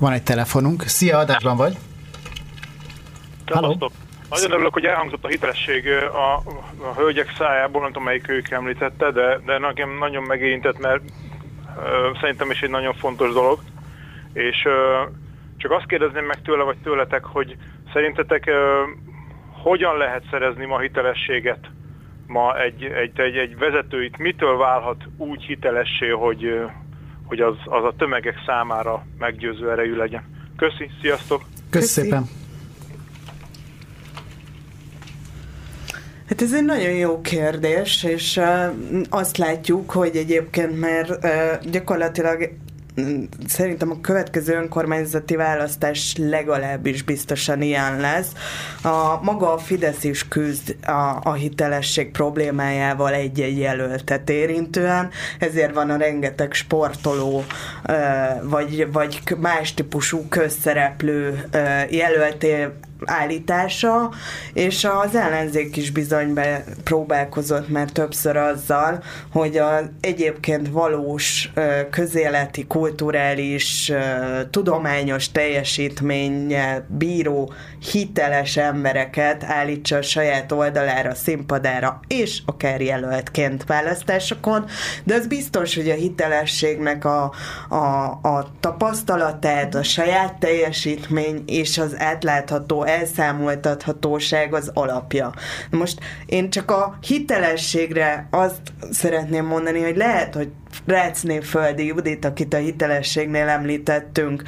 Van 0.00 0.12
egy 0.12 0.22
telefonunk. 0.22 0.82
Szia, 0.82 1.18
adásban 1.18 1.56
vagy? 1.56 1.76
Halló. 3.46 3.90
Nagyon 4.30 4.50
örülök, 4.50 4.72
hogy 4.72 4.84
elhangzott 4.84 5.24
a 5.24 5.28
hitelesség 5.28 5.86
a, 6.12 6.34
a 6.88 6.94
hölgyek 6.96 7.34
szájából, 7.38 7.80
nem 7.80 7.90
tudom, 7.90 8.04
melyik 8.04 8.28
ők 8.28 8.50
említette, 8.50 9.10
de, 9.10 9.40
de 9.44 9.58
nekem 9.58 9.98
nagyon 9.98 10.22
megérintett, 10.22 10.78
mert 10.78 11.02
uh, 11.02 12.20
szerintem 12.20 12.50
is 12.50 12.60
egy 12.60 12.70
nagyon 12.70 12.94
fontos 12.94 13.32
dolog. 13.32 13.58
És 14.32 14.64
uh, 14.64 15.12
csak 15.56 15.70
azt 15.70 15.86
kérdezném 15.86 16.24
meg 16.24 16.42
tőle, 16.42 16.62
vagy 16.62 16.76
tőletek, 16.82 17.24
hogy 17.24 17.56
szerintetek 17.92 18.44
uh, 18.46 18.54
hogyan 19.62 19.96
lehet 19.96 20.22
szerezni 20.30 20.66
ma 20.66 20.78
hitelességet 20.78 21.70
ma 22.26 22.60
egy, 22.60 22.82
egy, 22.84 23.20
egy, 23.20 23.36
egy 23.36 23.58
vezető 23.58 24.04
itt 24.04 24.16
mitől 24.16 24.56
válhat 24.56 25.04
úgy 25.16 25.42
hitelessé, 25.42 26.08
hogy, 26.08 26.60
hogy 27.24 27.40
az, 27.40 27.54
az 27.64 27.84
a 27.84 27.94
tömegek 27.98 28.34
számára 28.46 29.06
meggyőző 29.18 29.70
erejű 29.70 29.96
legyen. 29.96 30.22
Köszi, 30.56 30.90
sziasztok! 31.00 31.42
Köszi, 31.70 32.00
szépen! 32.00 32.24
Hát 36.28 36.42
ez 36.42 36.54
egy 36.54 36.64
nagyon 36.64 36.92
jó 36.92 37.20
kérdés, 37.20 38.04
és 38.04 38.36
uh, 38.36 38.76
azt 39.10 39.36
látjuk, 39.36 39.90
hogy 39.90 40.16
egyébként 40.16 40.80
már 40.80 41.10
uh, 41.10 41.70
gyakorlatilag 41.70 42.50
szerintem 43.46 43.90
a 43.90 44.00
következő 44.00 44.54
önkormányzati 44.54 45.36
választás 45.36 46.16
legalábbis 46.18 47.02
biztosan 47.02 47.62
ilyen 47.62 48.00
lesz. 48.00 48.32
A, 48.82 49.22
maga 49.22 49.52
a 49.52 49.58
Fidesz 49.58 50.04
is 50.04 50.28
küzd 50.28 50.76
a, 50.86 51.20
a 51.22 51.32
hitelesség 51.32 52.10
problémájával 52.10 53.12
egy-egy 53.12 53.58
jelöltet 53.58 54.30
érintően, 54.30 55.10
ezért 55.38 55.74
van 55.74 55.90
a 55.90 55.96
rengeteg 55.96 56.52
sportoló 56.52 57.44
vagy, 58.42 58.92
vagy 58.92 59.22
más 59.38 59.74
típusú 59.74 60.28
közszereplő 60.28 61.48
jelölté 61.90 62.66
állítása, 63.04 64.10
és 64.52 64.84
az 64.84 65.14
ellenzék 65.14 65.76
is 65.76 65.90
bizony 65.90 66.38
próbálkozott 66.84 67.68
már 67.68 67.90
többször 67.90 68.36
azzal, 68.36 69.02
hogy 69.32 69.56
az 69.56 69.84
egyébként 70.00 70.68
valós 70.68 71.52
közéleti, 71.90 72.66
kulturális, 72.66 73.92
tudományos 74.50 75.30
teljesítménnyel 75.30 76.86
bíró 76.88 77.52
hiteles 77.92 78.56
embereket 78.56 79.44
állítsa 79.44 79.96
a 79.96 80.02
saját 80.02 80.52
oldalára, 80.52 81.14
színpadára, 81.14 82.00
és 82.06 82.42
akár 82.46 82.80
jelöltként 82.80 83.64
választásokon, 83.64 84.64
de 85.04 85.14
az 85.14 85.26
biztos, 85.26 85.74
hogy 85.74 85.90
a 85.90 85.94
hitelességnek 85.94 87.04
a, 87.04 87.32
a, 87.68 88.04
a 88.22 88.48
tapasztalatát, 88.60 89.74
a 89.74 89.82
saját 89.82 90.38
teljesítmény 90.38 91.42
és 91.46 91.78
az 91.78 91.94
átlátható 91.98 92.82
elszámoltathatóság 92.82 94.54
az 94.54 94.70
alapja. 94.74 95.32
Most 95.70 96.00
én 96.26 96.50
csak 96.50 96.70
a 96.70 96.98
hitelességre 97.00 98.28
azt 98.30 98.60
szeretném 98.90 99.46
mondani, 99.46 99.82
hogy 99.82 99.96
lehet, 99.96 100.34
hogy 100.34 100.48
Rácné 100.86 101.40
Földi 101.40 101.86
Judit, 101.86 102.24
akit 102.24 102.54
a 102.54 102.56
hitelességnél 102.56 103.48
említettünk, 103.48 104.42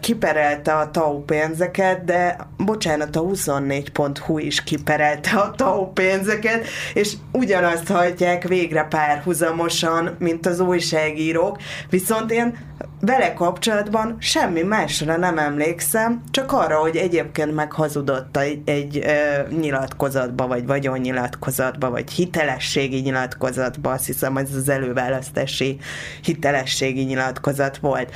kiperelte 0.00 0.72
a 0.72 0.90
TAU 0.90 1.24
pénzeket, 1.24 2.04
de 2.04 2.36
bocsánat, 2.56 3.16
a 3.16 3.20
24.hu 3.20 4.38
is 4.38 4.62
kiperelte 4.62 5.30
a 5.30 5.50
TAU 5.50 5.86
pénzeket, 5.86 6.66
és 6.94 7.12
ugyanazt 7.32 7.88
hajtják 7.88 8.48
végre 8.48 8.82
párhuzamosan, 8.82 10.16
mint 10.18 10.46
az 10.46 10.60
újságírók, 10.60 11.58
viszont 11.90 12.30
én 12.30 12.67
vele 13.00 13.34
kapcsolatban 13.34 14.16
semmi 14.20 14.62
másra 14.62 15.16
nem 15.16 15.38
emlékszem, 15.38 16.22
csak 16.30 16.52
arra, 16.52 16.78
hogy 16.78 16.96
egyébként 16.96 17.54
meghazudott 17.54 18.36
egy, 18.36 18.62
egy 18.64 18.98
ö, 18.98 19.54
nyilatkozatba, 19.60 20.46
vagy 20.46 20.66
vagyonnyilatkozatba, 20.66 21.90
vagy 21.90 22.10
hitelességi 22.10 23.00
nyilatkozatba, 23.00 23.90
azt 23.90 24.06
hiszem, 24.06 24.36
ez 24.36 24.54
az 24.54 24.68
előválasztási 24.68 25.78
hitelességi 26.22 27.02
nyilatkozat 27.02 27.76
volt. 27.76 28.10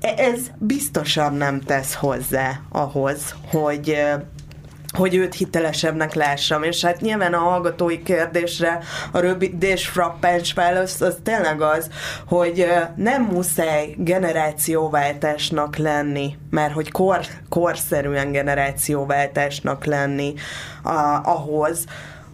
E, 0.00 0.14
ez 0.16 0.40
biztosan 0.58 1.34
nem 1.34 1.60
tesz 1.60 1.94
hozzá 1.94 2.60
ahhoz, 2.68 3.34
hogy 3.50 3.98
hogy 4.94 5.14
őt 5.14 5.34
hitelesebbnek 5.34 6.14
lássam. 6.14 6.62
És 6.62 6.84
hát 6.84 7.00
nyilván 7.00 7.34
a 7.34 7.38
hallgatói 7.38 8.02
kérdésre 8.02 8.78
a 9.12 9.18
rövidés 9.18 9.86
frappáns 9.88 10.52
válasz 10.52 11.00
az 11.00 11.16
tényleg 11.22 11.60
az, 11.60 11.88
hogy 12.26 12.66
nem 12.96 13.22
muszáj 13.22 13.94
generációváltásnak 13.98 15.76
lenni, 15.76 16.36
mert 16.50 16.72
hogy 16.72 16.90
kor, 16.90 17.20
korszerűen 17.48 18.32
generációváltásnak 18.32 19.84
lenni 19.84 20.34
a, 20.82 21.20
ahhoz, 21.24 21.84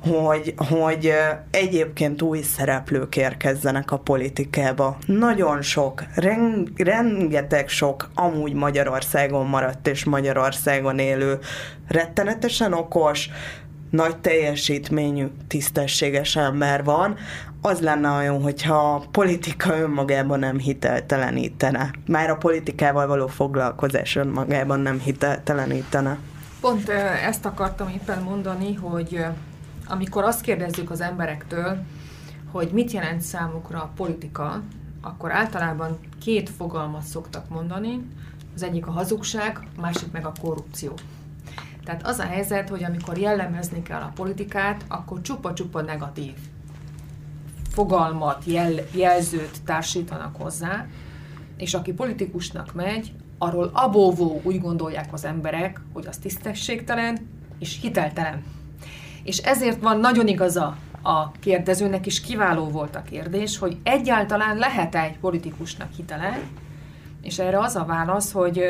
hogy, 0.09 0.55
hogy 0.57 1.13
egyébként 1.51 2.23
új 2.23 2.41
szereplők 2.41 3.17
érkezzenek 3.17 3.91
a 3.91 3.99
politikába. 3.99 4.97
Nagyon 5.07 5.63
sok, 5.63 6.03
ren, 6.15 6.73
rengeteg 6.77 7.69
sok 7.69 8.11
amúgy 8.15 8.53
Magyarországon 8.53 9.47
maradt 9.47 9.87
és 9.87 10.05
Magyarországon 10.05 10.99
élő 10.99 11.39
rettenetesen 11.89 12.73
okos, 12.73 13.29
nagy 13.91 14.17
teljesítményű, 14.17 15.27
tisztességes 15.49 16.37
ember 16.37 16.85
van, 16.85 17.17
az 17.63 17.81
lenne 17.81 18.11
olyan, 18.11 18.43
hogyha 18.43 18.95
a 18.95 19.03
politika 19.11 19.79
önmagában 19.79 20.39
nem 20.39 20.59
hiteltelenítene. 20.59 21.91
Már 22.07 22.31
a 22.31 22.37
politikával 22.37 23.07
való 23.07 23.27
foglalkozás 23.27 24.17
önmagában 24.17 24.81
nem 24.81 24.99
hiteltelenítene. 24.99 26.19
Pont 26.61 26.89
ezt 27.29 27.45
akartam 27.45 27.89
éppen 27.89 28.23
mondani, 28.23 28.75
hogy 28.75 29.25
amikor 29.91 30.25
azt 30.25 30.41
kérdezzük 30.41 30.91
az 30.91 31.01
emberektől, 31.01 31.79
hogy 32.51 32.71
mit 32.73 32.91
jelent 32.91 33.21
számukra 33.21 33.83
a 33.83 33.93
politika, 33.97 34.63
akkor 35.01 35.33
általában 35.33 35.99
két 36.21 36.49
fogalmat 36.49 37.03
szoktak 37.03 37.49
mondani, 37.49 38.07
az 38.55 38.63
egyik 38.63 38.87
a 38.87 38.91
hazugság, 38.91 39.67
a 39.77 39.81
másik 39.81 40.13
meg 40.13 40.27
a 40.27 40.33
korrupció. 40.41 40.95
Tehát 41.85 42.07
az 42.07 42.19
a 42.19 42.25
helyzet, 42.25 42.69
hogy 42.69 42.85
amikor 42.85 43.19
jellemezni 43.19 43.83
kell 43.83 44.01
a 44.01 44.13
politikát, 44.15 44.85
akkor 44.89 45.21
csupa-csupa 45.21 45.81
negatív 45.81 46.35
fogalmat, 47.71 48.45
jel, 48.45 48.73
jelzőt 48.95 49.63
társítanak 49.65 50.37
hozzá, 50.37 50.87
és 51.57 51.75
aki 51.75 51.93
politikusnak 51.93 52.75
megy, 52.75 53.13
arról 53.39 53.71
abóvó 53.73 54.41
úgy 54.45 54.61
gondolják 54.61 55.13
az 55.13 55.25
emberek, 55.25 55.81
hogy 55.93 56.07
az 56.07 56.17
tisztességtelen 56.17 57.29
és 57.59 57.79
hiteltelen. 57.81 58.43
És 59.23 59.39
ezért 59.39 59.83
van 59.83 59.99
nagyon 60.01 60.27
igaza 60.27 60.77
a 61.03 61.31
kérdezőnek 61.31 62.07
is 62.07 62.21
kiváló 62.21 62.65
volt 62.65 62.97
a 62.97 63.03
kérdés, 63.03 63.59
hogy 63.59 63.77
egyáltalán 63.83 64.57
lehet-e 64.57 65.03
egy 65.03 65.19
politikusnak 65.19 65.89
hitele, 65.97 66.39
és 67.23 67.39
erre 67.39 67.59
az 67.61 67.77
a 67.77 67.85
válasz, 67.85 68.33
hogy 68.33 68.63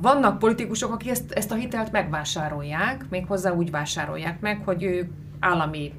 vannak 0.00 0.38
politikusok, 0.38 0.92
akik 0.92 1.10
ezt, 1.10 1.32
ezt 1.32 1.50
a 1.50 1.54
hitelt 1.54 1.92
megvásárolják, 1.92 3.04
méghozzá 3.10 3.52
úgy 3.52 3.70
vásárolják 3.70 4.40
meg, 4.40 4.62
hogy 4.64 4.82
ők 4.82 5.10
állami 5.40 5.92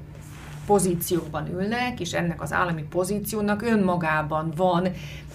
pozícióban 0.66 1.48
ülnek, 1.52 2.00
és 2.00 2.12
ennek 2.12 2.42
az 2.42 2.52
állami 2.52 2.82
pozíciónak 2.82 3.62
önmagában 3.62 4.52
van 4.56 4.88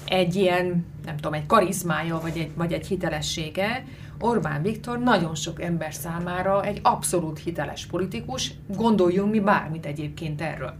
egy 0.05 0.35
ilyen, 0.35 0.85
nem 1.05 1.15
tudom, 1.15 1.33
egy 1.33 1.45
karizmája, 1.45 2.19
vagy 2.19 2.37
egy, 2.37 2.51
vagy 2.55 2.73
egy 2.73 2.87
hitelessége. 2.87 3.85
Orbán 4.19 4.61
Viktor 4.61 4.99
nagyon 4.99 5.35
sok 5.35 5.61
ember 5.61 5.93
számára 5.93 6.63
egy 6.63 6.79
abszolút 6.83 7.39
hiteles 7.39 7.85
politikus, 7.85 8.53
gondoljunk 8.75 9.31
mi 9.31 9.39
bármit 9.39 9.85
egyébként 9.85 10.41
erről. 10.41 10.73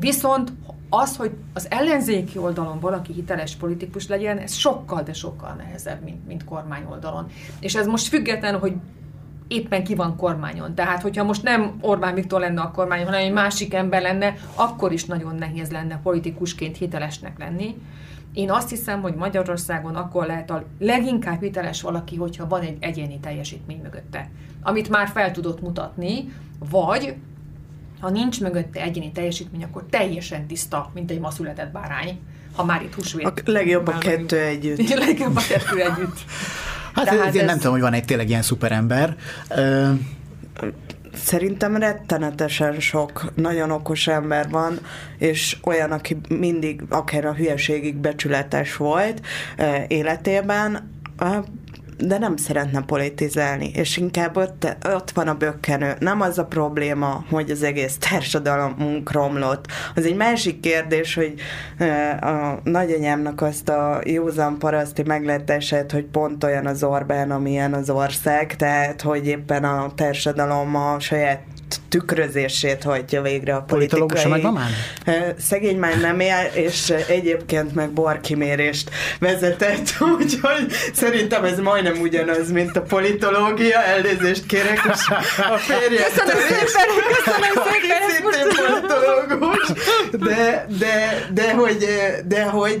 Viszont 0.00 0.52
az, 0.88 1.16
hogy 1.16 1.30
az 1.52 1.66
ellenzéki 1.70 2.38
oldalon 2.38 2.80
valaki 2.80 3.12
hiteles 3.12 3.56
politikus 3.56 4.08
legyen, 4.08 4.38
ez 4.38 4.54
sokkal, 4.54 5.02
de 5.02 5.12
sokkal 5.12 5.54
nehezebb, 5.54 6.02
mint, 6.02 6.26
mint 6.26 6.44
kormány 6.44 6.84
oldalon. 6.90 7.26
És 7.60 7.74
ez 7.74 7.86
most 7.86 8.08
független, 8.08 8.58
hogy 8.58 8.72
éppen 9.48 9.84
ki 9.84 9.94
van 9.94 10.16
kormányon. 10.16 10.74
Tehát, 10.74 11.02
hogyha 11.02 11.24
most 11.24 11.42
nem 11.42 11.78
Orbán 11.80 12.14
Viktor 12.14 12.40
lenne 12.40 12.60
a 12.60 12.70
kormányon, 12.70 13.06
hanem 13.06 13.20
egy 13.20 13.32
másik 13.32 13.74
ember 13.74 14.02
lenne, 14.02 14.34
akkor 14.54 14.92
is 14.92 15.04
nagyon 15.04 15.34
nehéz 15.34 15.70
lenne 15.70 16.00
politikusként 16.02 16.76
hitelesnek 16.76 17.38
lenni. 17.38 17.76
Én 18.32 18.50
azt 18.50 18.68
hiszem, 18.68 19.00
hogy 19.00 19.14
Magyarországon 19.14 19.94
akkor 19.94 20.26
lehet 20.26 20.50
a 20.50 20.64
leginkább 20.78 21.40
hiteles 21.40 21.82
valaki, 21.82 22.16
hogyha 22.16 22.46
van 22.46 22.60
egy 22.60 22.76
egyéni 22.80 23.20
teljesítmény 23.20 23.80
mögötte, 23.82 24.30
amit 24.62 24.88
már 24.88 25.08
fel 25.08 25.30
tudott 25.30 25.60
mutatni, 25.60 26.32
vagy 26.70 27.14
ha 28.00 28.10
nincs 28.10 28.40
mögötte 28.40 28.82
egyéni 28.82 29.12
teljesítmény, 29.12 29.64
akkor 29.64 29.84
teljesen 29.90 30.46
tiszta, 30.46 30.90
mint 30.94 31.10
egy 31.10 31.20
ma 31.20 31.30
született 31.30 31.72
bárány, 31.72 32.18
ha 32.56 32.64
már 32.64 32.82
itt 32.82 32.94
húsvét. 32.94 33.26
A 33.26 33.32
legjobb 33.44 33.86
a 33.86 33.98
kettő 33.98 34.38
együtt. 34.38 34.94
legjobb 35.06 35.36
a 35.36 35.42
kettő 35.48 35.80
együtt. 35.80 36.18
Hát 36.94 37.04
Tehát 37.04 37.34
én 37.34 37.40
ez... 37.40 37.46
nem 37.46 37.56
tudom, 37.56 37.72
hogy 37.72 37.80
van 37.80 37.92
egy 37.92 38.04
tényleg 38.04 38.28
ilyen 38.28 38.42
szuperember. 38.42 39.16
Ö... 39.48 39.90
Szerintem 41.24 41.76
rettenetesen 41.76 42.80
sok 42.80 43.32
nagyon 43.34 43.70
okos 43.70 44.06
ember 44.06 44.48
van, 44.50 44.78
és 45.18 45.56
olyan, 45.64 45.92
aki 45.92 46.16
mindig 46.28 46.82
akár 46.88 47.24
a 47.24 47.34
hülyeségig 47.34 47.96
becsületes 47.96 48.76
volt 48.76 49.20
életében, 49.88 50.90
de 52.00 52.18
nem 52.18 52.36
szeretne 52.36 52.82
politizálni, 52.82 53.70
és 53.74 53.96
inkább 53.96 54.36
ott, 54.36 54.76
ott 54.84 55.10
van 55.10 55.28
a 55.28 55.34
bökkenő. 55.34 55.94
Nem 55.98 56.20
az 56.20 56.38
a 56.38 56.44
probléma, 56.44 57.24
hogy 57.30 57.50
az 57.50 57.62
egész 57.62 57.96
társadalomunk 57.98 59.12
romlott. 59.12 59.66
Az 59.94 60.04
egy 60.06 60.16
másik 60.16 60.60
kérdés, 60.60 61.14
hogy 61.14 61.34
a 62.20 62.58
nagyanyámnak 62.64 63.40
azt 63.40 63.68
a 63.68 64.00
józan 64.04 64.58
paraszti 64.58 65.02
meglátását, 65.02 65.92
hogy 65.92 66.04
pont 66.04 66.44
olyan 66.44 66.66
az 66.66 66.82
Orbán, 66.82 67.30
amilyen 67.30 67.74
az 67.74 67.90
ország, 67.90 68.56
tehát 68.56 69.00
hogy 69.00 69.26
éppen 69.26 69.64
a 69.64 69.92
társadalom 69.94 70.76
a 70.76 71.00
saját 71.00 71.42
tükrözését 71.90 72.82
hajtja 72.82 73.22
végre 73.22 73.54
a 73.54 73.62
politikai... 73.62 74.30
megvan 74.30 74.52
már? 74.52 74.70
Szegény 75.38 75.78
már 75.78 76.00
nem 76.00 76.20
él, 76.20 76.50
és 76.54 76.90
egyébként 76.90 77.74
meg 77.74 77.90
borkimérést 77.90 78.90
vezetett, 79.18 79.88
úgyhogy 80.18 80.66
szerintem 80.92 81.44
ez 81.44 81.58
majdnem 81.58 82.00
ugyanaz, 82.00 82.50
mint 82.50 82.76
a 82.76 82.82
politológia, 82.82 83.82
elnézést 83.82 84.46
kérek, 84.46 84.80
és 84.92 85.08
a 85.50 85.56
férje... 85.56 86.04
Köszönöm 86.04 86.36
szépen, 86.48 86.64
köszönöm 87.24 87.50
szépen! 87.70 88.00
Szintén 88.08 88.48
politológus, 88.52 89.72
de, 90.10 90.66
de, 90.78 91.26
de, 91.32 91.52
hogy, 91.54 91.86
de 92.24 92.44
hogy, 92.44 92.80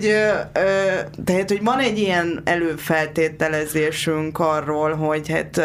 tehát, 1.24 1.48
hogy 1.48 1.62
van 1.62 1.78
egy 1.78 1.98
ilyen 1.98 2.40
előfeltételezésünk 2.44 4.38
arról, 4.38 4.94
hogy 4.94 5.28
hát 5.28 5.60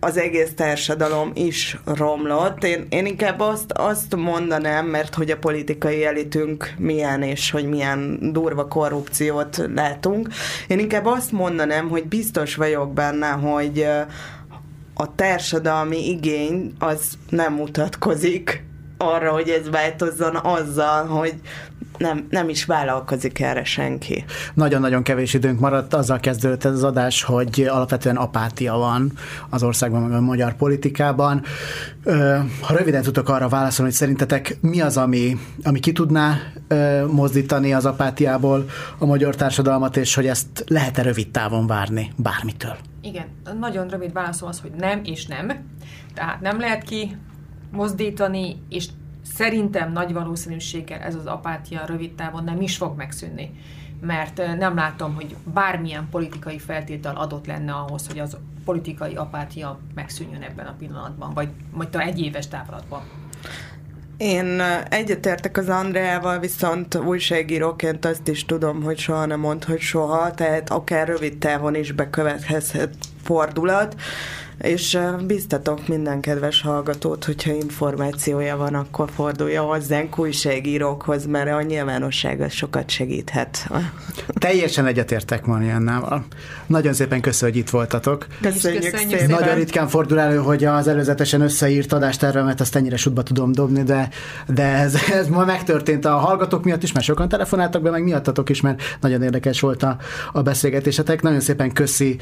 az 0.00 0.16
egész 0.16 0.50
társadalom 0.56 1.30
is 1.34 1.76
romlott. 2.00 2.64
Én, 2.64 2.86
én 2.88 3.06
inkább 3.06 3.40
azt, 3.40 3.72
azt 3.72 4.16
mondanám, 4.16 4.86
mert 4.86 5.14
hogy 5.14 5.30
a 5.30 5.38
politikai 5.38 6.04
elitünk 6.04 6.74
milyen, 6.78 7.22
és 7.22 7.50
hogy 7.50 7.68
milyen 7.68 8.18
durva 8.32 8.68
korrupciót 8.68 9.62
látunk. 9.74 10.28
Én 10.68 10.78
inkább 10.78 11.06
azt 11.06 11.32
mondanám, 11.32 11.88
hogy 11.88 12.04
biztos 12.04 12.54
vagyok 12.54 12.92
benne, 12.92 13.28
hogy 13.28 13.86
a 14.94 15.14
társadalmi 15.14 16.08
igény 16.08 16.74
az 16.78 17.18
nem 17.28 17.54
mutatkozik 17.54 18.68
arra, 19.00 19.32
hogy 19.32 19.48
ez 19.48 19.70
változzon 19.70 20.36
azzal, 20.36 21.06
hogy 21.06 21.34
nem, 21.98 22.26
nem 22.30 22.48
is 22.48 22.64
vállalkozik 22.64 23.40
erre 23.40 23.64
senki. 23.64 24.24
Nagyon-nagyon 24.54 25.02
kevés 25.02 25.34
időnk 25.34 25.60
maradt, 25.60 25.94
azzal 25.94 26.20
kezdődött 26.20 26.64
ez 26.64 26.72
az 26.72 26.84
adás, 26.84 27.22
hogy 27.22 27.66
alapvetően 27.70 28.16
apátia 28.16 28.74
van 28.74 29.12
az 29.50 29.62
országban, 29.62 30.02
meg 30.02 30.12
a 30.12 30.20
magyar 30.20 30.54
politikában. 30.54 31.42
Ha 32.60 32.76
röviden 32.76 33.02
tudok 33.02 33.28
arra 33.28 33.48
válaszolni, 33.48 33.90
hogy 33.90 34.00
szerintetek 34.00 34.56
mi 34.60 34.80
az, 34.80 34.96
ami, 34.96 35.36
ami 35.62 35.80
ki 35.80 35.92
tudná 35.92 36.38
mozdítani 37.10 37.72
az 37.72 37.86
apátiából 37.86 38.64
a 38.98 39.06
magyar 39.06 39.34
társadalmat, 39.34 39.96
és 39.96 40.14
hogy 40.14 40.26
ezt 40.26 40.64
lehet-e 40.66 41.02
rövid 41.02 41.30
távon 41.30 41.66
várni 41.66 42.12
bármitől? 42.16 42.76
Igen, 43.02 43.26
nagyon 43.58 43.88
rövid 43.88 44.12
válaszom 44.12 44.48
az, 44.48 44.60
hogy 44.60 44.72
nem 44.78 45.00
és 45.04 45.26
nem. 45.26 45.52
Tehát 46.14 46.40
nem 46.40 46.60
lehet 46.60 46.82
ki 46.82 47.16
mozdítani, 47.70 48.56
és 48.68 48.88
Szerintem 49.22 49.92
nagy 49.92 50.12
valószínűséggel 50.12 51.00
ez 51.00 51.14
az 51.14 51.26
apátia 51.26 51.84
rövid 51.86 52.14
távon 52.14 52.44
nem 52.44 52.60
is 52.60 52.76
fog 52.76 52.96
megszűnni, 52.96 53.50
mert 54.00 54.56
nem 54.58 54.74
látom, 54.74 55.14
hogy 55.14 55.36
bármilyen 55.44 56.08
politikai 56.10 56.58
feltétel 56.58 57.16
adott 57.16 57.46
lenne 57.46 57.72
ahhoz, 57.72 58.06
hogy 58.06 58.18
az 58.18 58.36
politikai 58.64 59.14
apátia 59.14 59.78
megszűnjön 59.94 60.42
ebben 60.42 60.66
a 60.66 60.74
pillanatban, 60.78 61.34
vagy 61.34 61.48
majd 61.72 61.96
egy 61.98 62.20
éves 62.20 62.48
távlatban. 62.48 63.02
Én 64.16 64.60
egyetértek 64.88 65.56
az 65.56 65.68
Andreával, 65.68 66.38
viszont 66.38 66.94
újságíróként 66.94 68.04
azt 68.04 68.28
is 68.28 68.44
tudom, 68.44 68.82
hogy 68.82 68.98
soha 68.98 69.26
nem 69.26 69.40
mond, 69.40 69.64
hogy 69.64 69.80
soha, 69.80 70.30
tehát 70.30 70.70
akár 70.70 71.08
rövid 71.08 71.38
távon 71.38 71.74
is 71.74 71.92
bekövetkezhet 71.92 72.94
fordulat 73.22 73.96
és 74.60 74.98
biztatok 75.26 75.88
minden 75.88 76.20
kedves 76.20 76.60
hallgatót, 76.60 77.24
hogyha 77.24 77.52
információja 77.52 78.56
van, 78.56 78.74
akkor 78.74 79.10
fordulja 79.14 79.62
hozzánk 79.62 80.18
újságírókhoz, 80.18 81.26
mert 81.26 81.50
a 81.50 81.62
nyilvánosság 81.62 82.40
az 82.40 82.52
sokat 82.52 82.90
segíthet. 82.90 83.68
Teljesen 84.28 84.86
egyetértek 84.86 85.44
Mariannával. 85.44 86.24
Nagyon 86.66 86.92
szépen 86.92 87.20
köszönöm, 87.20 87.54
hogy 87.54 87.62
itt 87.62 87.70
voltatok. 87.70 88.26
Köszönjük, 88.40 88.82
köszönjük 88.82 89.18
szépen. 89.18 89.38
Nagyon 89.40 89.54
ritkán 89.54 89.88
fordul 89.88 90.20
elő, 90.20 90.36
hogy 90.36 90.64
az 90.64 90.88
előzetesen 90.88 91.40
összeírt 91.40 91.92
adástervemet 91.92 92.60
azt 92.60 92.76
ennyire 92.76 92.96
sutba 92.96 93.22
tudom 93.22 93.52
dobni, 93.52 93.82
de, 93.82 94.08
de 94.46 94.62
ez, 94.62 94.94
ez 95.20 95.28
ma 95.28 95.44
megtörtént 95.44 96.04
a 96.04 96.16
hallgatók 96.16 96.64
miatt 96.64 96.82
is, 96.82 96.92
mert 96.92 97.04
sokan 97.04 97.28
telefonáltak 97.28 97.82
be, 97.82 97.90
meg 97.90 98.02
miattatok 98.02 98.48
is, 98.48 98.60
mert 98.60 98.82
nagyon 99.00 99.22
érdekes 99.22 99.60
volt 99.60 99.82
a, 99.82 99.96
a 100.32 100.42
beszélgetésetek. 100.42 101.22
Nagyon 101.22 101.40
szépen 101.40 101.72
köszi 101.72 102.16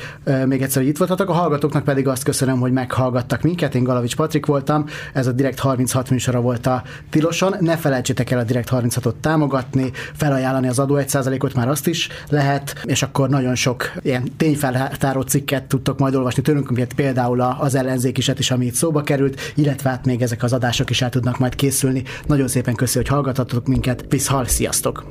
még 0.47 0.63
egyszer, 0.63 0.83
hogy 0.83 0.91
itt 0.91 0.99
voltatok. 0.99 1.29
A 1.29 1.33
hallgatóknak 1.33 1.85
pedig 1.85 2.09
azt 2.09 2.27
köszönöm, 2.29 2.61
hogy 2.61 2.73
meghallgattak 2.73 3.43
minket. 3.43 3.75
Én 3.75 3.83
Galavics 3.85 4.17
Patrik 4.17 4.47
voltam, 4.47 4.85
ez 5.13 5.27
a 5.27 5.33
Direkt 5.33 5.59
36 5.59 6.11
műsora 6.11 6.41
volt 6.41 6.67
a 6.67 6.83
Tiloson. 7.11 7.55
Ne 7.61 7.77
felejtsétek 7.77 8.31
el 8.31 8.39
a 8.39 8.45
Direkt 8.45 8.69
36-ot 8.73 9.13
támogatni, 9.21 9.91
felajánlani 10.15 10.69
az 10.69 10.79
adó 10.79 10.97
1%-ot, 10.99 11.55
már 11.55 11.69
azt 11.69 11.87
is 11.87 12.09
lehet, 12.29 12.75
és 12.85 13.03
akkor 13.03 13.29
nagyon 13.29 13.55
sok 13.55 13.93
ilyen 14.03 14.29
tényfeltáró 14.37 15.21
cikket 15.21 15.65
tudtok 15.65 15.99
majd 15.99 16.15
olvasni 16.15 16.43
tőlünk, 16.43 16.71
mint 16.71 16.95
például 16.95 17.41
az 17.41 17.75
ellenzékiset 17.75 18.39
is, 18.39 18.51
ami 18.51 18.67
itt 18.67 18.75
szóba 18.75 19.03
került, 19.03 19.41
illetve 19.55 19.91
hát 19.91 20.05
még 20.05 20.23
ezek 20.23 20.43
az 20.43 20.53
adások 20.53 20.91
is 20.91 21.03
el 21.03 21.11
tudnak 21.11 21.39
majd 21.39 21.55
készülni. 21.55 22.03
Nagyon 22.27 22.49
szépen 22.49 22.75
köszönöm, 22.75 23.07
hogy 23.09 23.17
hallgatatok 23.17 23.67
minket. 23.67 24.05
Viszhal, 24.09 24.45
sziasztok! 24.45 25.07